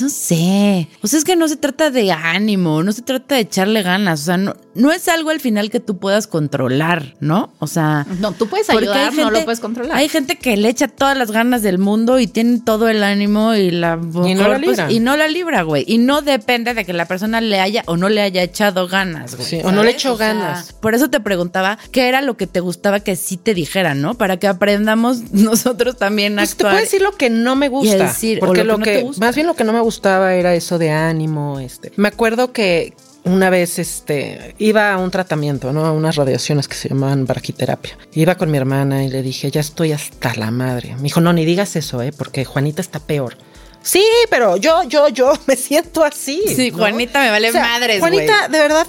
no 0.00 0.08
sé. 0.08 0.88
O 1.02 1.06
sea, 1.06 1.18
es 1.18 1.24
que 1.24 1.36
no 1.36 1.48
se 1.48 1.56
trata 1.56 1.90
de 1.90 2.12
ánimo, 2.12 2.82
no 2.82 2.92
se 2.92 3.02
trata 3.02 3.34
de 3.36 3.42
echarle 3.42 3.82
ganas. 3.82 4.20
O 4.22 4.24
sea, 4.24 4.36
no, 4.36 4.54
no 4.74 4.92
es 4.92 5.08
algo 5.08 5.30
al 5.30 5.40
final 5.40 5.70
que 5.70 5.80
tú 5.80 5.98
puedas 5.98 6.26
controlar, 6.26 7.14
¿no? 7.20 7.52
O 7.58 7.66
sea. 7.66 8.06
No, 8.20 8.32
tú 8.32 8.48
puedes 8.48 8.68
ayudar, 8.70 8.96
hay 8.96 9.04
no 9.16 9.22
gente- 9.24 9.38
lo 9.40 9.44
puedes 9.44 9.60
controlar. 9.60 9.96
Hay 9.96 10.08
gente 10.08 10.36
que 10.36 10.56
le 10.56 10.68
echa 10.68 10.88
todas 10.88 11.16
las 11.16 11.30
ganas 11.30 11.62
del 11.62 11.78
mundo 11.78 12.18
y 12.18 12.26
tiene 12.26 12.60
todo 12.64 12.88
el 12.88 13.02
ánimo 13.02 13.54
y 13.54 13.70
la 13.70 13.98
Y 14.26 14.34
no 14.34 14.48
la 14.48 14.56
pues, 14.58 14.60
libra. 14.78 14.92
y 14.92 15.00
no 15.00 15.16
la 15.16 15.28
libra, 15.28 15.62
güey. 15.62 15.84
Y 15.86 15.98
no 15.98 16.22
depende 16.22 16.74
de 16.74 16.84
que 16.84 16.92
la 16.92 17.06
persona 17.06 17.40
le 17.40 17.60
haya 17.60 17.82
o 17.86 17.96
no 17.96 18.08
le 18.08 18.20
haya 18.22 18.42
echado 18.42 18.88
ganas, 18.88 19.36
güey. 19.36 19.48
Sí, 19.48 19.60
o 19.64 19.72
no 19.72 19.82
le 19.82 19.90
echó 19.92 20.16
sea, 20.16 20.28
ganas. 20.34 20.72
por 20.74 20.94
eso 20.94 21.10
te 21.10 21.20
preguntaba 21.20 21.78
qué 21.92 22.08
era 22.08 22.22
lo 22.22 22.36
que 22.36 22.46
te 22.46 22.60
gustaba 22.60 23.00
que 23.00 23.16
sí 23.16 23.36
te 23.36 23.54
dijeran, 23.54 24.00
¿no? 24.00 24.14
Para 24.14 24.36
que 24.38 24.46
aprendamos 24.46 25.20
nosotros 25.32 25.96
también 25.96 26.38
a 26.38 26.42
Pues 26.42 26.56
te 26.56 26.64
puedo 26.64 26.76
decir 26.76 27.02
lo 27.02 27.12
que 27.12 27.30
no 27.30 27.56
me 27.56 27.68
gusta. 27.68 27.96
decir, 27.96 28.38
o 28.42 28.46
porque 28.46 28.64
lo 28.64 28.76
lo 28.76 28.78
que 28.78 28.84
que, 28.84 28.92
no 28.94 28.98
te 29.00 29.04
gusta. 29.06 29.26
más 29.26 29.34
bien 29.34 29.46
lo 29.46 29.54
que 29.54 29.64
no 29.64 29.72
me 29.72 29.80
gustaba 29.88 30.34
era 30.34 30.54
eso 30.54 30.78
de 30.78 30.90
ánimo. 30.90 31.60
Este. 31.60 31.92
Me 31.96 32.08
acuerdo 32.08 32.52
que 32.52 32.92
una 33.24 33.48
vez 33.48 33.78
este 33.78 34.54
iba 34.58 34.92
a 34.92 34.98
un 34.98 35.10
tratamiento, 35.10 35.72
¿no? 35.72 35.86
A 35.86 35.92
unas 35.92 36.16
radiaciones 36.16 36.68
que 36.68 36.74
se 36.74 36.90
llamaban 36.90 37.24
braquiterapia. 37.24 37.96
Iba 38.12 38.34
con 38.34 38.50
mi 38.50 38.58
hermana 38.58 39.04
y 39.04 39.08
le 39.08 39.22
dije, 39.22 39.50
ya 39.50 39.62
estoy 39.62 39.92
hasta 39.92 40.34
la 40.34 40.50
madre. 40.50 40.94
Me 40.96 41.04
dijo, 41.04 41.22
no, 41.22 41.32
ni 41.32 41.46
digas 41.46 41.74
eso, 41.74 42.02
¿eh? 42.02 42.12
Porque 42.12 42.44
Juanita 42.44 42.82
está 42.82 43.00
peor. 43.00 43.38
Sí, 43.82 44.04
pero 44.28 44.58
yo, 44.58 44.82
yo, 44.84 45.08
yo 45.08 45.32
me 45.46 45.56
siento 45.56 46.04
así. 46.04 46.42
Sí, 46.54 46.70
¿no? 46.70 46.78
Juanita 46.78 47.22
me 47.22 47.30
vale 47.30 47.50
madres, 47.52 48.00
Juanita, 48.00 48.48
de 48.48 48.58
verdad, 48.58 48.86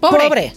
Pobre. 0.00 0.24
Pobre. 0.24 0.52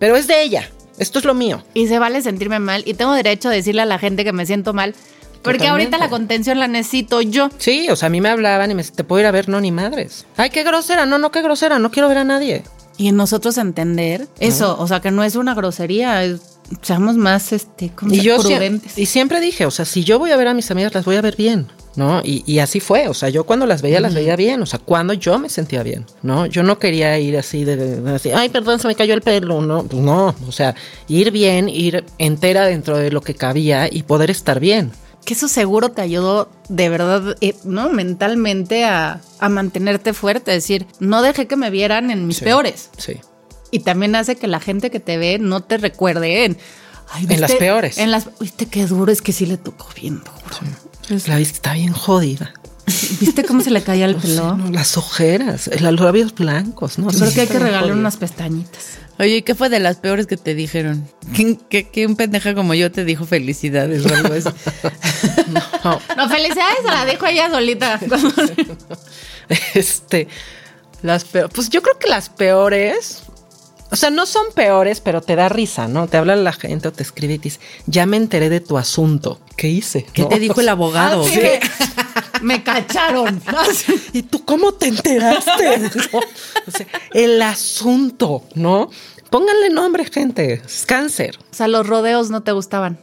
Pero 0.00 0.16
es 0.16 0.26
de 0.26 0.42
ella. 0.42 0.68
Esto 0.98 1.20
es 1.20 1.24
lo 1.24 1.34
mío. 1.34 1.62
Y 1.74 1.86
se 1.86 2.00
vale 2.00 2.20
sentirme 2.22 2.58
mal 2.58 2.82
y 2.84 2.94
tengo 2.94 3.12
derecho 3.12 3.48
a 3.48 3.52
decirle 3.52 3.82
a 3.82 3.86
la 3.86 4.00
gente 4.00 4.24
que 4.24 4.32
me 4.32 4.44
siento 4.46 4.72
mal. 4.72 4.96
Porque 5.42 5.58
Totalmente. 5.58 5.68
ahorita 5.68 5.98
la 5.98 6.08
contención 6.10 6.58
la 6.58 6.68
necesito 6.68 7.20
yo. 7.22 7.48
Sí, 7.58 7.88
o 7.90 7.96
sea, 7.96 8.06
a 8.06 8.10
mí 8.10 8.20
me 8.20 8.28
hablaban 8.28 8.70
y 8.70 8.74
me 8.74 8.82
decían, 8.82 8.96
te 8.96 9.04
puedo 9.04 9.20
ir 9.20 9.26
a 9.26 9.30
ver, 9.30 9.48
no, 9.48 9.60
ni 9.60 9.70
madres. 9.72 10.26
Ay, 10.36 10.50
qué 10.50 10.62
grosera, 10.64 11.06
no, 11.06 11.18
no, 11.18 11.30
qué 11.30 11.42
grosera, 11.42 11.78
no 11.78 11.90
quiero 11.90 12.08
ver 12.08 12.18
a 12.18 12.24
nadie. 12.24 12.64
Y 12.96 13.12
nosotros 13.12 13.56
entender 13.58 14.26
eso, 14.40 14.76
o 14.78 14.88
sea, 14.88 15.00
que 15.00 15.10
no 15.12 15.22
es 15.22 15.36
una 15.36 15.54
grosería, 15.54 16.24
es- 16.24 16.40
seamos 16.82 17.16
más 17.16 17.52
este, 17.52 17.90
como 17.90 18.12
Y 18.12 18.20
yo 18.20 18.36
y 18.96 19.06
siempre 19.06 19.40
dije, 19.40 19.64
o 19.66 19.70
sea, 19.70 19.84
si 19.84 20.02
yo 20.04 20.18
voy 20.18 20.32
a 20.32 20.36
ver 20.36 20.48
a 20.48 20.54
mis 20.54 20.70
amigas, 20.70 20.92
las 20.92 21.04
voy 21.04 21.14
a 21.14 21.20
ver 21.22 21.36
bien, 21.36 21.68
¿no? 21.94 22.20
Y, 22.24 22.42
y 22.44 22.58
así 22.58 22.80
fue, 22.80 23.06
o 23.08 23.14
sea, 23.14 23.28
yo 23.28 23.44
cuando 23.44 23.66
las 23.66 23.80
veía, 23.82 24.00
las 24.00 24.14
veía 24.14 24.34
bien, 24.34 24.60
o 24.62 24.66
sea, 24.66 24.80
cuando 24.80 25.12
yo 25.14 25.38
me 25.38 25.48
sentía 25.48 25.84
bien, 25.84 26.04
¿no? 26.22 26.46
Yo 26.46 26.64
no 26.64 26.80
quería 26.80 27.16
ir 27.20 27.38
así 27.38 27.64
de, 27.64 27.76
de- 27.76 28.00
de 28.00 28.14
así, 28.16 28.30
ay, 28.32 28.48
perdón, 28.48 28.80
se 28.80 28.88
me 28.88 28.96
cayó 28.96 29.14
el 29.14 29.22
pelo, 29.22 29.60
no, 29.62 29.84
pues 29.84 30.02
no, 30.02 30.34
o 30.46 30.52
sea, 30.52 30.74
ir 31.06 31.30
bien, 31.30 31.68
ir 31.68 32.04
entera 32.18 32.66
dentro 32.66 32.98
de 32.98 33.12
lo 33.12 33.20
que 33.20 33.34
cabía 33.34 33.88
y 33.90 34.02
poder 34.02 34.30
estar 34.30 34.58
bien. 34.58 34.90
Que 35.28 35.34
eso 35.34 35.46
seguro 35.46 35.90
te 35.90 36.00
ayudó 36.00 36.50
de 36.70 36.88
verdad, 36.88 37.36
eh, 37.42 37.54
¿no? 37.64 37.90
Mentalmente 37.90 38.86
a, 38.86 39.20
a 39.38 39.48
mantenerte 39.50 40.14
fuerte, 40.14 40.52
es 40.56 40.62
decir, 40.64 40.86
no 41.00 41.20
dejé 41.20 41.46
que 41.46 41.56
me 41.56 41.68
vieran 41.68 42.10
en 42.10 42.26
mis 42.26 42.38
Sí. 42.38 42.44
peores. 42.44 42.88
Sí. 42.96 43.18
Y 43.70 43.80
también 43.80 44.16
hace 44.16 44.36
que 44.36 44.46
la 44.46 44.58
gente 44.58 44.90
que 44.90 45.00
te 45.00 45.18
ve 45.18 45.38
no 45.38 45.60
te 45.62 45.76
recuerde 45.76 46.46
en... 46.46 46.56
"Ay, 47.10 47.26
En 47.28 47.42
las 47.42 47.52
peores. 47.52 47.98
En 47.98 48.10
las... 48.10 48.28
Viste 48.40 48.64
qué 48.66 48.86
duro, 48.86 49.12
es 49.12 49.20
que 49.20 49.32
sí 49.34 49.44
le 49.44 49.58
tocó 49.58 49.86
bien 50.00 50.20
duro. 50.20 51.22
La 51.26 51.36
viste 51.36 51.54
está 51.56 51.74
bien 51.74 51.92
jodida. 51.92 52.54
¿Viste 53.20 53.44
cómo 53.44 53.60
se 53.60 53.70
le 53.70 53.82
caía 53.82 54.06
el 54.06 54.14
No 54.16 54.20
sé, 54.22 54.28
pelo? 54.28 54.56
no, 54.56 54.70
las 54.70 54.96
ojeras, 54.96 55.68
los 55.80 56.00
labios 56.00 56.34
blancos, 56.34 56.98
¿no? 56.98 57.08
Creo 57.08 57.28
Sí, 57.28 57.34
que 57.34 57.40
hay 57.42 57.48
que 57.48 57.58
regalarle 57.58 57.92
unas 57.92 58.16
pestañitas. 58.16 58.84
Oye, 59.18 59.38
¿y 59.38 59.42
¿qué 59.42 59.54
fue 59.54 59.68
de 59.68 59.80
las 59.80 59.96
peores 59.96 60.26
que 60.26 60.36
te 60.36 60.54
dijeron? 60.54 61.08
¿Quién, 61.34 61.56
qué, 61.56 61.88
qué 61.88 62.06
un 62.06 62.14
pendeja 62.14 62.54
como 62.54 62.74
yo 62.74 62.92
te 62.92 63.04
dijo 63.04 63.26
felicidades 63.26 64.06
o 64.06 64.14
algo 64.14 64.32
así? 64.34 64.48
No. 65.48 66.00
No, 66.16 66.28
felicidades, 66.28 66.78
se 66.84 66.90
la 66.90 67.04
dejo 67.06 67.26
ella 67.26 67.50
solita. 67.50 67.98
Este, 69.74 70.28
las 71.00 71.24
peores, 71.24 71.52
pues 71.54 71.70
yo 71.70 71.80
creo 71.80 71.98
que 71.98 72.06
las 72.08 72.28
peores, 72.28 73.22
o 73.90 73.96
sea, 73.96 74.10
no 74.10 74.26
son 74.26 74.46
peores, 74.54 75.00
pero 75.00 75.20
te 75.20 75.34
da 75.36 75.48
risa, 75.48 75.88
¿no? 75.88 76.08
Te 76.08 76.16
habla 76.16 76.36
la 76.36 76.52
gente 76.52 76.88
o 76.88 76.92
te 76.92 77.02
escribe 77.02 77.34
y 77.34 77.38
te 77.38 77.44
dice, 77.44 77.60
ya 77.86 78.06
me 78.06 78.16
enteré 78.16 78.48
de 78.50 78.60
tu 78.60 78.76
asunto. 78.78 79.40
¿Qué 79.56 79.68
hice? 79.68 80.04
¿Qué 80.12 80.22
¿No? 80.22 80.28
te 80.28 80.38
dijo 80.38 80.60
el 80.60 80.68
abogado? 80.68 81.22
Ah, 81.24 81.28
sí, 81.32 81.38
¿Qué? 81.40 81.60
Me 82.42 82.62
cacharon. 82.62 83.42
¿Y 84.12 84.22
tú 84.22 84.44
cómo 84.44 84.72
te 84.72 84.88
enteraste? 84.88 85.78
¿No? 86.12 86.18
O 86.18 86.70
sea, 86.70 86.86
el 87.12 87.42
asunto, 87.42 88.44
¿no? 88.54 88.90
Pónganle 89.30 89.70
nombre, 89.70 90.04
gente. 90.04 90.62
Es 90.64 90.86
cáncer. 90.86 91.36
O 91.50 91.54
sea, 91.54 91.66
los 91.68 91.86
rodeos 91.86 92.30
no 92.30 92.42
te 92.42 92.52
gustaban. 92.52 92.98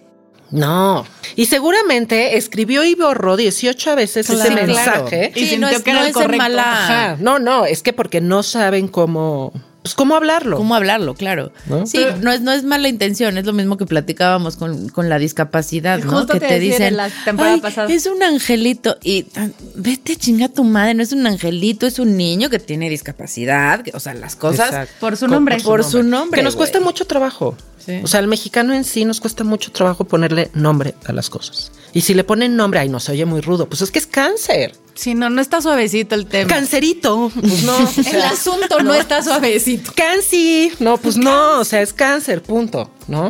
No. 0.51 1.05
Y 1.35 1.47
seguramente 1.47 2.37
escribió 2.37 2.83
y 2.85 2.95
borró 2.95 3.35
18 3.35 3.95
veces 3.95 4.29
ese 4.29 4.47
Claro. 4.47 4.67
mensaje. 4.67 5.31
Y 5.35 5.47
Sí, 5.47 5.57
no 5.57 5.67
sintió 5.67 5.77
es, 5.77 5.83
que 5.83 5.91
era 5.91 5.99
no 6.01 6.05
el 6.05 6.13
correcto. 6.13 6.37
mala... 6.37 6.63
Ajá. 6.85 7.17
No, 7.19 7.39
no, 7.39 7.65
es 7.65 7.81
que 7.83 7.91
porque 7.93 8.21
no 8.21 8.41
saben 8.43 8.87
cómo, 8.87 9.51
pues 9.85 9.93
cómo 9.93 10.15
hablarlo. 10.15 10.57
¿Cómo 10.57 10.73
hablarlo? 10.73 11.13
Claro. 11.13 11.51
¿No? 11.67 11.85
Sí, 11.85 12.03
no 12.21 12.31
es, 12.31 12.41
no 12.41 12.51
es 12.51 12.63
mala 12.63 12.89
intención, 12.89 13.37
es 13.37 13.45
lo 13.45 13.53
mismo 13.53 13.77
que 13.77 13.85
platicábamos 13.85 14.55
con, 14.55 14.89
con 14.89 15.09
la 15.09 15.19
discapacidad, 15.19 15.99
¿no? 16.03 16.09
Justo 16.11 16.33
que 16.33 16.39
te 16.39 16.47
te 16.47 16.53
decía 16.59 16.65
en 16.73 16.79
dicen, 16.79 16.97
la 16.97 17.09
temporada 17.23 17.53
"Ay, 17.53 17.61
pasada". 17.61 17.93
es 17.93 18.07
un 18.07 18.23
angelito 18.23 18.97
y 19.03 19.27
vete 19.75 20.13
a 20.13 20.15
chingar 20.15 20.49
a 20.49 20.53
tu 20.53 20.63
madre, 20.63 20.95
no 20.95 21.03
es 21.03 21.11
un 21.11 21.27
angelito, 21.27 21.85
es 21.85 21.99
un 21.99 22.17
niño 22.17 22.49
que 22.49 22.57
tiene 22.57 22.89
discapacidad, 22.89 23.83
que- 23.83 23.91
o 23.93 23.99
sea, 23.99 24.15
las 24.15 24.35
cosas 24.35 24.69
Exacto. 24.69 24.95
Por 24.99 25.17
su 25.17 25.27
nombre. 25.27 25.57
por 25.61 25.83
su 25.83 26.01
nombre. 26.01 26.39
Que 26.39 26.43
nos 26.43 26.55
cuesta 26.55 26.79
mucho 26.79 27.05
trabajo. 27.05 27.55
Sí. 27.85 27.99
O 28.03 28.07
sea, 28.07 28.21
al 28.21 28.27
mexicano 28.27 28.73
en 28.73 28.85
sí 28.85 29.05
nos 29.05 29.19
cuesta 29.21 29.43
mucho 29.43 29.71
trabajo 29.71 30.05
ponerle 30.05 30.49
nombre 30.55 30.95
a 31.05 31.13
las 31.13 31.29
cosas. 31.29 31.71
Y 31.93 32.01
si 32.01 32.15
le 32.15 32.23
ponen 32.23 32.55
nombre, 32.55 32.79
ay, 32.79 32.89
no 32.89 32.99
se 32.99 33.11
oye 33.11 33.25
muy 33.25 33.41
rudo. 33.41 33.69
Pues 33.69 33.83
es 33.83 33.91
que 33.91 33.99
es 33.99 34.07
cáncer. 34.07 34.73
Sí, 34.95 35.13
no, 35.13 35.29
no 35.29 35.41
está 35.41 35.62
suavecito 35.62 36.15
el 36.15 36.25
tema. 36.25 36.49
Cancerito. 36.49 37.29
Pues 37.39 37.63
no. 37.63 37.77
o 37.77 38.15
el 38.15 38.21
asunto 38.23 38.79
no, 38.81 38.93
está 38.95 39.21
suavecito. 39.21 39.91
Cansi. 39.95 40.71
No, 40.79 40.97
pues 40.97 41.17
no. 41.17 41.60
O 41.60 41.65
sea, 41.65 41.81
es 41.81 41.93
cáncer, 41.93 42.41
punto. 42.41 42.89
¿No? 43.08 43.29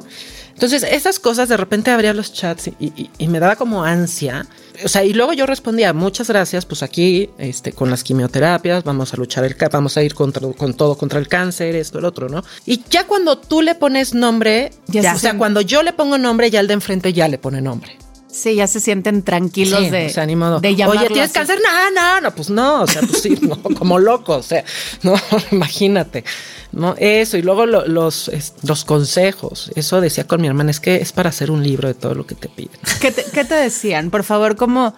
Entonces, 0.53 0.83
esas 0.83 1.19
cosas 1.19 1.49
de 1.49 1.57
repente 1.57 1.91
abría 1.91 2.13
los 2.13 2.31
chats 2.31 2.67
y, 2.67 2.73
y- 2.79 3.09
y 3.17 3.27
me 3.27 3.39
daba 3.41 3.57
como 3.57 3.83
ansia. 3.83 4.47
O 4.85 4.87
sea, 4.87 5.03
y 5.03 5.11
luego 5.13 5.33
yo 5.33 5.45
respondía, 5.45 5.91
muchas 5.91 6.29
gracias, 6.29 6.65
pues 6.65 6.81
aquí, 6.81 7.29
este, 7.37 7.73
con 7.73 7.89
las 7.89 8.03
quimioterapias, 8.05 8.83
vamos 8.85 9.13
a 9.13 9.17
luchar 9.17 9.43
el 9.43 9.55
vamos 9.69 9.97
a 9.97 10.03
ir 10.03 10.13
contra, 10.13 10.47
con 10.53 10.73
todo 10.73 10.97
contra 10.97 11.19
el 11.19 11.27
cáncer, 11.27 11.75
esto, 11.75 11.99
el 11.99 12.05
otro, 12.05 12.29
¿no? 12.29 12.41
Y 12.65 12.81
ya 12.89 13.05
cuando 13.05 13.37
tú 13.37 13.61
le 13.61 13.75
pones 13.75 14.13
nombre, 14.13 14.71
Ya 14.87 15.13
o 15.15 15.19
sea, 15.19 15.37
cuando 15.37 15.59
yo 15.61 15.83
le 15.83 15.91
pongo 15.91 16.17
nombre, 16.17 16.49
ya 16.49 16.61
el 16.61 16.67
de 16.67 16.73
enfrente 16.75 17.11
ya 17.11 17.27
le 17.27 17.37
pone 17.37 17.59
nombre. 17.61 17.97
Sí, 18.35 18.55
ya 18.55 18.67
se 18.67 18.79
sienten 18.81 19.23
tranquilos 19.23 19.79
Sí, 19.79 19.89
de, 19.89 20.07
o 20.07 20.09
sea, 20.09 20.25
de 20.25 20.75
llamarlo 20.75 21.01
Oye, 21.01 21.07
¿tienes 21.07 21.29
así. 21.29 21.33
cáncer? 21.33 21.59
No, 21.63 21.91
no, 21.91 22.21
no, 22.21 22.35
pues 22.35 22.49
no, 22.49 22.81
o 22.81 22.87
sea, 22.87 23.01
pues 23.01 23.21
sí, 23.21 23.29
no, 23.41 23.55
como 23.61 23.97
loco, 23.97 24.35
o 24.35 24.43
sea, 24.43 24.65
no, 25.03 25.13
imagínate, 25.51 26.25
no, 26.73 26.95
eso, 26.97 27.37
y 27.37 27.41
luego 27.43 27.65
lo- 27.65 27.87
los, 27.87 28.29
los 28.63 28.83
consejos, 28.83 29.71
eso 29.75 30.01
decía 30.01 30.27
con 30.27 30.41
mi 30.41 30.47
hermana, 30.47 30.71
es 30.71 30.79
que 30.81 30.97
es 30.97 31.13
para 31.13 31.29
hacer 31.29 31.49
un 31.49 31.63
libro 31.63 31.87
de 31.87 31.93
todo 31.93 32.13
lo 32.13 32.25
que 32.27 32.35
te 32.35 32.49
piden. 32.49 32.77
¿Qué 32.99 33.11
te, 33.11 33.23
qué 33.23 33.45
te 33.45 33.55
decían? 33.55 34.09
Por 34.09 34.23
favor, 34.25 34.55
¿cómo? 34.57 34.93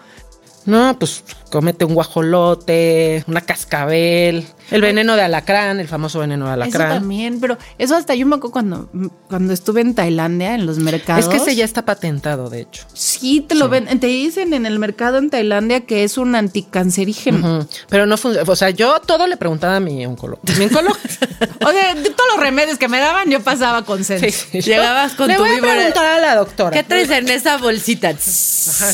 No, 0.66 0.98
pues 0.98 1.22
cómete 1.50 1.84
un 1.84 1.94
guajolote, 1.94 3.24
una 3.26 3.40
cascabel, 3.40 4.46
el 4.70 4.80
veneno 4.82 5.16
de 5.16 5.22
alacrán, 5.22 5.80
el 5.80 5.88
famoso 5.88 6.18
veneno 6.20 6.46
de 6.46 6.52
Eso 6.52 6.62
alacrán. 6.62 7.00
también, 7.00 7.40
pero 7.40 7.56
eso 7.78 7.96
hasta 7.96 8.14
yo 8.14 8.26
me 8.26 8.36
acuerdo 8.36 8.52
cuando, 8.52 8.90
cuando 9.28 9.52
estuve 9.52 9.80
en 9.80 9.94
Tailandia, 9.94 10.54
en 10.54 10.66
los 10.66 10.78
mercados. 10.78 11.24
Es 11.24 11.30
que 11.30 11.36
ese 11.38 11.56
ya 11.56 11.64
está 11.64 11.84
patentado, 11.84 12.50
de 12.50 12.60
hecho. 12.62 12.84
Sí, 12.92 13.40
te 13.40 13.54
lo 13.54 13.68
ven, 13.68 13.86
te 13.98 14.06
dicen 14.06 14.52
en 14.54 14.66
el 14.66 14.78
mercado 14.78 15.18
en 15.18 15.30
Tailandia 15.30 15.80
que 15.80 16.04
es 16.04 16.18
un 16.18 16.34
anticancerígeno. 16.34 17.66
Pero 17.88 18.06
no 18.06 18.16
funciona. 18.16 18.50
O 18.50 18.56
sea, 18.56 18.70
yo 18.70 19.00
todo 19.00 19.26
le 19.26 19.36
preguntaba 19.36 19.76
a 19.76 19.80
mi 19.80 20.04
oncólogo. 20.06 20.40
Mi 20.58 20.64
oncólogo. 20.66 20.96
Oye, 21.66 22.00
de 22.02 22.10
todos 22.10 22.30
los 22.34 22.40
remedios 22.40 22.78
que 22.78 22.88
me 22.88 22.98
daban, 23.00 23.30
yo 23.30 23.40
pasaba 23.40 23.84
con 23.84 24.04
Sí, 24.04 24.16
Llegabas 24.60 25.12
con 25.14 25.28
le 25.28 25.34
tu 25.36 25.42
voy 25.42 25.50
a 25.56 25.60
preguntar 25.60 26.04
a 26.04 26.20
la 26.20 26.34
doctora. 26.36 26.70
¿Qué 26.76 26.82
traes 26.82 27.10
en 27.10 27.28
esa 27.28 27.56
bolsita? 27.58 28.12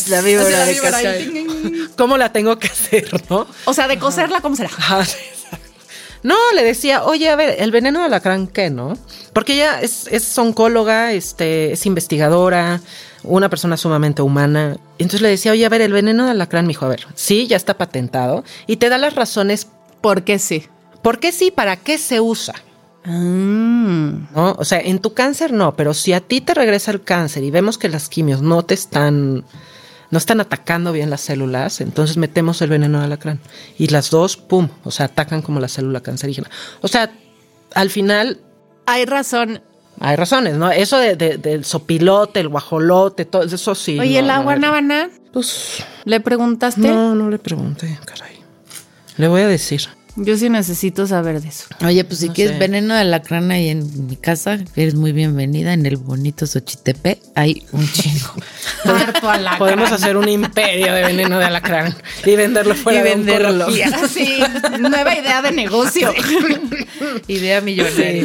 La 0.09 0.21
víbora 0.21 0.47
Así 0.47 0.53
la 0.53 0.65
de 0.67 0.73
víbora 0.73 0.97
ahí, 0.99 1.25
ting, 1.25 1.47
ting. 1.47 1.89
¿Cómo 1.97 2.17
la 2.17 2.33
tengo 2.33 2.44
que 2.59 2.69
hacer, 2.69 3.23
no? 3.31 3.47
O 3.65 3.75
sea, 3.75 3.89
de 3.89 3.99
coserla, 3.99 4.41
¿cómo 4.41 4.57
será? 4.57 4.71
No, 6.23 6.37
le 6.55 6.65
decía, 6.65 7.05
oye, 7.05 7.29
a 7.29 7.37
ver, 7.37 7.57
el 7.59 7.71
veneno 7.71 7.99
de 7.99 8.07
alacrán, 8.07 8.47
¿qué, 8.47 8.71
no? 8.71 8.97
Porque 9.35 9.57
ella 9.57 9.83
es, 9.83 10.07
es 10.07 10.39
oncóloga, 10.39 11.13
este, 11.13 11.73
es 11.73 11.85
investigadora, 11.85 12.81
una 13.25 13.51
persona 13.51 13.77
sumamente 13.77 14.23
humana. 14.23 14.79
Entonces 14.99 15.21
le 15.21 15.29
decía, 15.29 15.53
oye, 15.53 15.67
a 15.67 15.69
ver, 15.69 15.83
el 15.83 15.93
veneno 15.93 16.25
de 16.25 16.31
alacrán, 16.31 16.65
me 16.65 16.71
dijo, 16.71 16.87
a 16.87 16.89
ver, 16.89 17.07
sí, 17.15 17.47
ya 17.47 17.59
está 17.59 17.77
patentado 17.77 18.43
y 18.67 18.77
te 18.77 18.89
da 18.89 18.97
las 18.97 19.15
razones 19.15 19.69
Porque 20.01 20.39
sí. 20.39 20.67
por 21.03 21.21
qué 21.21 21.31
sí, 21.31 21.51
para 21.51 21.77
qué 21.77 21.99
se 21.99 22.23
usa. 22.23 22.55
Mm. 23.05 24.29
¿no? 24.35 24.57
O 24.59 24.65
sea, 24.65 24.81
en 24.81 25.01
tu 25.01 25.13
cáncer 25.13 25.53
no, 25.53 25.77
pero 25.77 25.93
si 25.93 26.15
a 26.15 26.21
ti 26.21 26.41
te 26.41 26.55
regresa 26.55 26.91
el 26.91 27.03
cáncer 27.03 27.43
y 27.45 27.51
vemos 27.51 27.77
que 27.77 27.91
las 27.91 28.09
quimios 28.09 28.41
no 28.41 28.63
te 28.63 28.75
están, 28.75 29.45
no 30.15 30.19
están 30.19 30.41
atacando 30.41 30.93
bien 30.93 31.11
las 31.11 31.23
células, 31.23 31.81
entonces 31.81 32.17
metemos 32.17 32.63
el 32.63 32.71
veneno 32.71 33.01
de 33.01 33.07
alacrán. 33.07 33.41
Y 33.77 33.89
las 33.89 34.11
dos, 34.11 34.37
pum, 34.37 34.69
o 34.85 34.93
sea, 34.93 35.07
atacan 35.07 35.43
como 35.43 35.59
la 35.59 35.67
célula 35.67 36.01
cancerígena. 36.03 36.49
O 36.83 36.87
sea, 36.89 37.11
al 37.75 37.91
final 37.91 38.39
Hay 38.87 39.07
razón. 39.07 39.61
hay 39.99 40.15
razones, 40.15 40.55
¿no? 40.57 40.71
Eso 40.71 40.99
de, 40.99 41.17
de- 41.17 41.37
del 41.39 41.65
sopilote, 41.65 42.39
el 42.39 42.49
guajolote, 42.49 43.25
todo 43.25 43.43
eso 43.43 43.75
sí. 43.75 43.99
Oye, 43.99 44.23
no, 44.23 44.29
la 44.29 44.37
no, 44.39 44.43
guanábana, 44.45 45.11
Pues, 45.33 45.83
¿le 46.05 46.21
preguntaste? 46.21 46.81
no, 46.81 47.17
no 47.17 47.29
le 47.29 47.41
pregunté, 47.41 47.99
caray. 48.05 48.37
Le 49.17 49.27
voy 49.27 49.41
a 49.43 49.49
decir. 49.49 49.83
Yo 50.17 50.37
sí 50.37 50.49
necesito 50.49 51.07
saber 51.09 51.41
de 51.41 51.49
eso. 51.49 51.65
Oye, 51.85 52.05
pues 52.05 52.21
si 52.21 52.29
No 52.29 52.35
quieres 52.35 52.55
sé. 52.55 52.59
veneno 52.61 52.95
de 52.95 53.01
alacrán 53.01 53.51
ahí 53.51 53.69
en 53.69 54.07
mi 54.07 54.15
casa, 54.17 54.59
eres 54.77 54.95
muy 54.95 55.11
bienvenida 55.11 55.73
en 55.73 55.85
el 55.87 55.97
bonito 55.97 56.47
Xochitepe. 56.47 57.19
Hay 57.35 57.67
un 57.73 57.91
chingo. 57.91 58.35
Podemos 59.59 59.91
hacer 59.91 60.17
un 60.17 60.29
imperio 60.29 60.93
de 60.95 61.03
veneno 61.03 61.39
de 61.39 61.47
alacrán 61.47 61.97
y 62.25 62.37
venderlo 62.37 62.77
fuera 62.77 63.01
Y 63.01 63.03
de 63.03 63.11
venderlo. 63.11 63.67
Sí, 64.09 64.39
nueva 64.79 65.15
idea 65.19 65.43
de 65.43 65.51
negocio. 65.51 66.13
Idea 67.29 67.61
millonaria. 67.61 68.25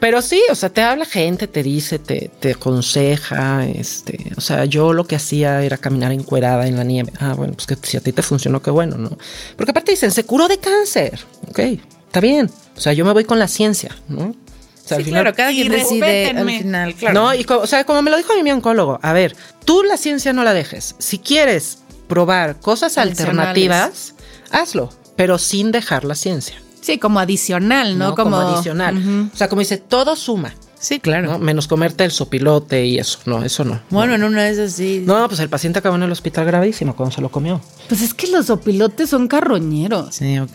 Pero 0.00 0.22
sí, 0.22 0.40
o 0.50 0.54
sea, 0.54 0.68
te 0.68 0.80
habla 0.82 1.04
gente, 1.04 1.48
te 1.48 1.62
dice, 1.62 1.98
te, 1.98 2.30
te 2.40 2.52
aconseja, 2.52 3.66
este, 3.66 4.32
o 4.36 4.40
sea, 4.40 4.64
yo 4.64 4.92
lo 4.92 5.04
que 5.06 5.16
hacía 5.16 5.62
era 5.64 5.76
caminar 5.76 6.12
encuerada 6.12 6.66
en 6.68 6.76
la 6.76 6.84
nieve. 6.84 7.12
Ah, 7.18 7.34
bueno, 7.34 7.54
pues 7.54 7.66
que 7.66 7.76
si 7.82 7.96
a 7.96 8.00
ti 8.00 8.12
te 8.12 8.22
funcionó, 8.22 8.62
qué 8.62 8.70
bueno, 8.70 8.96
¿no? 8.96 9.18
Porque 9.56 9.70
aparte 9.72 9.92
dicen, 9.92 10.10
se 10.12 10.24
curó 10.24 10.46
de 10.46 10.58
cáncer, 10.58 11.18
ok, 11.48 11.58
está 12.06 12.20
bien. 12.20 12.50
O 12.76 12.80
sea, 12.80 12.92
yo 12.92 13.04
me 13.04 13.12
voy 13.12 13.24
con 13.24 13.38
la 13.40 13.48
ciencia, 13.48 13.96
¿no? 14.08 14.20
O 14.28 14.88
sea, 14.88 14.96
Sí, 14.98 15.02
al 15.02 15.04
final- 15.04 15.22
claro, 15.22 15.36
cada 15.36 15.50
quien 15.50 15.68
decide 15.70 16.28
al 16.30 16.48
final, 16.48 16.94
claro. 16.94 17.14
No, 17.20 17.34
y 17.34 17.44
o 17.48 17.66
sea, 17.66 17.84
como 17.84 18.00
me 18.00 18.10
lo 18.10 18.16
dijo 18.16 18.32
a 18.32 18.36
mí 18.36 18.42
mi 18.44 18.52
oncólogo, 18.52 19.00
a 19.02 19.12
ver, 19.12 19.34
tú 19.64 19.82
la 19.82 19.96
ciencia 19.96 20.32
no 20.32 20.44
la 20.44 20.54
dejes. 20.54 20.94
Si 20.98 21.18
quieres 21.18 21.78
probar 22.06 22.58
cosas 22.60 22.96
alternativas, 22.98 24.14
hazlo, 24.50 24.90
pero 25.16 25.38
sin 25.38 25.72
dejar 25.72 26.04
la 26.04 26.14
ciencia. 26.14 26.62
Sí, 26.88 26.96
como 26.96 27.20
adicional, 27.20 27.98
¿no? 27.98 28.08
¿no? 28.08 28.14
Como, 28.14 28.38
adicional. 28.38 29.28
O 29.30 29.36
sea, 29.36 29.50
como 29.50 29.60
dice, 29.60 29.76
todo 29.76 30.16
suma. 30.16 30.54
Sí, 30.80 31.00
claro. 31.00 31.32
¿no? 31.32 31.38
Menos 31.38 31.68
comerte 31.68 32.02
el 32.02 32.10
sopilote 32.10 32.86
y 32.86 32.98
eso. 32.98 33.18
No, 33.26 33.44
eso 33.44 33.62
no. 33.62 33.78
Bueno, 33.90 34.14
en 34.14 34.24
una 34.24 34.44
de 34.44 34.52
esas 34.52 34.72
sí. 34.72 35.04
No, 35.04 35.28
pues 35.28 35.38
el 35.40 35.50
paciente 35.50 35.80
acabó 35.80 35.96
en 35.96 36.04
el 36.04 36.12
hospital 36.12 36.46
gravísimo 36.46 36.96
cuando 36.96 37.14
se 37.14 37.20
lo 37.20 37.28
comió. 37.28 37.60
Pues 37.88 38.00
es 38.00 38.14
que 38.14 38.28
los 38.28 38.48
opilotes 38.48 39.10
son 39.10 39.28
carroñeros. 39.28 40.14
Sí, 40.14 40.38
ok. 40.38 40.50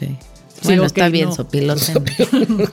Bueno, 0.63 0.83
ok, 0.83 0.87
está 0.87 1.09
bien, 1.09 1.29
no. 1.29 1.35
sopilote. 1.35 1.93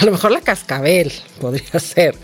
A 0.00 0.04
lo 0.04 0.10
mejor 0.12 0.32
la 0.32 0.40
cascabel 0.40 1.12
podría 1.40 1.78
ser. 1.78 2.16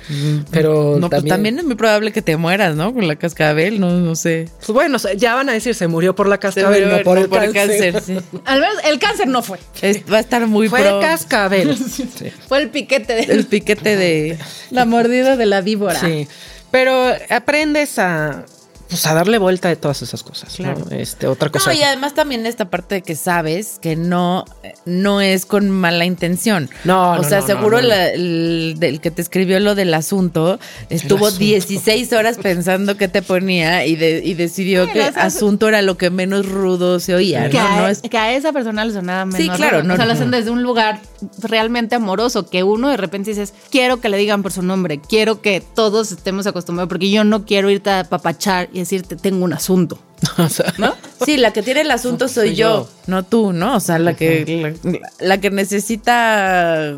Pero 0.51 0.97
No, 1.01 1.09
pues 1.09 1.25
también 1.25 1.59
es 1.59 1.65
muy 1.65 1.77
probable 1.77 2.13
que 2.13 2.21
te 2.23 2.37
mueras, 2.37 2.75
¿no? 2.75 2.93
Con 2.93 3.07
la 3.07 3.17
cascabel, 3.17 3.79
no, 3.81 3.91
no 3.93 4.15
sé. 4.17 4.49
Pues 4.59 4.71
bueno, 4.71 4.99
ya 5.17 5.35
van 5.35 5.49
a 5.49 5.53
decir, 5.53 5.75
se 5.75 5.87
murió 5.87 6.15
por 6.15 6.29
la 6.29 6.39
cascabel, 6.39 6.89
no 6.91 7.03
por 7.03 7.29
no 7.29 7.43
el 7.43 7.53
cáncer. 7.53 8.03
sí. 8.03 8.17
Al 8.45 8.61
menos 8.61 8.77
el 8.85 8.99
cáncer 8.99 9.29
no 9.29 9.43
fue. 9.43 9.59
Es- 9.83 10.03
va 10.13 10.17
a 10.19 10.21
estar 10.21 10.47
muy 10.47 10.69
Fue 10.69 10.81
pro. 10.81 11.01
cascabel. 11.01 11.77
Sí. 11.91 12.31
Fue 12.49 12.61
el 12.63 12.71
piquete 12.71 13.15
de 13.15 13.23
El 13.23 13.47
piquete 13.47 13.97
de. 13.97 14.39
la 14.71 14.85
mordida 14.85 15.37
de 15.37 15.47
la 15.47 15.61
víbora. 15.61 16.01
Sí. 16.01 16.27
Pero 16.71 17.13
aprendes 17.31 17.99
a, 17.99 18.45
pues, 18.91 19.07
a 19.07 19.15
darle 19.15 19.39
vuelta 19.39 19.69
de 19.69 19.77
todas 19.77 20.03
esas 20.03 20.23
cosas. 20.23 20.55
Claro. 20.57 20.85
¿no? 20.91 20.95
Este, 20.97 21.27
otra 21.27 21.49
cosa. 21.49 21.71
No, 21.73 21.79
y 21.79 21.83
además 21.83 22.13
también 22.13 22.45
esta 22.45 22.69
parte 22.69 22.97
de 22.97 23.03
que 23.03 23.15
sabes 23.17 23.79
que 23.81 23.97
no, 23.97 24.45
no 24.85 25.21
es 25.23 25.47
con 25.47 25.71
mala 25.71 26.05
intención. 26.05 26.69
No, 26.85 27.13
O 27.13 27.17
no, 27.19 27.23
sea, 27.25 27.41
no, 27.41 27.47
seguro 27.47 27.77
no, 27.79 27.83
no. 27.85 27.89
la- 27.89 28.09
el, 28.11 28.75
del 28.79 29.01
que 29.01 29.11
te 29.11 29.23
escribió 29.23 29.59
lo 29.61 29.75
del 29.75 29.95
asunto 29.95 30.59
estuvo 30.91 31.27
asunto. 31.29 31.45
16 31.45 32.13
horas 32.13 32.37
pensando 32.39 32.97
qué 32.97 33.09
te 33.09 33.23
ponía 33.23 33.87
y, 33.87 33.97
de- 33.97 34.21
y 34.25 34.35
decidió 34.35 34.87
Sí, 34.87 34.93
que 34.93 34.99
las- 34.99 35.17
asunto 35.17 35.69
era 35.69 35.81
lo 35.83 35.97
que 35.97 36.11
menos 36.11 36.47
rudo 36.49 37.01
se 37.01 37.15
oía. 37.15 37.49
Que, 37.49 37.57
No, 37.59 37.67
a, 37.67 37.77
no 37.77 37.89
es. 37.89 38.01
que 38.03 38.19
a 38.19 38.35
esa 38.35 38.53
persona 38.53 38.85
le 38.85 38.93
sonaba 38.93 39.25
menos. 39.25 39.41
Sí, 39.41 39.49
claro, 39.49 39.79
o 39.79 39.83
sea, 39.85 39.97
lo 39.97 40.05
no. 40.07 40.13
hacen 40.13 40.31
desde 40.31 40.51
un 40.51 40.63
lugar 40.63 41.01
realmente 41.39 41.95
amoroso, 41.95 42.49
que 42.49 42.63
uno 42.65 42.89
de 42.89 42.97
repente 42.97 43.31
dices, 43.31 43.55
quiero 43.71 44.01
que 44.01 44.09
le 44.09 44.17
digan 44.17 44.43
por 44.43 44.53
su 44.53 44.63
nombre, 44.63 45.01
quiero 45.01 45.41
que 45.41 45.61
todos 45.75 46.13
estemos 46.13 46.47
acostumbrados, 46.47 46.89
porque 46.89 47.11
yo 47.11 47.25
no 47.25 47.45
quiero 47.45 47.71
irte 47.71 47.91
a 47.91 48.05
papachar 48.05 48.69
y 48.73 48.80
decirte, 48.81 49.17
tengo 49.17 49.45
un 49.45 49.53
asunto. 49.53 49.99
O 50.39 50.49
sea, 50.49 50.73
¿No? 50.79 50.95
Sí, 51.25 51.37
la 51.39 51.53
que 51.53 51.63
tiene 51.63 51.81
el 51.83 51.91
asunto 51.91 52.29
soy, 52.29 52.49
Soy 52.49 52.57
yo, 52.57 52.85
yo. 52.85 52.89
no 53.07 53.23
tú, 53.23 53.53
¿no? 53.53 53.77
O 53.77 53.81
sea, 53.81 53.99
la 53.99 54.15
que 54.15 54.75
la, 54.85 55.01
la 55.27 55.41
que 55.41 55.51
necesita 55.51 56.97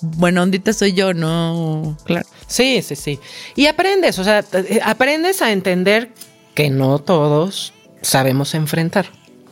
buena 0.00 0.42
ondita 0.42 0.72
soy 0.72 0.92
yo, 0.94 1.14
no. 1.14 1.96
Claro. 2.04 2.26
Sí, 2.46 2.82
sí, 2.82 2.96
sí. 2.96 3.18
Y 3.56 3.66
aprendes, 3.66 4.18
o 4.18 4.24
sea, 4.24 4.42
te- 4.42 4.80
aprendes 4.82 5.42
a 5.42 5.52
entender 5.52 6.12
que 6.54 6.70
no 6.70 6.98
todos 6.98 7.72
sabemos 8.02 8.54
enfrentar, 8.54 9.06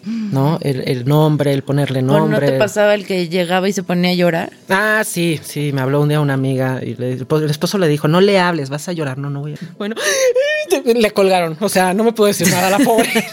¿no? 0.05 0.59
El, 0.63 0.83
el 0.89 1.05
nombre, 1.07 1.53
el 1.53 1.63
ponerle 1.63 2.01
¿O 2.01 2.03
no 2.03 2.19
nombre. 2.19 2.51
te 2.53 2.59
pasaba 2.59 2.95
el 2.95 3.07
que 3.07 3.29
llegaba 3.29 3.69
y 3.69 3.73
se 3.73 3.83
ponía 3.83 4.11
a 4.11 4.15
llorar? 4.15 4.53
Ah, 4.69 5.03
sí, 5.05 5.39
sí, 5.43 5.73
me 5.73 5.81
habló 5.81 6.01
un 6.01 6.09
día 6.09 6.21
una 6.21 6.35
amiga 6.35 6.81
y 6.83 6.95
le- 6.95 7.13
el 7.15 7.51
esposo 7.51 7.79
le 7.79 7.89
dijo, 7.89 8.09
no 8.09 8.21
le 8.21 8.39
hables, 8.39 8.71
vas 8.71 8.89
a 8.89 8.93
llorar, 8.93 9.19
no, 9.19 9.31
no 9.31 9.41
voy 9.41 9.55
a... 9.55 9.57
Bueno, 9.79 9.95
le 10.85 11.11
colgaron, 11.13 11.57
o 11.61 11.69
sea, 11.69 11.95
no 11.95 12.05
me 12.05 12.13
puedo 12.13 12.29
decir 12.29 12.49
nada 12.51 12.69
a 12.69 12.71
la 12.71 12.79
pobre. 12.79 13.09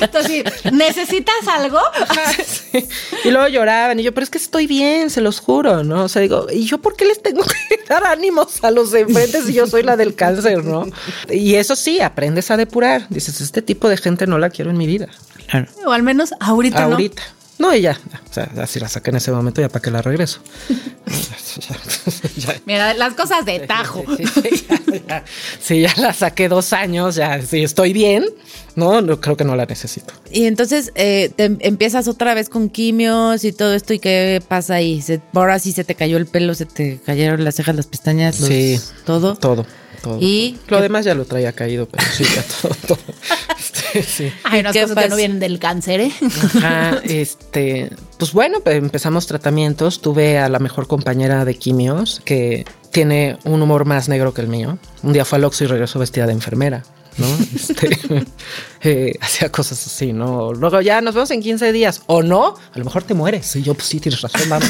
Entonces, 0.00 0.44
¿necesitas 0.72 1.48
algo? 1.48 1.80
Sí. 2.44 2.86
Y 3.24 3.30
luego 3.30 3.48
lloraban 3.48 3.98
y 4.00 4.02
yo, 4.02 4.12
pero 4.12 4.24
es 4.24 4.30
que 4.30 4.38
estoy 4.38 4.66
bien, 4.66 5.10
se 5.10 5.20
los 5.20 5.40
juro, 5.40 5.84
¿no? 5.84 6.04
O 6.04 6.08
sea, 6.08 6.22
digo, 6.22 6.46
¿y 6.52 6.64
yo 6.64 6.78
por 6.78 6.96
qué 6.96 7.04
les 7.04 7.22
tengo 7.22 7.42
que 7.68 7.80
dar 7.88 8.06
ánimos 8.06 8.62
a 8.64 8.70
los 8.70 8.90
de 8.90 9.00
enfrente 9.00 9.42
si 9.42 9.52
yo 9.52 9.66
soy 9.66 9.82
la 9.82 9.96
del 9.96 10.14
cáncer, 10.14 10.64
¿no? 10.64 10.86
Y 11.30 11.54
eso 11.54 11.76
sí, 11.76 12.00
aprendes 12.00 12.50
a 12.50 12.56
depurar. 12.56 13.06
Dices, 13.08 13.40
este 13.40 13.62
tipo 13.62 13.88
de 13.88 13.96
gente 13.96 14.26
no 14.26 14.38
la 14.38 14.50
quiero 14.50 14.70
en 14.70 14.78
mi 14.78 14.86
vida. 14.86 15.08
Claro. 15.48 15.66
O 15.86 15.92
al 15.92 16.02
menos 16.02 16.34
ahorita, 16.40 16.86
no. 16.86 16.92
Ahorita. 16.92 17.22
No, 17.22 17.43
y 17.74 17.80
ya, 17.82 17.98
o 18.30 18.32
sea, 18.32 18.50
así 18.60 18.80
la 18.80 18.88
saqué 18.88 19.10
en 19.10 19.16
ese 19.16 19.30
momento, 19.32 19.60
ya 19.60 19.68
para 19.68 19.80
que 19.82 19.90
la 19.90 20.02
regreso. 20.02 20.40
Ya- 22.36 22.60
Mira, 22.66 22.94
las 22.94 23.14
cosas 23.14 23.44
de 23.44 23.60
tajo. 23.60 24.04
Sí, 24.16 24.24
sí, 24.26 24.66
ya, 24.68 25.24
ya. 25.88 25.94
Ya 25.94 26.02
la 26.02 26.12
saqué 26.12 26.48
dos 26.48 26.72
años, 26.72 27.14
ya, 27.14 27.40
sí, 27.42 27.62
estoy 27.62 27.92
bien, 27.92 28.24
¿no? 28.74 29.00
no 29.02 29.20
creo 29.20 29.36
que 29.36 29.44
no 29.44 29.54
la 29.56 29.66
necesito. 29.66 30.12
Y 30.30 30.46
entonces 30.46 30.90
eh, 30.96 31.30
te 31.36 31.44
em- 31.44 31.58
empiezas 31.60 32.08
otra 32.08 32.34
vez 32.34 32.48
con 32.48 32.68
quimios 32.68 33.44
y 33.44 33.52
todo 33.52 33.74
esto. 33.74 33.94
¿Y 33.94 33.98
qué 34.00 34.42
pasa 34.46 34.74
ahí? 34.74 35.00
Se- 35.00 35.20
ahora 35.32 35.58
sí 35.58 35.72
se 35.72 35.84
te 35.84 35.94
cayó 35.94 36.16
el 36.16 36.26
pelo, 36.26 36.54
se 36.54 36.66
te 36.66 36.98
cayeron 37.04 37.44
las 37.44 37.54
cejas, 37.54 37.76
las 37.76 37.86
pestañas, 37.86 38.40
los- 38.40 38.48
Sí. 38.48 38.80
todo. 39.06 39.36
Todo, 39.36 39.64
todo. 40.04 40.18
¿Y 40.20 40.58
Lo 40.68 40.80
demás 40.80 41.04
ya 41.04 41.14
lo 41.14 41.24
traía 41.24 41.52
caído, 41.52 41.86
pero 41.86 42.04
sí, 42.12 42.24
ya 42.24 42.44
todo, 42.62 42.74
todo. 42.86 42.98
Este, 43.58 44.02
sí. 44.02 44.32
Hay 44.44 44.60
unas 44.60 44.72
¿Qué 44.72 44.82
cosas 44.82 45.02
que 45.02 45.08
no 45.08 45.16
vienen 45.16 45.40
del 45.40 45.58
cáncer, 45.58 46.00
¿eh? 46.00 46.12
Ajá, 46.56 47.00
este, 47.04 47.90
pues 48.18 48.32
bueno, 48.32 48.60
pues 48.60 48.76
empezamos 48.76 49.26
tratamientos. 49.26 50.00
Tuve 50.00 50.38
a 50.38 50.48
la 50.48 50.58
mejor 50.58 50.86
compañera 50.86 51.44
de 51.44 51.54
quimios 51.54 52.20
que 52.24 52.64
tiene 52.90 53.38
un 53.44 53.62
humor 53.62 53.84
más 53.86 54.08
negro 54.08 54.34
que 54.34 54.42
el 54.42 54.48
mío. 54.48 54.78
Un 55.02 55.12
día 55.12 55.24
fue 55.24 55.38
al 55.38 55.44
Oxxo 55.44 55.64
y 55.64 55.66
regresó 55.68 55.98
vestida 55.98 56.26
de 56.26 56.32
enfermera. 56.32 56.84
¿no? 57.18 57.26
Este, 57.54 57.88
eh, 58.84 59.16
hacía 59.20 59.50
cosas 59.50 59.84
así, 59.86 60.12
¿no? 60.12 60.52
Luego 60.52 60.80
ya 60.80 61.00
nos 61.00 61.14
vemos 61.14 61.30
en 61.30 61.40
15 61.42 61.72
días. 61.72 62.02
O 62.06 62.22
no, 62.22 62.54
a 62.72 62.78
lo 62.78 62.84
mejor 62.84 63.02
te 63.02 63.14
mueres. 63.14 63.54
Y 63.56 63.62
yo, 63.62 63.74
pues 63.74 63.86
sí, 63.86 64.00
tienes 64.00 64.20
razón, 64.20 64.42
vamos. 64.48 64.68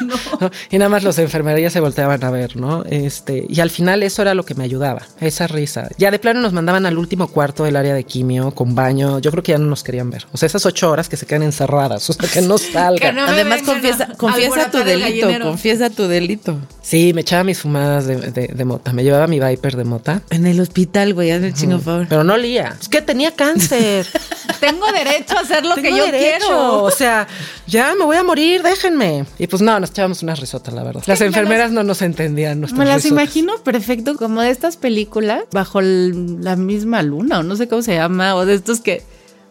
¿no? 0.00 0.50
Y 0.70 0.78
nada 0.78 0.88
más 0.88 1.02
los 1.04 1.16
de 1.16 1.22
enfermería 1.24 1.70
se 1.70 1.80
volteaban 1.80 2.22
a 2.24 2.30
ver, 2.30 2.56
¿no? 2.56 2.84
Este, 2.84 3.44
y 3.48 3.60
al 3.60 3.70
final 3.70 4.02
eso 4.02 4.22
era 4.22 4.34
lo 4.34 4.44
que 4.44 4.54
me 4.54 4.64
ayudaba, 4.64 5.02
esa 5.20 5.46
risa. 5.46 5.88
Ya 5.98 6.10
de 6.10 6.18
plano 6.18 6.40
nos 6.40 6.52
mandaban 6.52 6.86
al 6.86 6.98
último 6.98 7.28
cuarto 7.28 7.64
del 7.64 7.76
área 7.76 7.94
de 7.94 8.04
quimio 8.04 8.52
con 8.52 8.74
baño. 8.74 9.18
Yo 9.18 9.30
creo 9.30 9.42
que 9.42 9.52
ya 9.52 9.58
no 9.58 9.66
nos 9.66 9.82
querían 9.84 10.10
ver. 10.10 10.26
O 10.32 10.36
sea, 10.36 10.46
esas 10.46 10.64
ocho 10.66 10.90
horas 10.90 11.08
que 11.08 11.16
se 11.16 11.26
quedan 11.26 11.42
encerradas, 11.42 12.08
o 12.08 12.12
sea, 12.12 12.28
que 12.28 12.40
no 12.42 12.58
salgan. 12.58 12.96
Que 12.98 13.12
no 13.12 13.26
me 13.26 13.32
Además, 13.32 13.62
confiesa, 13.62 14.08
confiesa 14.16 14.70
tu 14.70 14.78
delito, 14.78 15.28
confiesa 15.42 15.90
tu 15.90 16.08
delito. 16.08 16.56
Sí, 16.82 17.12
me 17.14 17.20
echaba 17.22 17.44
mis 17.44 17.58
fumadas 17.60 18.06
de, 18.06 18.16
de- 18.16 18.48
de 18.48 18.64
mota. 18.64 18.92
Me 18.92 19.04
llevaba 19.04 19.26
mi 19.26 19.40
Viper 19.40 19.76
de 19.76 19.84
mota. 19.84 20.22
En 20.30 20.46
el 20.46 20.60
hospital, 20.60 21.14
güey, 21.14 21.30
hazme 21.30 21.48
el 21.48 21.54
chingo 21.54 21.78
favor. 21.78 22.06
Pero 22.08 22.24
no 22.24 22.34
olía. 22.34 22.74
Es 22.80 22.88
que 22.88 23.02
tenía 23.02 23.17
cáncer. 23.34 24.06
Tengo 24.60 24.86
derecho 24.92 25.36
a 25.36 25.40
hacer 25.42 25.64
lo 25.64 25.74
que 25.76 25.90
yo 25.90 26.06
derecho. 26.06 26.46
quiero. 26.46 26.82
O 26.82 26.90
sea, 26.90 27.28
ya 27.66 27.94
me 27.94 28.04
voy 28.04 28.16
a 28.16 28.22
morir, 28.24 28.62
déjenme. 28.62 29.24
Y 29.38 29.46
pues 29.46 29.62
no, 29.62 29.78
nos 29.78 29.90
echábamos 29.90 30.22
unas 30.22 30.40
risotas, 30.40 30.74
la 30.74 30.82
verdad. 30.82 31.02
Las 31.06 31.20
enfermeras 31.20 31.70
no 31.70 31.82
nos 31.84 32.02
entendían. 32.02 32.60
Me 32.60 32.66
las 32.66 32.72
risotas. 33.02 33.04
imagino 33.06 33.58
perfecto 33.58 34.16
como 34.16 34.40
de 34.42 34.50
estas 34.50 34.76
películas 34.76 35.42
bajo 35.52 35.80
el- 35.80 36.42
la 36.42 36.56
misma 36.56 37.02
luna 37.02 37.38
o 37.40 37.42
no 37.42 37.54
sé 37.56 37.68
cómo 37.68 37.82
se 37.82 37.94
llama 37.94 38.34
o 38.34 38.44
de 38.46 38.54
estos 38.54 38.80
que 38.80 39.02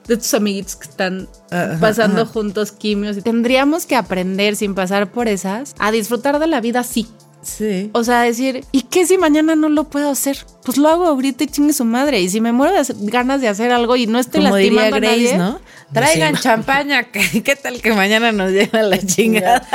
de 0.08 0.14
estos 0.14 0.34
amiguitos 0.36 0.78
que 0.78 0.88
están 0.88 1.28
Ajá, 1.52 1.78
pasando 1.82 2.22
ajá. 2.22 2.32
juntos 2.32 2.72
quimios 2.72 3.22
tendríamos 3.24 3.86
que 3.86 3.98
aprender 3.98 4.56
sin 4.56 4.74
pasar 4.74 5.12
por 5.12 5.28
esas 5.28 5.76
a 5.80 5.92
disfrutar 5.92 6.40
de 6.40 6.48
la 6.48 6.62
vida 6.62 6.80
así. 6.80 7.08
Sí. 7.42 7.90
O 7.94 8.04
sea, 8.04 8.22
decir, 8.24 8.66
¿y 8.74 8.82
qué 8.84 9.06
si 9.06 9.18
mañana 9.18 9.56
no 9.56 9.70
lo 9.70 9.86
puedo 9.86 10.10
hacer? 10.10 10.38
Pues 10.66 10.78
lo 10.78 10.90
hago 10.90 11.06
ahorita 11.06 11.46
y 11.46 11.48
chingue 11.48 11.72
su 11.72 11.86
madre. 11.86 12.20
Y 12.20 12.30
si 12.30 12.42
me 12.42 12.52
muero 12.52 12.74
de 12.76 12.94
ganas 13.10 13.40
de 13.40 13.48
hacer 13.48 13.72
algo 13.72 13.96
y 13.96 14.06
no 14.06 14.20
estoy 14.20 14.44
Como 14.44 14.56
diría 14.58 14.82
lastimando 14.90 15.08
a 15.08 15.12
Grace, 15.12 15.38
nadie, 15.38 15.38
¿no? 15.38 15.62
Traigan 15.94 16.36
Sí. 16.36 16.42
champaña, 16.44 17.04
que- 17.12 17.44
¿qué 17.44 17.56
tal 17.56 17.82
que 17.82 17.94
mañana 17.94 18.32
nos 18.34 18.52
lleva 18.52 18.82
la 18.82 18.98
chingada? 19.00 19.66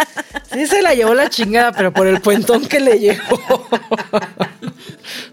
Sí, 0.53 0.67
se 0.67 0.83
la 0.83 0.93
llevó 0.95 1.15
la 1.15 1.31
chingada, 1.31 1.73
pero 1.73 1.93
por 1.95 2.07
el 2.07 2.21
puentón 2.21 2.67
que 2.67 2.81
le 2.81 2.99
llevó. 2.99 3.41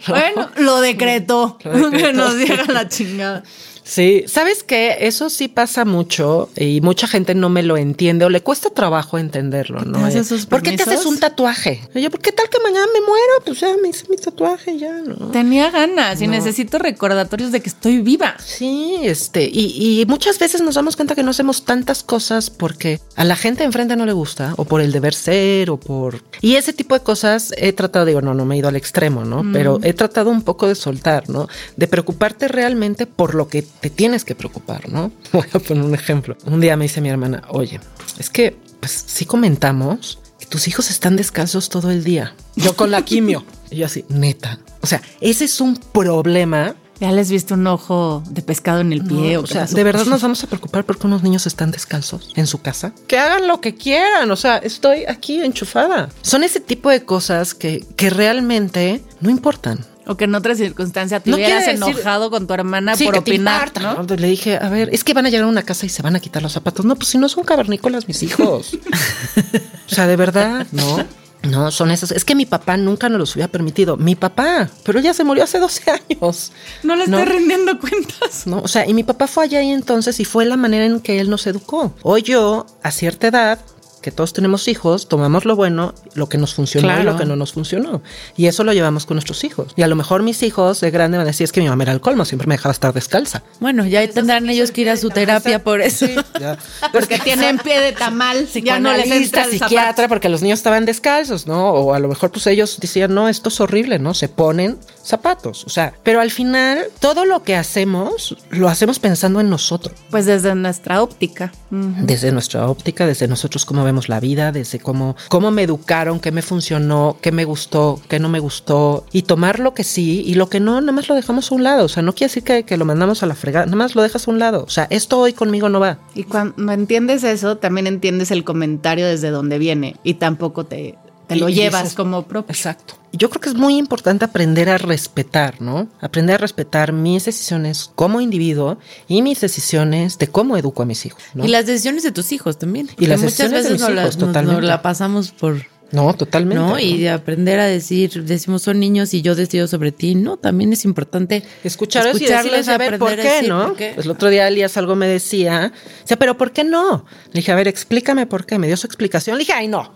Bueno, 0.07 0.49
lo 0.57 0.81
decretó. 0.81 1.57
Lo 1.63 1.89
decretó. 1.89 2.07
que 2.07 2.13
nos 2.17 2.37
diera 2.37 2.65
la 2.67 2.87
chingada. 2.87 3.43
Sí, 3.89 4.23
¿sabes 4.27 4.63
qué? 4.63 4.97
Eso 5.01 5.31
sí 5.31 5.47
pasa 5.47 5.83
mucho 5.83 6.49
y 6.55 6.79
mucha 6.81 7.07
gente 7.07 7.33
no 7.33 7.49
me 7.49 7.63
lo 7.63 7.75
entiende 7.75 8.23
o 8.23 8.29
le 8.29 8.41
cuesta 8.41 8.69
trabajo 8.69 9.17
entenderlo, 9.17 9.81
¿no? 9.81 10.09
sus 10.23 10.45
¿Por 10.45 10.61
qué 10.61 10.77
te 10.77 10.83
haces 10.83 11.07
un 11.07 11.19
tatuaje? 11.19 11.81
Yo, 11.95 12.11
¿por 12.11 12.21
qué 12.21 12.31
tal 12.31 12.49
que 12.49 12.59
mañana 12.61 12.85
me 12.93 13.01
muero? 13.01 13.33
Pues 13.45 13.59
ya 13.61 13.75
me 13.81 13.89
hice 13.89 14.05
mi 14.07 14.17
tatuaje, 14.17 14.77
ya, 14.77 14.93
¿no? 15.01 15.31
Tenía 15.31 15.71
ganas 15.71 16.21
y 16.21 16.27
necesito 16.27 16.77
recordatorios 16.77 17.51
de 17.51 17.61
que 17.61 17.69
estoy 17.69 18.01
viva. 18.01 18.35
Sí, 18.37 18.97
este, 19.01 19.49
y, 19.51 20.01
y 20.01 20.05
muchas 20.05 20.37
veces 20.37 20.61
nos 20.61 20.75
damos 20.75 20.95
cuenta 20.95 21.15
que 21.15 21.23
no 21.23 21.31
hacemos 21.31 21.65
tantas 21.65 22.03
cosas 22.03 22.51
porque 22.51 22.99
a 23.15 23.23
la 23.23 23.35
gente 23.35 23.63
enfrente 23.63 23.95
no 23.95 24.05
le 24.05 24.13
gusta, 24.13 24.53
o 24.57 24.65
por 24.65 24.81
el 24.81 24.91
deber 24.91 25.15
ser, 25.15 25.71
o 25.71 25.79
por... 25.79 26.21
Y 26.41 26.55
ese 26.55 26.73
tipo 26.73 26.93
de 26.93 27.01
cosas 27.01 27.53
he 27.57 27.73
tratado, 27.73 28.05
digo, 28.05 28.21
no, 28.21 28.35
no 28.35 28.45
me 28.45 28.53
he 28.53 28.59
ido 28.59 28.69
al 28.69 28.75
extremo, 28.75 29.25
¿no? 29.25 29.43
Pero 29.51 29.79
he 29.81 29.93
tratado 29.93 30.29
un 30.29 30.43
poco 30.43 30.67
de 30.67 30.75
soltar, 30.75 31.27
¿no? 31.27 31.47
De 31.75 31.87
preocuparte 31.87 32.47
realmente 32.47 33.07
por 33.07 33.33
lo 33.33 33.47
que 33.47 33.63
te 33.81 33.89
tienes 33.89 34.25
que 34.25 34.35
preocupar, 34.35 34.89
¿no? 34.89 35.11
Voy 35.31 35.47
a 35.53 35.59
poner 35.59 35.83
un 35.83 35.95
ejemplo. 35.95 36.35
Un 36.45 36.59
día 36.59 36.75
me 36.77 36.85
dice 36.85 37.01
mi 37.01 37.09
hermana, 37.09 37.43
oye, 37.49 37.79
es 38.17 38.29
que, 38.29 38.55
pues 38.79 39.05
sí 39.07 39.25
comentamos 39.25 40.19
que 40.39 40.45
tus 40.45 40.67
hijos 40.67 40.89
están 40.89 41.15
descalzos 41.15 41.69
todo 41.69 41.91
el 41.91 42.03
día. 42.03 42.33
Yo 42.55 42.75
con 42.75 42.91
la 42.91 43.03
quimio. 43.03 43.45
Y 43.71 43.75
yo 43.75 43.85
así, 43.85 44.03
neta. 44.09 44.57
O 44.81 44.87
sea, 44.87 44.99
ese 45.21 45.45
es 45.45 45.61
un 45.61 45.75
problema 45.77 46.75
Ya 46.99 47.11
les 47.11 47.29
viste 47.29 47.53
un 47.53 47.67
ojo 47.67 48.23
de 48.27 48.41
pescado 48.41 48.79
en 48.81 48.91
el 48.91 49.05
pie. 49.05 49.35
no, 49.35 49.41
o 49.41 49.45
sea? 49.47 49.65
¿de 49.65 49.83
verdad 49.83 50.05
nos 50.05 50.23
vamos 50.23 50.43
a 50.43 50.47
preocupar 50.47 50.85
porque 50.85 51.05
unos 51.05 51.21
niños 51.21 51.45
están 51.45 51.69
descalzos 51.69 52.33
en 52.35 52.47
su 52.47 52.61
casa? 52.61 52.93
Que 53.07 53.19
hagan 53.19 53.47
lo 53.47 53.61
que 53.61 53.75
quieran, 53.75 54.31
o 54.31 54.35
sea, 54.35 54.57
estoy 54.57 55.05
aquí 55.07 55.39
enchufada. 55.39 56.09
Son 56.23 56.43
ese 56.43 56.59
tipo 56.59 56.89
de 56.89 57.05
cosas 57.05 57.53
que, 57.53 57.85
que 57.95 58.09
realmente 58.09 59.01
no 59.21 59.29
importan. 59.29 59.85
O 60.11 60.17
que 60.17 60.25
en 60.25 60.33
otra 60.33 60.55
circunstancia 60.55 61.19
te 61.19 61.29
No 61.29 61.35
hubieras 61.37 61.65
decir- 61.65 61.75
enojado 61.75 62.31
con 62.31 62.47
tu 62.47 62.53
hermana 62.55 62.95
Sí, 62.95 63.05
por 63.05 63.13
que 63.13 63.19
opinar, 63.19 63.71
¿no? 63.81 64.03
¿no? 64.03 64.15
Le 64.15 64.27
dije, 64.27 64.57
a 64.59 64.67
ver, 64.69 64.89
es 64.91 65.03
que 65.03 65.13
van 65.13 65.25
a 65.27 65.29
llegar 65.29 65.45
a 65.45 65.47
una 65.49 65.61
casa 65.63 65.85
y 65.85 65.89
se 65.89 66.01
van 66.01 66.15
a 66.15 66.19
quitar 66.19 66.41
los 66.41 66.51
zapatos. 66.53 66.83
No, 66.85 66.95
pues 66.95 67.09
si 67.09 67.17
no 67.19 67.29
son 67.29 67.43
cavernícolas 67.43 68.07
mis 68.07 68.23
hijos. 68.23 68.71
o 69.91 69.93
sea, 69.95 70.07
de 70.07 70.15
verdad, 70.15 70.65
no. 70.71 71.05
No, 71.41 71.71
son 71.71 71.89
esas. 71.91 72.11
Es 72.11 72.25
que 72.25 72.35
mi 72.35 72.45
papá 72.45 72.75
nunca 72.75 73.07
nos 73.07 73.17
los 73.17 73.33
hubiera 73.35 73.49
permitido. 73.49 73.95
Mi 73.95 74.15
papá, 74.15 74.69
pero 74.83 74.99
ya 74.99 75.13
se 75.13 75.23
murió 75.23 75.45
hace 75.45 75.57
12 75.59 75.83
años. 75.89 76.51
No 76.83 76.97
le 76.97 77.07
No. 77.07 77.17
estoy 77.19 77.33
rindiendo 77.37 77.79
cuentas. 77.79 78.45
¿no? 78.45 78.59
O 78.59 78.67
sea, 78.67 78.85
y 78.85 78.93
mi 78.93 79.03
papá 79.03 79.25
fue 79.27 79.45
allá 79.45 79.61
y 79.61 79.71
entonces 79.71 80.19
y 80.19 80.25
fue 80.25 80.43
la 80.45 80.57
manera 80.57 80.85
en 80.85 80.99
que 80.99 81.21
él 81.21 81.29
nos 81.29 81.47
educó. 81.47 81.93
Hoy 82.01 82.23
yo, 82.23 82.65
a 82.83 82.91
cierta 82.91 83.27
edad, 83.27 83.59
que 84.01 84.11
todos 84.11 84.33
tenemos 84.33 84.67
hijos, 84.67 85.07
tomamos 85.07 85.45
lo 85.45 85.55
bueno, 85.55 85.93
lo 86.13 86.29
que 86.29 86.37
nos 86.37 86.53
funcionó 86.53 86.99
y 86.99 87.03
lo 87.03 87.17
que 87.17 87.25
no 87.25 87.35
nos 87.35 87.53
funcionó. 87.53 88.01
Y 88.37 88.47
eso 88.47 88.63
lo 88.63 88.73
llevamos 88.73 89.05
con 89.05 89.15
nuestros 89.15 89.43
hijos. 89.43 89.73
Y 89.75 89.81
a 89.81 89.87
lo 89.87 89.95
mejor 89.95 90.23
mis 90.23 90.41
hijos 90.43 90.81
de 90.81 90.91
grande 90.91 91.17
van 91.17 91.27
a 91.27 91.29
decir, 91.29 91.45
es 91.45 91.51
que 91.51 91.61
mi 91.61 91.67
mamá 91.67 91.83
era 91.83 91.93
el 91.93 92.01
colmo, 92.01 92.25
siempre 92.25 92.47
me 92.47 92.55
dejaba 92.55 92.71
estar 92.71 92.93
descalza. 92.93 93.43
Bueno, 93.59 93.85
ya 93.85 94.07
tendrán 94.07 94.49
ellos 94.49 94.71
que 94.71 94.81
ir 94.81 94.89
a 94.89 94.97
su 94.97 95.09
terapia 95.09 95.63
por 95.63 95.81
eso. 95.81 96.07
Porque 96.91 97.19
tienen 97.19 97.57
pie 97.57 97.79
de 97.81 97.91
tamal, 97.91 98.47
ya 98.47 98.79
no 98.79 98.93
les 98.93 99.11
entra 99.11 99.45
el 99.45 99.51
psiquiatra, 99.51 100.07
porque 100.07 100.29
los 100.29 100.41
niños 100.41 100.59
estaban 100.59 100.85
descalzos, 100.85 101.47
¿no? 101.47 101.69
O 101.71 101.93
a 101.93 101.99
lo 101.99 102.07
mejor 102.07 102.31
pues 102.31 102.47
ellos 102.47 102.77
decían, 102.79 103.13
no, 103.13 103.29
esto 103.29 103.49
es 103.49 103.59
horrible, 103.59 103.99
¿no? 103.99 104.13
Se 104.13 104.29
ponen 104.29 104.77
zapatos, 105.09 105.65
o 105.65 105.69
sea, 105.69 105.93
pero 106.03 106.21
al 106.21 106.31
final 106.31 106.85
todo 106.99 107.25
lo 107.25 107.43
que 107.43 107.55
hacemos 107.55 108.37
lo 108.51 108.69
hacemos 108.69 108.99
pensando 108.99 109.39
en 109.39 109.49
nosotros. 109.49 109.95
Pues 110.11 110.25
desde 110.25 110.53
nuestra 110.55 111.01
óptica. 111.01 111.51
Desde 111.71 112.31
nuestra 112.31 112.67
óptica, 112.67 113.05
desde 113.05 113.27
nosotros 113.27 113.65
cómo 113.65 113.83
vemos 113.83 114.09
la 114.09 114.19
vida, 114.19 114.51
desde 114.51 114.79
cómo, 114.79 115.15
cómo 115.29 115.51
me 115.51 115.63
educaron, 115.63 116.19
qué 116.19 116.31
me 116.31 116.41
funcionó, 116.41 117.17
qué 117.21 117.31
me 117.31 117.45
gustó, 117.45 117.99
qué 118.07 118.19
no 118.19 118.29
me 118.29 118.39
gustó, 118.39 119.05
y 119.11 119.23
tomar 119.23 119.59
lo 119.59 119.73
que 119.73 119.83
sí 119.83 120.23
y 120.25 120.35
lo 120.35 120.49
que 120.49 120.59
no, 120.59 120.79
nada 120.81 120.93
más 120.93 121.09
lo 121.09 121.15
dejamos 121.15 121.51
a 121.51 121.55
un 121.55 121.63
lado. 121.63 121.85
O 121.85 121.89
sea, 121.89 122.03
no 122.03 122.13
quiere 122.13 122.29
decir 122.29 122.43
que, 122.43 122.63
que 122.63 122.77
lo 122.77 122.85
mandamos 122.85 123.23
a 123.23 123.25
la 123.25 123.35
fregada, 123.35 123.65
nada 123.65 123.77
más 123.77 123.95
lo 123.95 124.01
dejas 124.01 124.27
a 124.27 124.31
un 124.31 124.39
lado. 124.39 124.63
O 124.63 124.69
sea, 124.69 124.87
esto 124.89 125.19
hoy 125.19 125.33
conmigo 125.33 125.69
no 125.69 125.79
va. 125.79 125.99
Y 126.15 126.23
cuando 126.23 126.71
entiendes 126.71 127.23
eso, 127.23 127.57
también 127.57 127.87
entiendes 127.87 128.31
el 128.31 128.43
comentario 128.43 129.07
desde 129.07 129.29
donde 129.29 129.57
viene 129.57 129.95
y 130.03 130.15
tampoco 130.15 130.65
te, 130.65 130.97
te 131.29 131.35
lo 131.37 131.47
Y- 131.47 131.53
llevas 131.53 131.83
dices, 131.83 131.95
como 131.95 132.23
propio. 132.23 132.53
Exacto. 132.53 132.95
Yo 133.13 133.29
creo 133.29 133.39
que 133.41 133.49
es 133.49 133.55
muy 133.55 133.77
importante 133.77 134.25
aprender 134.25 134.69
a 134.69 134.77
respetar, 134.77 135.61
¿no? 135.61 135.87
Aprender 136.01 136.35
a 136.35 136.37
respetar 136.39 136.91
mis 136.91 137.25
decisiones 137.25 137.91
como 137.95 138.19
individuo 138.19 138.77
y 139.07 139.21
mis 139.21 139.39
decisiones 139.39 140.17
de 140.17 140.27
cómo 140.27 140.57
educo 140.57 140.83
a 140.83 140.85
mis 140.85 141.05
hijos, 141.05 141.21
¿no? 141.33 141.45
Y 141.45 141.47
las 141.47 141.65
decisiones 141.65 142.03
de 142.03 142.11
tus 142.11 142.31
hijos 142.31 142.59
también. 142.59 142.89
Y 142.99 143.05
las 143.05 143.21
Porque 143.21 143.31
muchas 143.43 143.51
decisiones 143.51 143.63
de 143.63 143.69
veces 143.71 143.81
no 143.89 143.95
la, 143.95 144.09
totalmente. 144.09 144.61
la 144.63 144.81
pasamos 144.81 145.31
por... 145.31 145.65
No, 145.91 146.13
totalmente. 146.13 146.63
¿no? 146.63 146.77
Y 146.77 146.99
de 146.99 147.09
aprender 147.09 147.59
a 147.59 147.65
decir, 147.65 148.23
decimos 148.23 148.61
son 148.61 148.79
niños 148.79 149.11
y 149.15 149.23
yo 149.23 149.33
decido 149.33 149.67
sobre 149.67 149.91
ti, 149.91 150.13
¿no? 150.13 150.37
También 150.37 150.71
es 150.71 150.85
importante 150.85 151.41
Escucharlos 151.63 152.21
y 152.21 152.25
decirles, 152.27 152.67
a 152.67 152.77
ver, 152.77 152.99
¿por 152.99 153.13
a 153.13 153.15
qué, 153.15 153.23
decir 153.23 153.49
no? 153.49 153.69
por 153.69 153.75
qué. 153.75 153.91
Pues 153.95 154.05
el 154.05 154.11
otro 154.11 154.29
día 154.29 154.47
Elías 154.47 154.77
algo 154.77 154.95
me 154.95 155.07
decía, 155.07 155.73
o 156.03 156.07
sea, 156.07 156.17
pero 156.17 156.37
¿por 156.37 156.51
qué 156.51 156.63
no? 156.63 157.05
Le 157.33 157.39
dije, 157.39 157.51
a 157.51 157.55
ver, 157.55 157.67
explícame 157.67 158.27
por 158.27 158.45
qué. 158.45 158.59
Me 158.59 158.67
dio 158.67 158.77
su 158.77 158.85
explicación. 158.85 159.35
Le 159.37 159.39
dije, 159.45 159.53
ay, 159.53 159.67
no. 159.67 159.91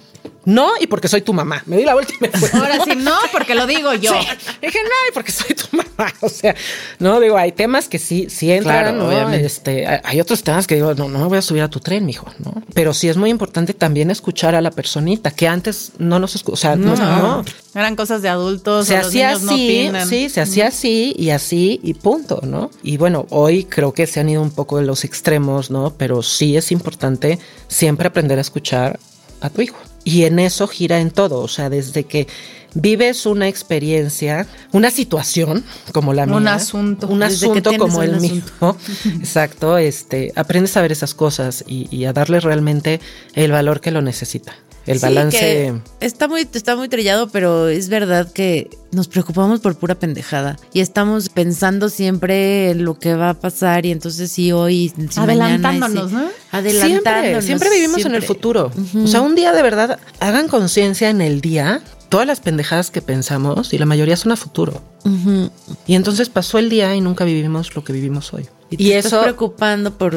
No, 0.45 0.71
y 0.79 0.87
porque 0.87 1.07
soy 1.07 1.21
tu 1.21 1.31
mamá. 1.33 1.63
Me 1.65 1.77
di 1.77 1.85
la 1.85 1.93
vuelta 1.93 2.13
y 2.13 2.17
me 2.21 2.29
fui. 2.29 2.49
Ahora 2.59 2.83
sí, 2.83 2.91
no, 2.97 3.15
porque 3.31 3.55
lo 3.55 3.65
digo 3.65 3.93
yo. 3.93 4.11
Sí. 4.13 4.27
Dije, 4.61 4.79
no, 4.83 5.09
y 5.09 5.13
porque 5.13 5.31
soy 5.31 5.55
tu 5.55 5.65
mamá. 5.77 5.83
O 6.21 6.29
sea, 6.29 6.55
no, 6.99 7.19
digo, 7.19 7.37
hay 7.37 7.51
temas 7.51 7.87
que 7.87 7.99
sí, 7.99 8.27
sí 8.29 8.51
entran, 8.51 8.81
Claro, 8.83 8.97
¿no? 8.97 9.07
obviamente. 9.07 9.45
Este, 9.45 9.85
hay- 10.03 10.19
otros 10.19 10.43
temas 10.43 10.67
que 10.67 10.75
digo, 10.75 10.93
no, 10.95 11.07
no 11.07 11.19
me 11.19 11.25
voy 11.27 11.37
a 11.37 11.41
subir 11.41 11.61
a 11.61 11.69
tu 11.69 11.79
tren, 11.79 12.05
mijo, 12.05 12.25
¿no? 12.39 12.53
Pero 12.73 12.93
sí 12.93 13.07
es 13.09 13.15
muy 13.17 13.29
importante 13.29 13.73
también 13.73 14.09
escuchar 14.11 14.55
a 14.55 14.61
la 14.61 14.71
personita, 14.71 15.31
que 15.31 15.47
antes 15.47 15.91
no 15.99 16.19
nos 16.19 16.35
escuchaba, 16.35 16.53
o 16.53 16.57
sea, 16.57 16.75
no, 16.75 16.95
No. 16.95 17.21
no. 17.43 17.45
Eran 17.75 17.95
cosas 17.95 18.21
de 18.21 18.29
adultos, 18.29 18.87
se 18.87 18.95
hacía 18.97 19.31
no 19.37 19.51
así, 19.51 19.81
opinan. 19.87 20.07
sí, 20.07 20.29
se 20.29 20.41
hacía 20.41 20.67
así 20.67 21.13
y 21.17 21.29
así 21.31 21.79
y 21.83 21.93
punto, 21.93 22.39
¿no? 22.43 22.69
Y 22.83 22.97
bueno, 22.97 23.25
hoy 23.29 23.63
creo 23.65 23.93
que 23.93 24.05
se 24.07 24.19
han 24.19 24.29
ido 24.29 24.41
un 24.41 24.51
poco 24.51 24.77
de 24.77 24.83
los 24.85 25.03
extremos, 25.03 25.71
¿no? 25.71 25.93
Pero 25.97 26.21
sí 26.23 26.55
es 26.57 26.71
importante 26.71 27.39
siempre 27.67 28.07
aprender 28.07 28.37
a 28.37 28.41
escuchar 28.41 28.99
a 29.41 29.49
tu 29.49 29.61
hijo. 29.61 29.77
Y 30.03 30.23
en 30.23 30.39
eso 30.39 30.67
gira 30.67 30.99
en 30.99 31.11
todo, 31.11 31.39
o 31.39 31.47
sea, 31.47 31.69
desde 31.69 32.03
que 32.03 32.27
vives 32.73 33.25
una 33.25 33.47
experiencia, 33.47 34.47
una 34.71 34.89
situación 34.91 35.63
como 35.91 36.13
la 36.13 36.25
mía, 36.25 36.35
Un 36.35 36.47
asunto. 36.47 37.07
un 37.07 37.23
asunto 37.23 37.71
como 37.77 38.01
el 38.01 38.19
mío, 38.19 38.41
exacto, 39.05 39.77
este, 39.77 40.31
aprendes 40.35 40.75
a 40.77 40.81
ver 40.81 40.91
esas 40.91 41.13
cosas 41.13 41.63
y, 41.67 41.87
y 41.95 42.05
a 42.05 42.13
darle 42.13 42.39
realmente 42.39 42.99
el 43.33 43.51
valor 43.51 43.79
que 43.79 43.91
lo 43.91 44.01
necesita, 44.01 44.55
el 44.85 44.99
Sí, 44.99 45.01
balance. 45.05 45.37
que 45.37 45.73
está 45.99 46.27
muy, 46.27 46.47
está 46.53 46.75
muy 46.75 46.89
trillado, 46.89 47.29
pero 47.29 47.67
es 47.69 47.89
verdad 47.89 48.31
que 48.31 48.69
nos 48.91 49.07
preocupamos 49.07 49.59
por 49.59 49.75
pura 49.75 49.95
pendejada 49.95 50.57
y 50.71 50.79
estamos 50.81 51.29
pensando 51.29 51.89
siempre 51.89 52.71
en 52.71 52.83
lo 52.85 52.99
que 52.99 53.15
va 53.15 53.29
a 53.29 53.33
pasar 53.33 53.85
y 53.85 53.91
entonces 53.91 54.31
sí 54.31 54.51
hoy, 54.51 54.93
Adelantándonos, 55.15 56.11
mañana, 56.11 56.31
¿no? 56.51 56.57
Adelantándonos. 56.57 57.43
Siempre, 57.43 57.69
siempre 57.69 57.69
vivimos 57.71 58.05
en 58.05 58.15
el 58.15 58.23
futuro. 58.23 58.71
O 59.03 59.07
sea, 59.07 59.21
un 59.21 59.35
día 59.35 59.51
de 59.53 59.61
verdad, 59.63 59.99
hagan 60.19 60.47
conciencia 60.47 61.09
en 61.09 61.21
el 61.21 61.41
día, 61.41 61.81
todas 62.13 62.27
las 62.27 62.41
pendejadas 62.41 62.91
que 62.91 63.01
pensamos 63.01 63.73
y 63.73 63.79
la 63.79 63.87
mayoría 63.87 64.15
son 64.15 64.31
a 64.31 64.35
futuro. 64.35 64.83
Ujú. 65.03 65.49
Y 65.87 65.95
entonces 65.95 66.29
pasó 66.29 66.59
el 66.59 66.69
día 66.69 66.95
y 66.95 67.01
nunca 67.01 67.25
vivimos 67.25 67.73
lo 67.75 67.83
que 67.83 67.91
vivimos 67.91 68.31
hoy. 68.35 68.45
Y, 68.69 68.77
te 68.77 68.83
Y 68.83 68.91
estás 68.91 69.13
eso 69.13 69.21
preocupando 69.23 69.97
por... 69.97 70.15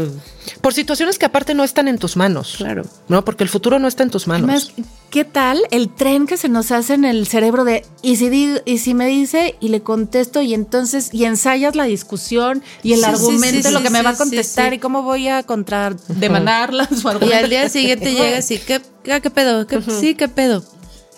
por 0.61 0.75
situaciones 0.75 1.19
que 1.19 1.25
aparte 1.25 1.55
no 1.55 1.65
están 1.65 1.89
en 1.89 1.97
tus 1.99 2.17
manos. 2.19 2.57
Claro. 2.59 2.83
No, 3.09 3.25
porque 3.25 3.45
el 3.45 3.51
futuro 3.51 3.79
no 3.79 3.89
está 3.89 4.03
en 4.03 4.11
tus 4.11 4.27
manos. 4.27 4.49
Además, 4.51 4.73
¿qué 5.11 5.25
tal 5.25 5.59
el 5.71 5.89
tren 5.95 6.27
que 6.27 6.37
se 6.37 6.49
nos 6.51 6.71
hace 6.71 6.93
en 6.95 7.05
el 7.07 7.27
cerebro 7.27 7.65
de 7.65 7.85
y 8.03 8.17
si 8.17 8.29
digo, 8.29 8.59
y 8.67 8.77
si 8.79 8.93
me 8.93 9.07
dice 9.09 9.57
y 9.61 9.69
le 9.71 9.81
contesto 9.83 10.43
y 10.43 10.53
entonces 10.53 11.09
y 11.15 11.25
ensayas 11.25 11.77
la 11.77 11.85
discusión 11.85 12.63
y 12.83 12.93
el 12.93 12.99
Sí, 13.01 13.05
sí, 13.05 13.11
argumento 13.11 13.69
sí, 13.69 13.75
lo 13.75 13.83
que 13.83 13.91
me 13.91 14.03
va 14.03 14.11
a 14.11 14.17
contestar 14.17 14.75
y 14.75 14.79
cómo 14.79 15.03
voy 15.03 15.29
a 15.29 15.43
contrademandarla 15.45 16.89
su 16.89 17.09
Y 17.09 17.11
argumento. 17.11 17.37
al 17.45 17.51
día 17.51 17.69
siguiente 17.69 18.13
llegas 18.15 18.51
y 18.51 18.59
¿qué, 18.59 18.81
ah, 19.13 19.21
¿qué 19.21 19.31
pedo? 19.31 19.67
¿Qué- 19.67 19.81
Sí, 19.83 20.15
¿qué 20.15 20.29
pedo? 20.29 20.63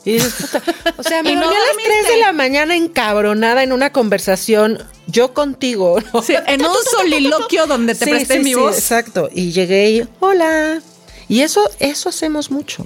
Y 0.09 0.13
dices, 0.15 0.33
puta, 0.35 0.63
o 0.97 1.03
sea, 1.03 1.23
me 1.25 1.35
no 1.35 1.43
a 1.43 1.53
las 1.53 1.53
dormiste. 1.53 1.91
3 2.03 2.09
de 2.15 2.21
la 2.23 2.33
mañana 2.33 2.75
encabronada 2.77 3.63
en 3.63 3.73
una 3.73 3.93
conversación, 3.93 4.83
yo 5.07 5.35
contigo. 5.35 5.99
¿no? 6.13 6.23
Sí, 6.29 6.35
en 6.47 6.65
un 6.65 6.75
soliloquio 6.91 7.67
donde 7.67 7.95
te 7.95 8.07
Sí, 8.07 8.11
presté 8.11 8.35
sí, 8.39 8.41
mi 8.41 8.51
sí, 8.51 8.55
voz. 8.55 8.77
exacto. 8.79 9.29
Y 9.33 9.53
llegué 9.53 9.91
y, 9.91 10.09
hola. 10.21 10.81
Y 11.29 11.41
eso, 11.43 11.69
eso 11.79 12.09
hacemos 12.09 12.51
mucho. 12.51 12.85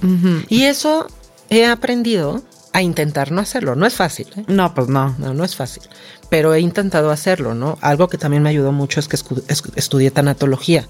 Y 0.49 0.63
eso 0.63 1.07
he 1.49 1.65
aprendido 1.65 2.43
a 2.73 2.81
intentar 2.81 3.31
no 3.31 3.39
hacerlo. 3.39 3.75
No 3.75 3.85
es 3.85 3.93
fácil, 3.93 4.27
¿eh? 4.35 4.43
No, 4.47 4.73
pues 4.73 4.89
no. 4.89 5.15
No, 5.17 5.33
no 5.33 5.45
es 5.45 5.55
fácil. 5.55 5.83
Pero 6.29 6.53
he 6.53 6.59
intentado 6.59 7.09
hacerlo, 7.11 7.53
¿no? 7.53 7.77
Algo 7.79 8.09
que 8.09 8.17
también 8.17 8.43
me 8.43 8.49
ayudó 8.49 8.73
mucho 8.73 8.99
es 8.99 9.07
que 9.07 9.17
estudié 9.77 10.11
tanatología. 10.11 10.87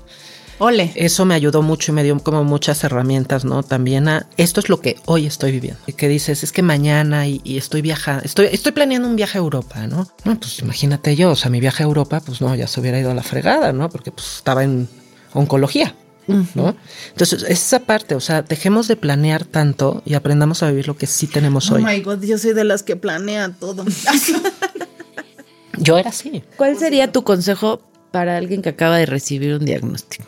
Ole. 0.64 0.92
Eso 0.96 1.26
me 1.26 1.36
ayudó 1.36 1.62
mucho 1.62 1.92
y 1.92 1.96
me 1.96 2.04
dio 2.04 2.18
como 2.20 2.44
muchas 2.44 2.84
herramientas, 2.84 3.44
¿no? 3.44 3.64
También 3.64 4.08
a 4.08 4.28
esto 4.38 4.60
es 4.60 4.70
lo 4.70 4.80
que 4.80 4.98
hoy 5.06 5.26
estoy 5.26 5.52
viviendo. 5.52 5.80
Y 5.88 5.94
que 5.94 6.08
dices, 6.08 6.44
es 6.44 6.52
que 6.52 6.62
mañana 6.62 7.28
y, 7.28 7.42
y 7.44 7.58
estoy 7.58 7.82
viajando, 7.82 8.24
estoy, 8.24 8.48
estoy 8.52 8.72
planeando 8.72 9.08
un 9.08 9.16
viaje 9.16 9.38
a 9.38 9.42
Europa, 9.42 9.86
¿no? 9.88 10.08
No, 10.24 10.40
pues 10.40 10.60
imagínate 10.60 11.16
yo, 11.16 11.32
o 11.32 11.36
sea, 11.36 11.52
mi 11.52 11.60
viaje 11.60 11.84
a 11.84 11.86
Europa, 11.86 12.22
pues 12.26 12.40
no, 12.42 12.56
ya 12.56 12.68
se 12.68 12.80
hubiera 12.80 13.00
ido 13.00 13.12
a 13.12 13.14
la 13.14 13.24
fregada, 13.24 13.74
¿no? 13.74 13.90
Porque 13.90 14.12
pues 14.12 14.36
estaba 14.38 14.64
en 14.64 14.88
oncología. 15.34 15.96
¿No? 16.26 16.74
Entonces, 17.10 17.44
esa 17.50 17.80
parte, 17.80 18.16
o 18.16 18.22
sea, 18.22 18.44
dejemos 18.44 18.88
de 18.88 18.96
planear 18.96 19.44
tanto 19.44 20.02
y 20.06 20.14
aprendamos 20.14 20.64
a 20.64 20.70
vivir 20.70 20.88
lo 20.88 20.96
que 20.96 21.06
sí 21.06 21.28
tenemos 21.28 21.70
Oh 21.70 21.76
hoy. 21.76 21.84
my 21.84 22.00
god, 22.00 22.24
yo 22.24 22.38
soy 22.38 22.54
de 22.54 22.64
las 22.64 22.82
que 22.82 22.96
planea 22.96 23.52
todo. 23.52 23.84
Yo 25.78 25.98
era 25.98 26.12
así. 26.12 26.44
¿Cuál 26.56 26.78
sería 26.78 27.12
tu 27.12 27.24
consejo 27.24 27.82
para 28.12 28.38
alguien 28.38 28.62
que 28.62 28.70
acaba 28.70 28.98
de 28.98 29.06
recibir 29.06 29.54
un 29.56 29.66
diagnóstico? 29.66 30.24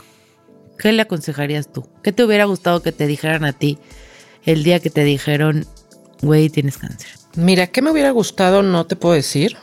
¿Qué 0.77 0.91
le 0.91 1.01
aconsejarías 1.01 1.71
tú? 1.71 1.87
¿Qué 2.03 2.11
te 2.11 2.23
hubiera 2.23 2.45
gustado 2.45 2.81
que 2.81 2.91
te 2.91 3.07
dijeran 3.07 3.45
a 3.45 3.53
ti 3.53 3.77
el 4.45 4.63
día 4.63 4.79
que 4.79 4.89
te 4.89 5.03
dijeron, 5.03 5.65
güey, 6.21 6.49
tienes 6.49 6.77
cáncer? 6.77 7.09
Mira, 7.35 7.67
¿qué 7.67 7.81
me 7.81 7.91
hubiera 7.91 8.11
gustado? 8.11 8.63
No 8.63 8.85
te 8.85 8.95
puedo 8.95 9.15
decir. 9.15 9.57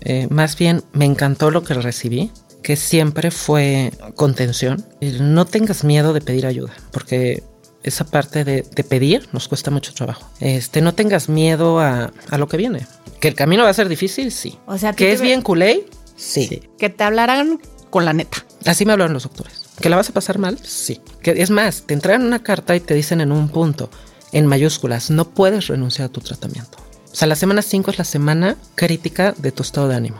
Eh, 0.00 0.28
más 0.30 0.56
bien, 0.56 0.82
me 0.92 1.04
encantó 1.04 1.50
lo 1.50 1.64
que 1.64 1.74
recibí, 1.74 2.30
que 2.62 2.76
siempre 2.76 3.30
fue 3.30 3.92
contención. 4.14 4.84
No 5.00 5.44
tengas 5.44 5.84
miedo 5.84 6.12
de 6.12 6.20
pedir 6.20 6.46
ayuda, 6.46 6.72
porque 6.92 7.42
esa 7.82 8.04
parte 8.04 8.44
de, 8.44 8.62
de 8.62 8.84
pedir 8.84 9.28
nos 9.32 9.48
cuesta 9.48 9.70
mucho 9.70 9.94
trabajo. 9.94 10.30
Este, 10.40 10.80
no 10.82 10.94
tengas 10.94 11.28
miedo 11.28 11.80
a, 11.80 12.12
a 12.30 12.38
lo 12.38 12.48
que 12.48 12.56
viene. 12.56 12.86
Que 13.20 13.28
el 13.28 13.34
camino 13.34 13.64
va 13.64 13.70
a 13.70 13.74
ser 13.74 13.88
difícil, 13.88 14.30
sí. 14.30 14.58
O 14.66 14.78
sea, 14.78 14.92
que 14.92 15.12
es 15.12 15.20
bien 15.20 15.42
culé, 15.42 15.86
sí. 16.16 16.62
que 16.78 16.90
te 16.90 17.04
hablaran 17.04 17.60
con 17.90 18.04
la 18.04 18.12
neta. 18.12 18.44
Así 18.66 18.84
me 18.84 18.92
hablaron 18.92 19.14
los 19.14 19.22
doctores. 19.24 19.62
¿Que 19.80 19.88
la 19.88 19.96
vas 19.96 20.08
a 20.08 20.12
pasar 20.12 20.38
mal? 20.38 20.58
Sí. 20.62 21.00
Que 21.22 21.30
es 21.42 21.50
más, 21.50 21.82
te 21.82 21.94
entregan 21.94 22.24
una 22.24 22.42
carta 22.42 22.74
y 22.76 22.80
te 22.80 22.94
dicen 22.94 23.20
en 23.20 23.32
un 23.32 23.48
punto, 23.48 23.90
en 24.32 24.46
mayúsculas, 24.46 25.10
no 25.10 25.30
puedes 25.30 25.68
renunciar 25.68 26.06
a 26.06 26.12
tu 26.12 26.20
tratamiento. 26.20 26.78
O 27.10 27.14
sea, 27.14 27.28
la 27.28 27.36
semana 27.36 27.62
5 27.62 27.90
es 27.92 27.98
la 27.98 28.04
semana 28.04 28.56
crítica 28.74 29.34
de 29.38 29.52
tu 29.52 29.62
estado 29.62 29.88
de 29.88 29.96
ánimo. 29.96 30.18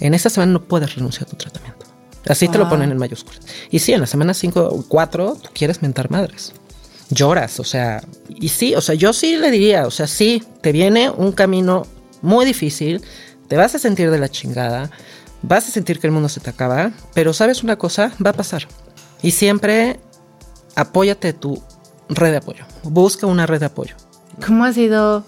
En 0.00 0.14
esa 0.14 0.30
semana 0.30 0.52
no 0.52 0.62
puedes 0.64 0.94
renunciar 0.94 1.26
a 1.26 1.30
tu 1.30 1.36
tratamiento. 1.36 1.86
Así 2.28 2.48
te 2.48 2.58
lo 2.58 2.66
Ah. 2.66 2.70
ponen 2.70 2.90
en 2.90 2.98
mayúsculas. 2.98 3.40
Y 3.70 3.78
sí, 3.80 3.92
en 3.92 4.00
la 4.00 4.06
semana 4.06 4.34
5 4.34 4.68
o 4.70 4.84
4 4.88 5.36
tú 5.42 5.50
quieres 5.52 5.82
mentar 5.82 6.10
madres. 6.10 6.52
Lloras, 7.10 7.60
o 7.60 7.64
sea, 7.64 8.02
y 8.28 8.48
sí, 8.48 8.74
o 8.74 8.80
sea, 8.80 8.94
yo 8.94 9.12
sí 9.12 9.36
le 9.36 9.50
diría, 9.50 9.86
o 9.86 9.90
sea, 9.90 10.06
sí, 10.06 10.42
te 10.62 10.72
viene 10.72 11.10
un 11.10 11.32
camino 11.32 11.86
muy 12.22 12.46
difícil 12.46 13.02
te 13.48 13.58
vas 13.58 13.74
a 13.74 13.78
sentir 13.78 14.10
de 14.10 14.18
la 14.18 14.30
chingada, 14.30 14.90
vas 15.46 15.68
a 15.68 15.70
sentir 15.70 15.98
que 16.00 16.06
el 16.06 16.12
mundo 16.12 16.28
se 16.28 16.40
te 16.40 16.50
acaba, 16.50 16.92
pero 17.14 17.32
sabes 17.32 17.62
una 17.62 17.76
cosa, 17.76 18.12
va 18.24 18.30
a 18.30 18.34
pasar. 18.34 18.66
Y 19.22 19.30
siempre 19.32 20.00
apóyate 20.74 21.32
tu 21.32 21.62
red 22.08 22.30
de 22.32 22.36
apoyo. 22.38 22.64
Busca 22.82 23.26
una 23.26 23.46
red 23.46 23.60
de 23.60 23.66
apoyo. 23.66 23.94
¿Cómo 24.44 24.64
ha 24.64 24.72
sido 24.72 25.24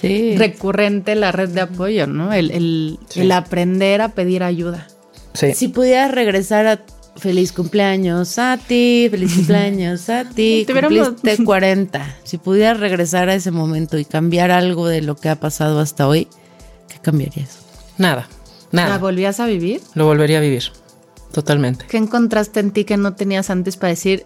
Sí. 0.00 0.36
recurrente 0.36 1.14
la 1.14 1.30
red 1.32 1.50
de 1.50 1.60
apoyo, 1.60 2.06
no? 2.06 2.32
El, 2.32 2.50
el- 2.50 2.98
Sí. 3.08 3.20
el 3.20 3.32
aprender 3.32 4.00
a 4.02 4.08
pedir 4.10 4.42
ayuda. 4.42 4.88
Sí. 5.34 5.54
Si 5.54 5.68
pudieras 5.68 6.10
regresar 6.12 6.66
a 6.66 6.80
feliz 7.16 7.52
cumpleaños 7.52 8.38
a 8.38 8.56
ti, 8.58 9.06
feliz 9.10 9.34
cumpleaños 9.36 10.08
a 10.10 10.24
ti, 10.28 10.66
cumpliste 10.68 11.44
40. 11.44 12.16
Si 12.24 12.38
pudieras 12.38 12.80
regresar 12.80 13.28
a 13.28 13.34
ese 13.34 13.50
momento 13.52 13.98
y 13.98 14.04
cambiar 14.04 14.50
algo 14.50 14.88
de 14.88 15.00
lo 15.02 15.14
que 15.16 15.28
ha 15.28 15.36
pasado 15.36 15.78
hasta 15.80 16.08
hoy, 16.08 16.26
¿qué 16.88 16.98
cambiarías? 17.00 17.58
Nada, 17.98 18.28
¿La 18.74 18.98
volvías 18.98 19.40
a 19.40 19.46
vivir? 19.46 19.80
Lo 19.94 20.06
volvería 20.06 20.38
a 20.38 20.40
vivir. 20.40 20.64
Totalmente. 21.32 21.86
¿Qué 21.88 21.96
encontraste 21.96 22.60
en 22.60 22.70
ti 22.72 22.84
que 22.84 22.96
no 22.96 23.14
tenías 23.14 23.50
antes 23.50 23.76
para 23.76 23.90
decir, 23.90 24.24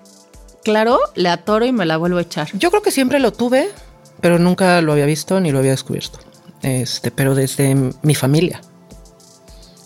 claro, 0.64 0.98
le 1.14 1.28
atoro 1.28 1.64
y 1.66 1.72
me 1.72 1.86
la 1.86 1.96
vuelvo 1.96 2.18
a 2.18 2.22
echar? 2.22 2.48
Yo 2.54 2.70
creo 2.70 2.82
que 2.82 2.90
siempre 2.90 3.18
lo 3.20 3.32
tuve, 3.32 3.68
pero 4.20 4.38
nunca 4.38 4.80
lo 4.82 4.92
había 4.92 5.06
visto 5.06 5.40
ni 5.40 5.50
lo 5.52 5.58
había 5.58 5.70
descubierto. 5.72 6.18
Este, 6.62 7.10
pero 7.10 7.34
desde 7.34 7.74
mi 8.02 8.14
familia, 8.14 8.60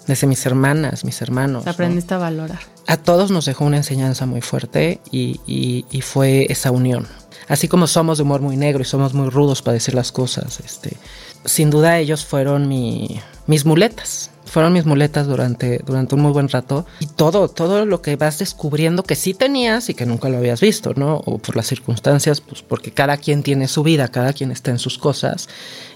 desde 0.06 0.26
mis 0.26 0.44
hermanas, 0.46 1.04
mis 1.04 1.20
hermanos. 1.22 1.62
Te 1.64 1.70
¿no? 1.70 1.72
aprendiste 1.74 2.14
a 2.14 2.18
valorar. 2.18 2.60
A 2.88 2.96
todos 2.96 3.30
nos 3.30 3.44
dejó 3.44 3.64
una 3.64 3.76
enseñanza 3.76 4.26
muy 4.26 4.40
fuerte 4.40 5.00
y, 5.12 5.40
y- 5.46 5.84
y 5.90 6.00
fue 6.00 6.46
esa 6.50 6.70
unión. 6.72 7.06
Así 7.48 7.68
como 7.68 7.86
somos 7.86 8.18
de 8.18 8.24
humor 8.24 8.40
muy 8.40 8.56
negro 8.56 8.82
y 8.82 8.84
somos 8.84 9.14
muy 9.14 9.28
rudos 9.30 9.62
para 9.62 9.74
decir 9.74 9.94
las 9.94 10.10
cosas, 10.10 10.58
este, 10.60 10.96
sin 11.44 11.70
duda 11.70 11.98
ellos 11.98 12.24
fueron 12.24 12.66
mi- 12.68 13.20
mis 13.46 13.64
muletas. 13.64 14.30
Fueron 14.52 14.74
mis 14.74 14.84
muletas 14.84 15.26
durante, 15.26 15.78
durante 15.78 16.14
un 16.14 16.20
muy 16.20 16.30
buen 16.30 16.46
rato. 16.46 16.84
Y 17.00 17.06
todo, 17.06 17.48
todo 17.48 17.86
lo 17.86 18.02
que 18.02 18.16
vas 18.16 18.38
descubriendo 18.38 19.02
que 19.02 19.14
sí 19.14 19.32
tenías 19.32 19.88
y 19.88 19.94
que 19.94 20.04
nunca 20.04 20.28
lo 20.28 20.36
habías 20.36 20.60
visto, 20.60 20.92
¿no? 20.94 21.22
O 21.24 21.38
por 21.38 21.56
las 21.56 21.66
circunstancias, 21.66 22.42
pues 22.42 22.60
porque 22.60 22.90
cada 22.90 23.16
quien 23.16 23.42
tiene 23.42 23.66
su 23.66 23.82
vida, 23.82 24.08
cada 24.08 24.34
quien 24.34 24.50
está 24.50 24.70
en 24.70 24.78
sus 24.78 24.98
cosas. 24.98 25.48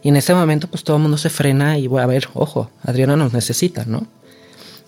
Y 0.03 0.09
en 0.09 0.17
ese 0.17 0.33
momento, 0.33 0.69
pues 0.69 0.85
todo 0.85 0.97
el 0.97 1.03
mundo 1.03 1.19
se 1.19 1.29
frena 1.29 1.79
y, 1.79 1.87
a 1.99 2.07
ver, 2.07 2.31
ojo, 2.33 2.71
Adriana 2.83 3.15
nos 3.15 3.35
necesita, 3.35 3.85
¿no? 3.85 4.07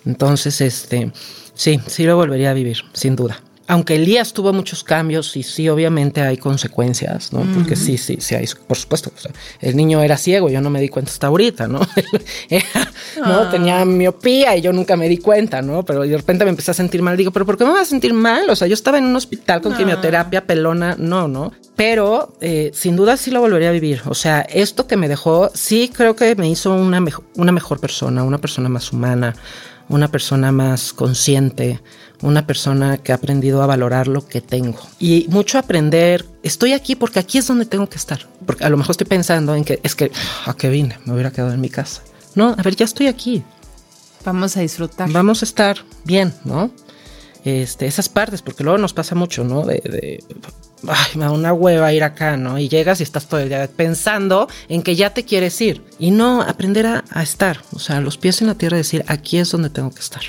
Entonces, 0.06 0.62
este, 0.62 1.12
sí, 1.52 1.78
sí 1.88 2.04
lo 2.04 2.16
volvería 2.16 2.52
a 2.52 2.54
vivir, 2.54 2.78
sin 2.94 3.16
duda. 3.16 3.42
Aunque 3.70 3.96
Elías 3.96 4.32
tuvo 4.32 4.52
muchos 4.54 4.82
cambios 4.82 5.36
y 5.36 5.42
sí, 5.42 5.68
obviamente 5.68 6.22
hay 6.22 6.38
consecuencias, 6.38 7.32
¿no? 7.34 7.40
Porque 7.54 7.76
sí, 7.76 7.98
sí, 7.98 8.16
sí 8.18 8.34
hay, 8.34 8.46
por 8.66 8.78
supuesto. 8.78 9.12
o 9.14 9.20
sea, 9.20 9.30
el 9.60 9.76
niño 9.76 10.02
era 10.02 10.16
ciego, 10.16 10.48
yo 10.48 10.60
no 10.62 10.70
me 10.70 10.80
di 10.80 10.88
cuenta 10.88 11.10
hasta 11.12 11.26
ahorita, 11.26 11.68
¿no? 11.68 11.80
Era- 12.48 12.90
¿no? 13.16 13.50
Tenía 13.50 13.84
miopía 13.84 14.56
y 14.56 14.62
yo 14.62 14.72
nunca 14.72 14.96
me 14.96 15.08
di 15.08 15.18
cuenta, 15.18 15.60
¿no? 15.60 15.84
Pero 15.84 16.00
de 16.02 16.16
repente 16.16 16.44
me 16.44 16.50
empecé 16.50 16.70
a 16.70 16.74
sentir 16.74 17.02
mal. 17.02 17.16
Digo, 17.16 17.30
¿pero 17.30 17.44
por 17.44 17.58
qué 17.58 17.64
me 17.64 17.70
voy 17.72 17.80
a 17.80 17.84
sentir 17.84 18.14
mal? 18.14 18.48
O 18.48 18.56
sea, 18.56 18.66
yo 18.68 18.74
estaba 18.74 18.96
en 18.98 19.04
un 19.04 19.14
hospital 19.16 19.60
con 19.60 19.72
quimioterapia, 19.76 20.46
pelona, 20.46 20.96
no, 20.98 21.28
¿no? 21.28 21.52
Pero 21.76 22.34
eh, 22.40 22.70
sin 22.74 22.96
duda 22.96 23.16
sí 23.18 23.30
lo 23.30 23.40
volvería 23.40 23.68
a 23.68 23.72
vivir. 23.72 24.00
O 24.06 24.14
sea, 24.14 24.40
esto 24.40 24.86
que 24.86 24.96
me 24.96 25.08
dejó, 25.08 25.50
sí 25.54 25.90
creo 25.94 26.16
que 26.16 26.34
me 26.36 26.48
hizo 26.48 26.72
una, 26.74 27.00
mejo- 27.00 27.24
una 27.36 27.52
mejor 27.52 27.80
persona, 27.80 28.22
una 28.24 28.38
persona 28.38 28.68
más 28.70 28.92
humana, 28.92 29.34
una 29.90 30.08
persona 30.08 30.52
más 30.52 30.92
consciente, 30.92 31.80
una 32.22 32.46
persona 32.46 32.98
que 32.98 33.12
ha 33.12 33.16
aprendido 33.16 33.62
a 33.62 33.66
valorar 33.66 34.08
lo 34.08 34.26
que 34.26 34.40
tengo. 34.40 34.78
Y 34.98 35.26
mucho 35.28 35.58
aprender, 35.58 36.24
estoy 36.42 36.72
aquí 36.72 36.96
porque 36.96 37.18
aquí 37.18 37.38
es 37.38 37.46
donde 37.46 37.66
tengo 37.66 37.88
que 37.88 37.96
estar. 37.96 38.26
Porque 38.46 38.64
a 38.64 38.68
lo 38.68 38.76
mejor 38.76 38.92
estoy 38.92 39.06
pensando 39.06 39.54
en 39.54 39.64
que 39.64 39.80
es 39.82 39.94
que, 39.94 40.10
¿a 40.46 40.54
qué 40.54 40.68
vine? 40.68 40.98
Me 41.04 41.12
hubiera 41.12 41.30
quedado 41.30 41.52
en 41.52 41.60
mi 41.60 41.70
casa. 41.70 42.02
No, 42.34 42.54
a 42.56 42.62
ver, 42.62 42.76
ya 42.76 42.84
estoy 42.84 43.06
aquí. 43.06 43.42
Vamos 44.24 44.56
a 44.56 44.60
disfrutar. 44.60 45.10
Vamos 45.10 45.42
a 45.42 45.44
estar 45.44 45.78
bien, 46.04 46.34
¿no? 46.44 46.70
Este, 47.44 47.86
esas 47.86 48.08
partes, 48.08 48.42
porque 48.42 48.64
luego 48.64 48.78
nos 48.78 48.92
pasa 48.92 49.14
mucho, 49.14 49.44
¿no? 49.44 49.64
De, 49.64 49.80
de, 49.84 50.24
ay, 50.86 51.12
me 51.14 51.24
da 51.24 51.30
una 51.30 51.52
hueva 51.52 51.92
ir 51.92 52.02
acá, 52.02 52.36
¿no? 52.36 52.58
Y 52.58 52.68
llegas 52.68 53.00
y 53.00 53.04
estás 53.04 53.26
todo 53.26 53.40
el 53.40 53.48
día 53.48 53.68
pensando 53.74 54.48
en 54.68 54.82
que 54.82 54.96
ya 54.96 55.14
te 55.14 55.24
quieres 55.24 55.58
ir. 55.60 55.84
Y 55.98 56.10
no, 56.10 56.42
aprender 56.42 56.86
a, 56.86 57.04
a 57.10 57.22
estar, 57.22 57.62
o 57.72 57.78
sea, 57.78 58.00
los 58.00 58.18
pies 58.18 58.40
en 58.40 58.48
la 58.48 58.54
tierra 58.56 58.76
decir, 58.76 59.04
aquí 59.06 59.38
es 59.38 59.50
donde 59.50 59.70
tengo 59.70 59.90
que 59.90 60.00
estar. 60.00 60.22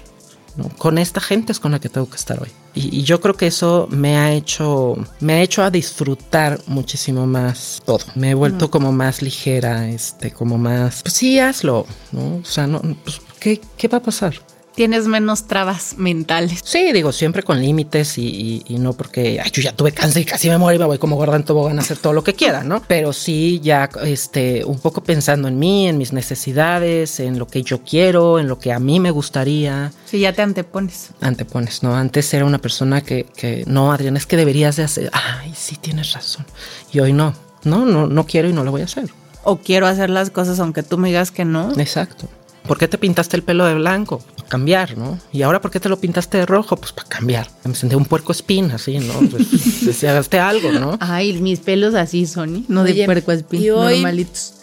¿No? 0.59 0.69
Con 0.77 0.97
esta 0.97 1.21
gente 1.21 1.51
es 1.51 1.59
con 1.59 1.71
la 1.71 1.79
que 1.79 1.89
tengo 1.89 2.09
que 2.09 2.17
estar 2.17 2.41
hoy. 2.41 2.49
Y, 2.75 2.99
y 2.99 3.03
yo 3.03 3.19
creo 3.21 3.33
que 3.33 3.47
eso 3.47 3.87
me 3.89 4.17
ha 4.17 4.31
hecho, 4.33 4.95
me 5.21 5.33
ha 5.33 5.41
hecho 5.41 5.63
a 5.63 5.71
disfrutar 5.71 6.59
muchísimo 6.67 7.25
más 7.25 7.81
todo. 7.85 8.05
Me 8.15 8.31
he 8.31 8.33
vuelto 8.33 8.69
como 8.69 8.91
más 8.91 9.21
ligera, 9.21 9.89
este, 9.89 10.31
como 10.31 10.57
más, 10.57 11.01
pues 11.01 11.13
sí, 11.13 11.39
hazlo, 11.39 11.87
¿no? 12.11 12.37
O 12.37 12.45
sea, 12.45 12.67
no, 12.67 12.81
pues, 13.03 13.21
¿qué, 13.39 13.61
qué 13.77 13.87
va 13.87 13.99
a 13.99 14.03
pasar? 14.03 14.35
Tienes 14.75 15.07
menos 15.07 15.45
trabas 15.47 15.95
mentales. 15.97 16.61
Sí, 16.63 16.93
digo, 16.93 17.11
siempre 17.11 17.43
con 17.43 17.59
límites 17.61 18.17
y, 18.17 18.25
y- 18.27 18.63
y 18.75 18.79
no 18.79 18.93
porque 18.93 19.41
ay, 19.43 19.51
yo 19.51 19.61
ya 19.61 19.73
tuve 19.75 19.91
cáncer 19.91 20.21
y 20.21 20.25
casi 20.25 20.47
me 20.49 20.57
muero 20.57 20.75
y 20.75 20.79
me 20.79 20.85
voy 20.85 20.97
como 20.99 21.17
gorda 21.17 21.35
en 21.35 21.43
tobogán 21.43 21.77
a 21.79 21.81
hacer 21.81 21.97
todo 21.97 22.13
lo 22.13 22.23
que 22.23 22.33
quiera, 22.33 22.63
¿no? 22.63 22.81
Pero 22.87 23.11
sí 23.11 23.59
ya 23.61 23.89
este, 24.03 24.63
un 24.63 24.79
poco 24.79 25.03
pensando 25.03 25.47
en 25.49 25.59
mí, 25.59 25.87
en 25.89 25.97
mis 25.97 26.13
necesidades, 26.13 27.19
en 27.19 27.37
lo 27.39 27.47
que 27.47 27.61
yo 27.63 27.83
quiero, 27.83 28.39
en 28.39 28.47
lo 28.47 28.57
que 28.59 28.71
a 28.71 28.79
mí 28.79 28.99
me 29.01 29.11
gustaría. 29.11 29.91
Si 30.05 30.19
ya 30.19 30.31
te 30.33 30.41
antepones. 30.43 31.09
Antepones, 31.19 31.83
¿no? 31.83 31.95
Antes 31.95 32.33
era 32.33 32.45
una 32.45 32.59
persona 32.59 33.01
que, 33.01 33.25
que 33.35 33.63
no, 33.67 33.91
Adriana, 33.91 34.17
es 34.17 34.25
que 34.25 34.37
deberías 34.37 34.77
de 34.77 34.83
hacer. 34.83 35.09
Ay, 35.11 35.53
sí, 35.57 35.75
tienes 35.75 36.13
razón. 36.13 36.45
Y 36.93 36.99
hoy 36.99 37.11
no. 37.11 37.33
No, 37.65 37.85
no, 37.85 38.07
no 38.07 38.25
quiero 38.25 38.47
y 38.47 38.53
no 38.53 38.63
lo 38.63 38.71
voy 38.71 38.81
a 38.81 38.85
hacer. 38.85 39.09
O 39.43 39.57
quiero 39.57 39.87
hacer 39.87 40.09
las 40.09 40.29
cosas 40.29 40.59
aunque 40.61 40.83
tú 40.83 40.97
me 40.97 41.09
digas 41.09 41.31
que 41.31 41.43
no. 41.43 41.73
Exacto. 41.77 42.29
¿Por 42.67 42.77
qué 42.77 42.87
te 42.87 42.97
pintaste 42.97 43.35
el 43.35 43.43
pelo 43.43 43.65
de 43.65 43.73
blanco? 43.75 44.19
Para 44.37 44.47
cambiar, 44.49 44.97
¿no? 44.97 45.17
Y 45.31 45.41
ahora, 45.41 45.59
¿por 45.61 45.71
qué 45.71 45.79
te 45.79 45.89
lo 45.89 45.99
pintaste 45.99 46.37
de 46.37 46.45
rojo? 46.45 46.75
Pues 46.77 46.91
para 46.91 47.07
cambiar. 47.09 47.47
Me 47.63 47.73
senté 47.75 47.95
un 47.95 48.05
puerco 48.05 48.31
espín, 48.31 48.71
así, 48.71 48.99
¿no? 48.99 49.13
Pues, 49.29 49.95
si 49.97 50.05
hagaste 50.07 50.39
algo, 50.39 50.71
¿no? 50.71 50.97
Ay, 50.99 51.33
mis 51.41 51.59
pelos 51.59 51.95
así 51.95 52.25
son, 52.27 52.65
no 52.67 52.81
Oye, 52.81 52.93
de 52.93 53.05
puerco 53.05 53.31
espín, 53.31 53.61
y 53.63 53.69
hoy- 53.71 53.93
normalitos. 53.95 54.53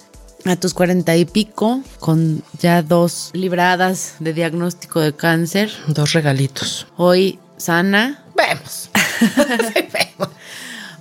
A 0.44 0.55
tus 0.55 0.74
cuarenta 0.74 1.16
y 1.16 1.24
pico, 1.24 1.82
con 1.99 2.44
ya 2.61 2.80
dos 2.82 3.30
libradas 3.32 4.14
de 4.20 4.32
diagnóstico 4.32 5.01
de 5.01 5.12
cáncer, 5.12 5.72
Dos 5.88 6.12
regalitos. 6.12 6.86
hoy 6.97 7.40
sana. 7.57 8.24
Vemos. 8.36 8.90
Sí, 9.74 9.84
vemos. 9.92 10.28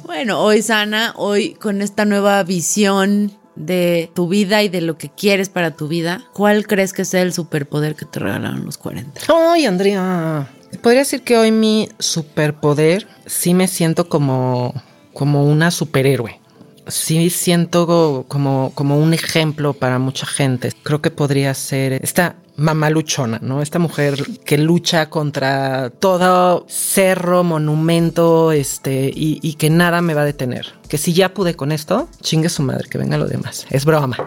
Bueno, 0.03 0.39
hoy 0.39 0.61
sana, 0.63 1.13
hoy 1.17 1.53
con 1.53 1.81
esta 1.83 2.05
nueva 2.05 2.41
visión 2.43 3.33
de 3.55 4.11
tu 4.13 4.27
vida 4.27 4.63
y 4.63 4.69
de 4.69 4.81
lo 4.81 4.97
que 4.97 5.09
quieres 5.09 5.49
para 5.49 5.71
tu 5.71 5.87
vida, 5.87 6.23
¿cuál 6.33 6.67
crees 6.67 6.93
que 6.93 7.05
sea 7.05 7.21
el 7.21 7.33
superpoder 7.33 7.95
que 7.95 8.05
te 8.05 8.19
regalaron 8.19 8.65
los 8.65 8.77
40? 8.77 9.21
Ay, 9.27 9.65
Andrea. 9.65 10.49
Podría 10.81 11.01
decir 11.01 11.21
que 11.21 11.37
hoy 11.37 11.51
mi 11.51 11.89
superpoder 11.99 13.07
sí 13.25 13.53
me 13.53 13.67
siento 13.67 14.09
como, 14.09 14.73
como 15.13 15.45
una 15.45 15.71
superhéroe. 15.71 16.39
Sí 16.87 17.29
siento 17.29 18.25
como, 18.27 18.71
como 18.75 18.99
un 18.99 19.13
ejemplo 19.13 19.73
para 19.73 19.97
mucha 19.97 20.27
gente. 20.27 20.71
Creo 20.83 21.01
que 21.01 21.09
podría 21.09 21.53
ser 21.53 21.93
esta 22.03 22.35
mamá 22.57 22.89
luchona, 22.89 23.39
¿no? 23.41 23.61
Esta 23.61 23.79
mujer 23.79 24.23
que 24.45 24.57
lucha 24.57 25.09
contra 25.09 25.89
todo 25.89 26.65
cerro, 26.69 27.43
monumento, 27.43 28.51
este, 28.51 29.11
y, 29.13 29.39
y 29.41 29.53
que 29.55 29.69
nada 29.69 30.01
me 30.01 30.13
va 30.13 30.21
a 30.21 30.25
detener. 30.25 30.73
Que 30.87 30.97
si 30.97 31.13
ya 31.13 31.33
pude 31.33 31.55
con 31.55 31.71
esto, 31.71 32.07
chingue 32.21 32.49
su 32.49 32.63
madre, 32.63 32.87
que 32.89 32.97
venga 32.97 33.17
lo 33.17 33.27
demás. 33.27 33.65
Es 33.69 33.85
broma 33.85 34.17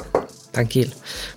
tranquilo. 0.51 0.93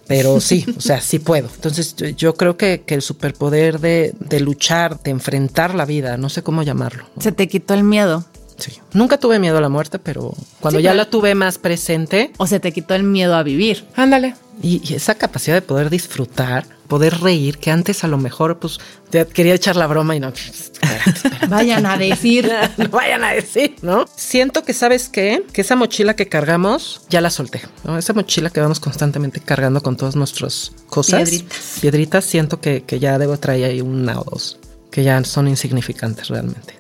Pero 0.08 0.40
sí, 0.40 0.66
o 0.76 0.82
sea, 0.82 1.00
sí 1.00 1.20
puedo. 1.20 1.48
Entonces 1.54 1.96
yo, 1.96 2.08
yo 2.08 2.34
creo 2.34 2.58
que, 2.58 2.82
que 2.86 2.96
el 2.96 3.02
superpoder 3.04 3.80
de, 3.80 4.16
de 4.20 4.40
luchar, 4.40 5.00
de 5.04 5.12
enfrentar 5.12 5.76
la 5.76 5.86
vida, 5.86 6.18
no 6.18 6.28
sé 6.30 6.42
cómo 6.44 6.64
llamarlo. 6.64 7.04
¿no? 7.16 7.22
Se 7.22 7.32
te 7.32 7.48
quitó 7.48 7.74
el 7.76 7.84
miedo. 7.84 8.26
Sí. 8.58 8.74
Nunca 8.94 9.18
tuve 9.20 9.38
miedo 9.40 9.58
a 9.58 9.62
la 9.62 9.70
muerte, 9.70 10.00
pero 10.00 10.34
cuando 10.60 10.80
Sí, 10.80 10.84
ya 10.84 10.92
pero- 10.92 11.04
la 11.04 11.10
tuve 11.10 11.36
más 11.36 11.58
presente, 11.58 12.32
O 12.38 12.48
se 12.48 12.60
te 12.60 12.72
quitó 12.72 12.96
el 12.96 13.04
miedo 13.04 13.36
a 13.36 13.44
vivir. 13.44 13.86
ándale. 13.96 14.36
Y, 14.62 14.82
y 14.84 14.96
esa 14.96 15.16
capacidad 15.16 15.56
de 15.56 15.62
poder 15.62 15.90
disfrutar, 15.90 16.66
poder 16.88 17.20
reír, 17.20 17.58
que 17.58 17.72
antes 17.72 18.04
a 18.04 18.08
lo 18.08 18.18
mejor 18.18 18.60
pues 18.60 18.80
te 19.10 19.26
quería 19.26 19.54
echar 19.54 19.76
la 19.76 19.88
broma 19.88 20.16
y 20.16 20.20
no. 20.20 20.30
espérate, 20.30 21.10
espérate. 21.16 21.48
Vayan 21.48 21.86
a 21.86 21.98
decir. 21.98 22.52
no 22.78 22.90
vayan 22.90 23.24
a 23.24 23.32
decir, 23.32 23.76
¿no? 23.82 24.06
Siento 24.16 24.64
que, 24.64 24.74
¿sabes 24.74 25.10
qué? 25.10 25.44
Que 25.54 25.62
esa 25.62 25.76
mochila 25.76 26.16
que 26.16 26.28
cargamos, 26.28 27.02
ya 27.10 27.22
la 27.22 27.30
solté, 27.30 27.62
¿no? 27.84 27.98
Esa 27.98 28.14
mochila 28.14 28.50
que 28.50 28.60
vamos 28.60 28.80
constantemente 28.80 29.40
cargando 29.40 29.82
con 29.82 29.98
todas 29.98 30.16
nuestras 30.16 30.74
cosas. 30.88 31.30
Piedritas. 31.30 31.78
Piedritas, 31.82 32.26
siento 32.26 32.60
que, 32.60 32.84
que 32.84 33.00
ya 33.00 33.18
debo 33.18 33.38
traer 33.38 33.66
ahí 33.66 33.82
una 33.82 34.20
o 34.20 34.24
dos, 34.24 34.60
que 34.92 35.04
ya 35.04 35.24
son 35.24 35.48
insignificantes 35.48 36.28
realmente. 36.28 36.80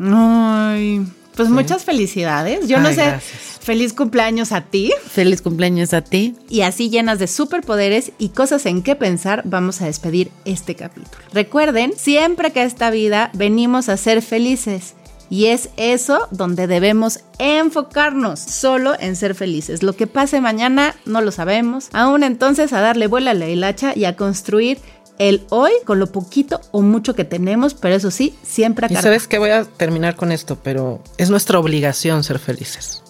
Ay, 0.00 1.06
pues 1.36 1.48
muchas 1.48 1.84
felicidades. 1.84 2.68
Yo 2.68 2.78
no 2.78 2.88
sé, 2.90 2.96
gracias. 2.96 3.58
feliz 3.60 3.92
cumpleaños 3.92 4.52
a 4.52 4.62
ti. 4.62 4.92
Feliz 5.10 5.40
cumpleaños 5.42 5.94
a 5.94 6.02
ti. 6.02 6.34
Y 6.48 6.62
así 6.62 6.90
llenas 6.90 7.18
de 7.18 7.26
superpoderes 7.26 8.12
y 8.18 8.30
cosas 8.30 8.66
en 8.66 8.82
qué 8.82 8.96
pensar, 8.96 9.42
vamos 9.44 9.80
a 9.80 9.86
despedir 9.86 10.30
este 10.44 10.74
capítulo. 10.74 11.24
Recuerden, 11.32 11.92
siempre 11.96 12.52
que 12.52 12.62
esta 12.62 12.90
vida 12.90 13.30
venimos 13.34 13.88
a 13.88 13.96
ser 13.96 14.22
felices 14.22 14.94
Y 15.30 15.46
es 15.46 15.70
eso 15.78 16.28
donde 16.30 16.66
debemos 16.66 17.20
enfocarnos, 17.38 18.38
solo 18.38 18.92
en 19.00 19.16
ser 19.16 19.34
felices. 19.34 19.82
Lo 19.82 19.94
que 19.94 20.06
pase 20.06 20.42
mañana 20.42 20.94
no 21.06 21.22
lo 21.22 21.30
sabemos. 21.30 21.88
Aún 21.94 22.22
entonces 22.22 22.74
a 22.74 22.82
darle 22.82 23.06
vuela 23.06 23.30
a 23.30 23.34
la 23.34 23.48
hilacha 23.48 23.94
y 23.96 24.04
a 24.04 24.14
construir 24.14 24.78
el 25.18 25.42
hoy 25.50 25.72
con 25.84 25.98
lo 25.98 26.10
poquito 26.10 26.60
o 26.70 26.82
mucho 26.82 27.14
que 27.14 27.24
tenemos, 27.24 27.74
pero 27.74 27.94
eso 27.94 28.10
sí, 28.10 28.34
siempre 28.42 28.86
a 28.86 28.92
Y 28.92 28.96
sabes 28.96 29.28
que 29.28 29.38
voy 29.38 29.50
a 29.50 29.64
terminar 29.64 30.16
con 30.16 30.32
esto, 30.32 30.58
pero 30.62 31.02
es 31.18 31.30
nuestra 31.30 31.58
obligación 31.58 32.24
ser 32.24 32.38
felices. 32.38 33.02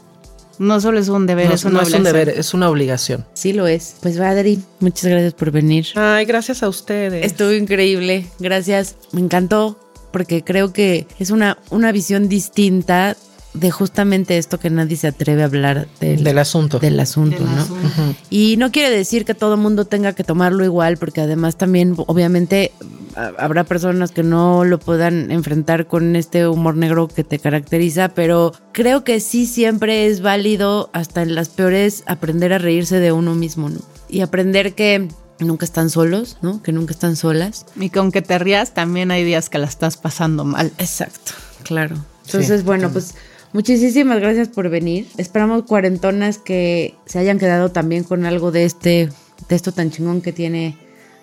No 0.58 0.80
solo 0.80 0.98
es 1.00 1.08
un 1.08 1.26
deber, 1.26 1.48
No, 1.48 1.54
es 1.54 1.64
una 1.64 1.72
no 1.74 1.80
es 1.80 1.88
un 1.88 1.94
obligación. 1.94 2.04
deber, 2.26 2.38
es 2.38 2.54
una 2.54 2.68
obligación. 2.68 3.24
Sí 3.32 3.52
lo 3.52 3.66
es. 3.66 3.96
Pues 4.02 4.18
Adri, 4.20 4.62
muchas 4.80 5.06
gracias 5.10 5.34
por 5.34 5.50
venir. 5.50 5.86
Ay, 5.94 6.24
gracias 6.26 6.62
a 6.62 6.68
ustedes. 6.68 7.24
Estuvo 7.24 7.52
increíble, 7.52 8.26
gracias. 8.38 8.96
Me 9.12 9.20
encantó 9.20 9.78
porque 10.12 10.44
creo 10.44 10.72
que 10.72 11.06
es 11.18 11.30
una, 11.30 11.58
una 11.70 11.90
visión 11.90 12.28
distinta 12.28 13.16
de 13.54 13.70
justamente 13.70 14.38
esto 14.38 14.58
que 14.58 14.70
nadie 14.70 14.96
se 14.96 15.08
atreve 15.08 15.42
a 15.42 15.46
hablar 15.46 15.86
del, 16.00 16.24
Del 16.24 16.38
asunto. 16.38 16.78
del 16.78 16.98
asunto, 17.00 17.36
Del 17.44 17.54
¿no? 17.54 17.60
asunto. 17.62 17.88
Y 18.30 18.56
no 18.56 18.70
quiere 18.72 18.88
decir 18.94 19.24
que 19.24 19.34
todo 19.34 19.54
el 19.54 19.60
mundo 19.60 19.84
tenga 19.84 20.14
que 20.14 20.24
tomarlo 20.24 20.64
igual, 20.64 20.96
porque 20.96 21.20
además 21.20 21.56
también, 21.56 21.94
obviamente, 22.06 22.72
a- 23.14 23.32
habrá 23.38 23.64
personas 23.64 24.10
que 24.10 24.22
no 24.22 24.64
lo 24.64 24.78
puedan 24.78 25.30
enfrentar 25.30 25.86
con 25.86 26.16
este 26.16 26.48
humor 26.48 26.76
negro 26.76 27.08
que 27.08 27.24
te 27.24 27.38
caracteriza, 27.38 28.08
pero 28.08 28.52
creo 28.72 29.04
que 29.04 29.20
sí 29.20 29.44
siempre 29.46 30.06
es 30.06 30.22
válido, 30.22 30.88
hasta 30.94 31.20
en 31.22 31.34
las 31.34 31.50
peores, 31.50 32.04
aprender 32.06 32.54
a 32.54 32.58
reírse 32.58 33.00
de 33.00 33.12
uno 33.12 33.34
mismo, 33.34 33.68
¿no? 33.68 33.80
Y 34.08 34.20
aprender 34.22 34.74
que 34.74 35.08
nunca 35.40 35.66
están 35.66 35.90
solos, 35.90 36.38
¿no? 36.40 36.62
Que 36.62 36.72
nunca 36.72 36.92
están 36.92 37.16
solas. 37.16 37.66
Y 37.78 37.90
que 37.90 37.98
aunque 37.98 38.22
te 38.22 38.38
rías, 38.38 38.72
también 38.72 39.10
hay 39.10 39.24
días 39.24 39.50
que 39.50 39.58
la 39.58 39.66
estás 39.66 39.98
pasando 39.98 40.44
mal. 40.46 40.72
Exacto, 40.78 41.32
claro. 41.64 41.96
Entonces, 42.24 42.64
bueno, 42.64 42.88
pues 42.90 43.14
muchísimas 43.52 44.20
gracias 44.20 44.48
por 44.48 44.68
venir. 44.68 45.06
Esperamos 45.16 45.64
cuarentonas 45.64 46.38
que 46.38 46.94
se 47.06 47.18
hayan 47.18 47.38
quedado 47.38 47.70
también 47.70 48.04
con 48.04 48.26
algo 48.26 48.50
de 48.52 48.64
este, 48.64 49.08
de 49.48 49.56
esto 49.56 49.72
tan 49.72 49.90
chingón 49.90 50.20
que 50.20 50.32
tiene 50.32 50.76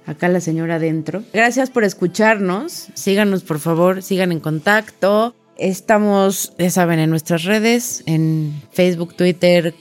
acá 0.06 0.28
la 0.28 0.42
señora 0.42 0.76
adentro. 0.76 1.24
Gracias 1.34 1.70
por 1.70 1.84
escucharnos. 1.84 2.88
Síganos, 2.94 3.44
por 3.44 3.60
favor, 3.60 4.02
sigan 4.02 4.32
en 4.32 4.40
contacto. 4.40 5.36
Estamos, 5.58 6.54
ya 6.58 6.70
saben, 6.70 7.00
en 7.00 7.10
nuestras 7.10 7.44
redes, 7.44 8.04
en 8.06 8.62
Facebook, 8.72 9.16
Twitter, 9.16 9.76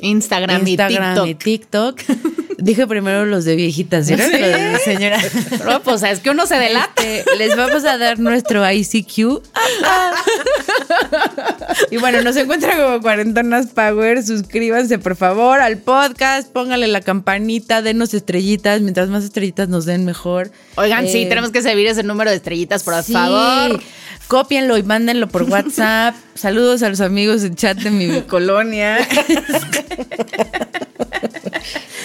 Instagram, 0.00 0.66
Instagram 0.66 1.26
y 1.26 1.30
y 1.30 1.34
TikTok. 1.34 2.00
Dije 2.62 2.86
primero 2.86 3.26
los 3.26 3.44
de 3.44 3.56
viejitas, 3.56 4.06
¿sí? 4.06 4.14
De 4.14 4.78
señora. 4.84 5.18
No, 5.66 5.82
pues 5.82 6.04
es 6.04 6.20
que 6.20 6.30
uno 6.30 6.46
se 6.46 6.54
delata. 6.54 7.02
Este, 7.02 7.36
les 7.36 7.56
vamos 7.56 7.84
a 7.84 7.98
dar 7.98 8.20
nuestro 8.20 8.62
ICQ. 8.70 9.42
y 11.90 11.96
bueno, 11.96 12.22
nos 12.22 12.36
encuentran 12.36 12.78
como 12.80 13.00
Cuarentonas 13.00 13.66
Power. 13.66 14.24
Suscríbanse, 14.24 15.00
por 15.00 15.16
favor, 15.16 15.60
al 15.60 15.78
podcast. 15.78 16.52
Pónganle 16.52 16.86
la 16.86 17.00
campanita, 17.00 17.82
denos 17.82 18.14
estrellitas. 18.14 18.80
Mientras 18.80 19.08
más 19.08 19.24
estrellitas 19.24 19.68
nos 19.68 19.84
den, 19.84 20.04
mejor. 20.04 20.52
Oigan, 20.76 21.08
sí, 21.08 21.22
Eh, 21.22 21.26
tenemos 21.26 21.50
que 21.50 21.62
servir 21.62 21.88
ese 21.88 22.04
número 22.04 22.30
de 22.30 22.36
estrellitas, 22.36 22.84
por 22.84 23.02
sí. 23.02 23.12
favor. 23.12 23.80
Cópienlo 24.28 24.78
y 24.78 24.84
mándenlo 24.84 25.26
por 25.28 25.42
WhatsApp. 25.42 26.14
Saludos 26.36 26.84
a 26.84 26.88
los 26.88 27.00
amigos 27.00 27.42
de 27.42 27.52
chat 27.56 27.76
de 27.78 27.90
mi 27.90 28.20
colonia. 28.22 28.98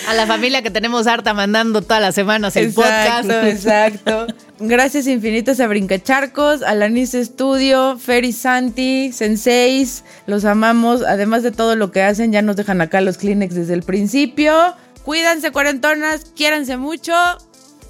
A 0.08 0.14
la 0.14 0.26
familia 0.26 0.62
que 0.62 0.72
tenemos 0.72 1.06
harta 1.08 1.34
mandando 1.34 1.82
todas 1.82 2.02
las 2.02 2.16
semanas 2.16 2.56
el 2.56 2.66
Exacto, 2.68 3.28
podcast. 3.28 3.46
exacto. 3.48 4.28
Gracias 4.60 5.06
infinitas 5.08 5.60
a 5.60 5.68
Brincacharcos, 5.68 6.64
a 6.64 6.74
Lanis 6.76 7.12
Studio, 7.12 7.98
Ferry 8.00 8.32
Santi, 8.32 9.12
Senseis, 9.12 10.04
los 10.26 10.46
amamos. 10.46 11.04
Además 11.04 11.44
de 11.44 11.52
todo 11.52 11.76
lo 11.76 11.92
que 11.92 12.02
hacen, 12.04 12.32
ya 12.32 12.42
nos 12.42 12.56
dejan 12.56 12.82
acá 12.82 13.02
los 13.02 13.18
Kleenex 13.18 13.54
desde 13.54 13.74
el 13.74 13.84
principio. 13.84 14.74
Cuídense, 15.04 15.52
cuarentonas, 15.52 16.32
quiéranse 16.36 16.78
mucho. 16.78 17.14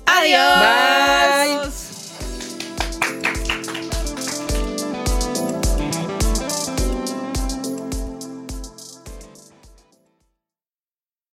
Adiós. 0.06 1.62
Bye. 1.72 1.87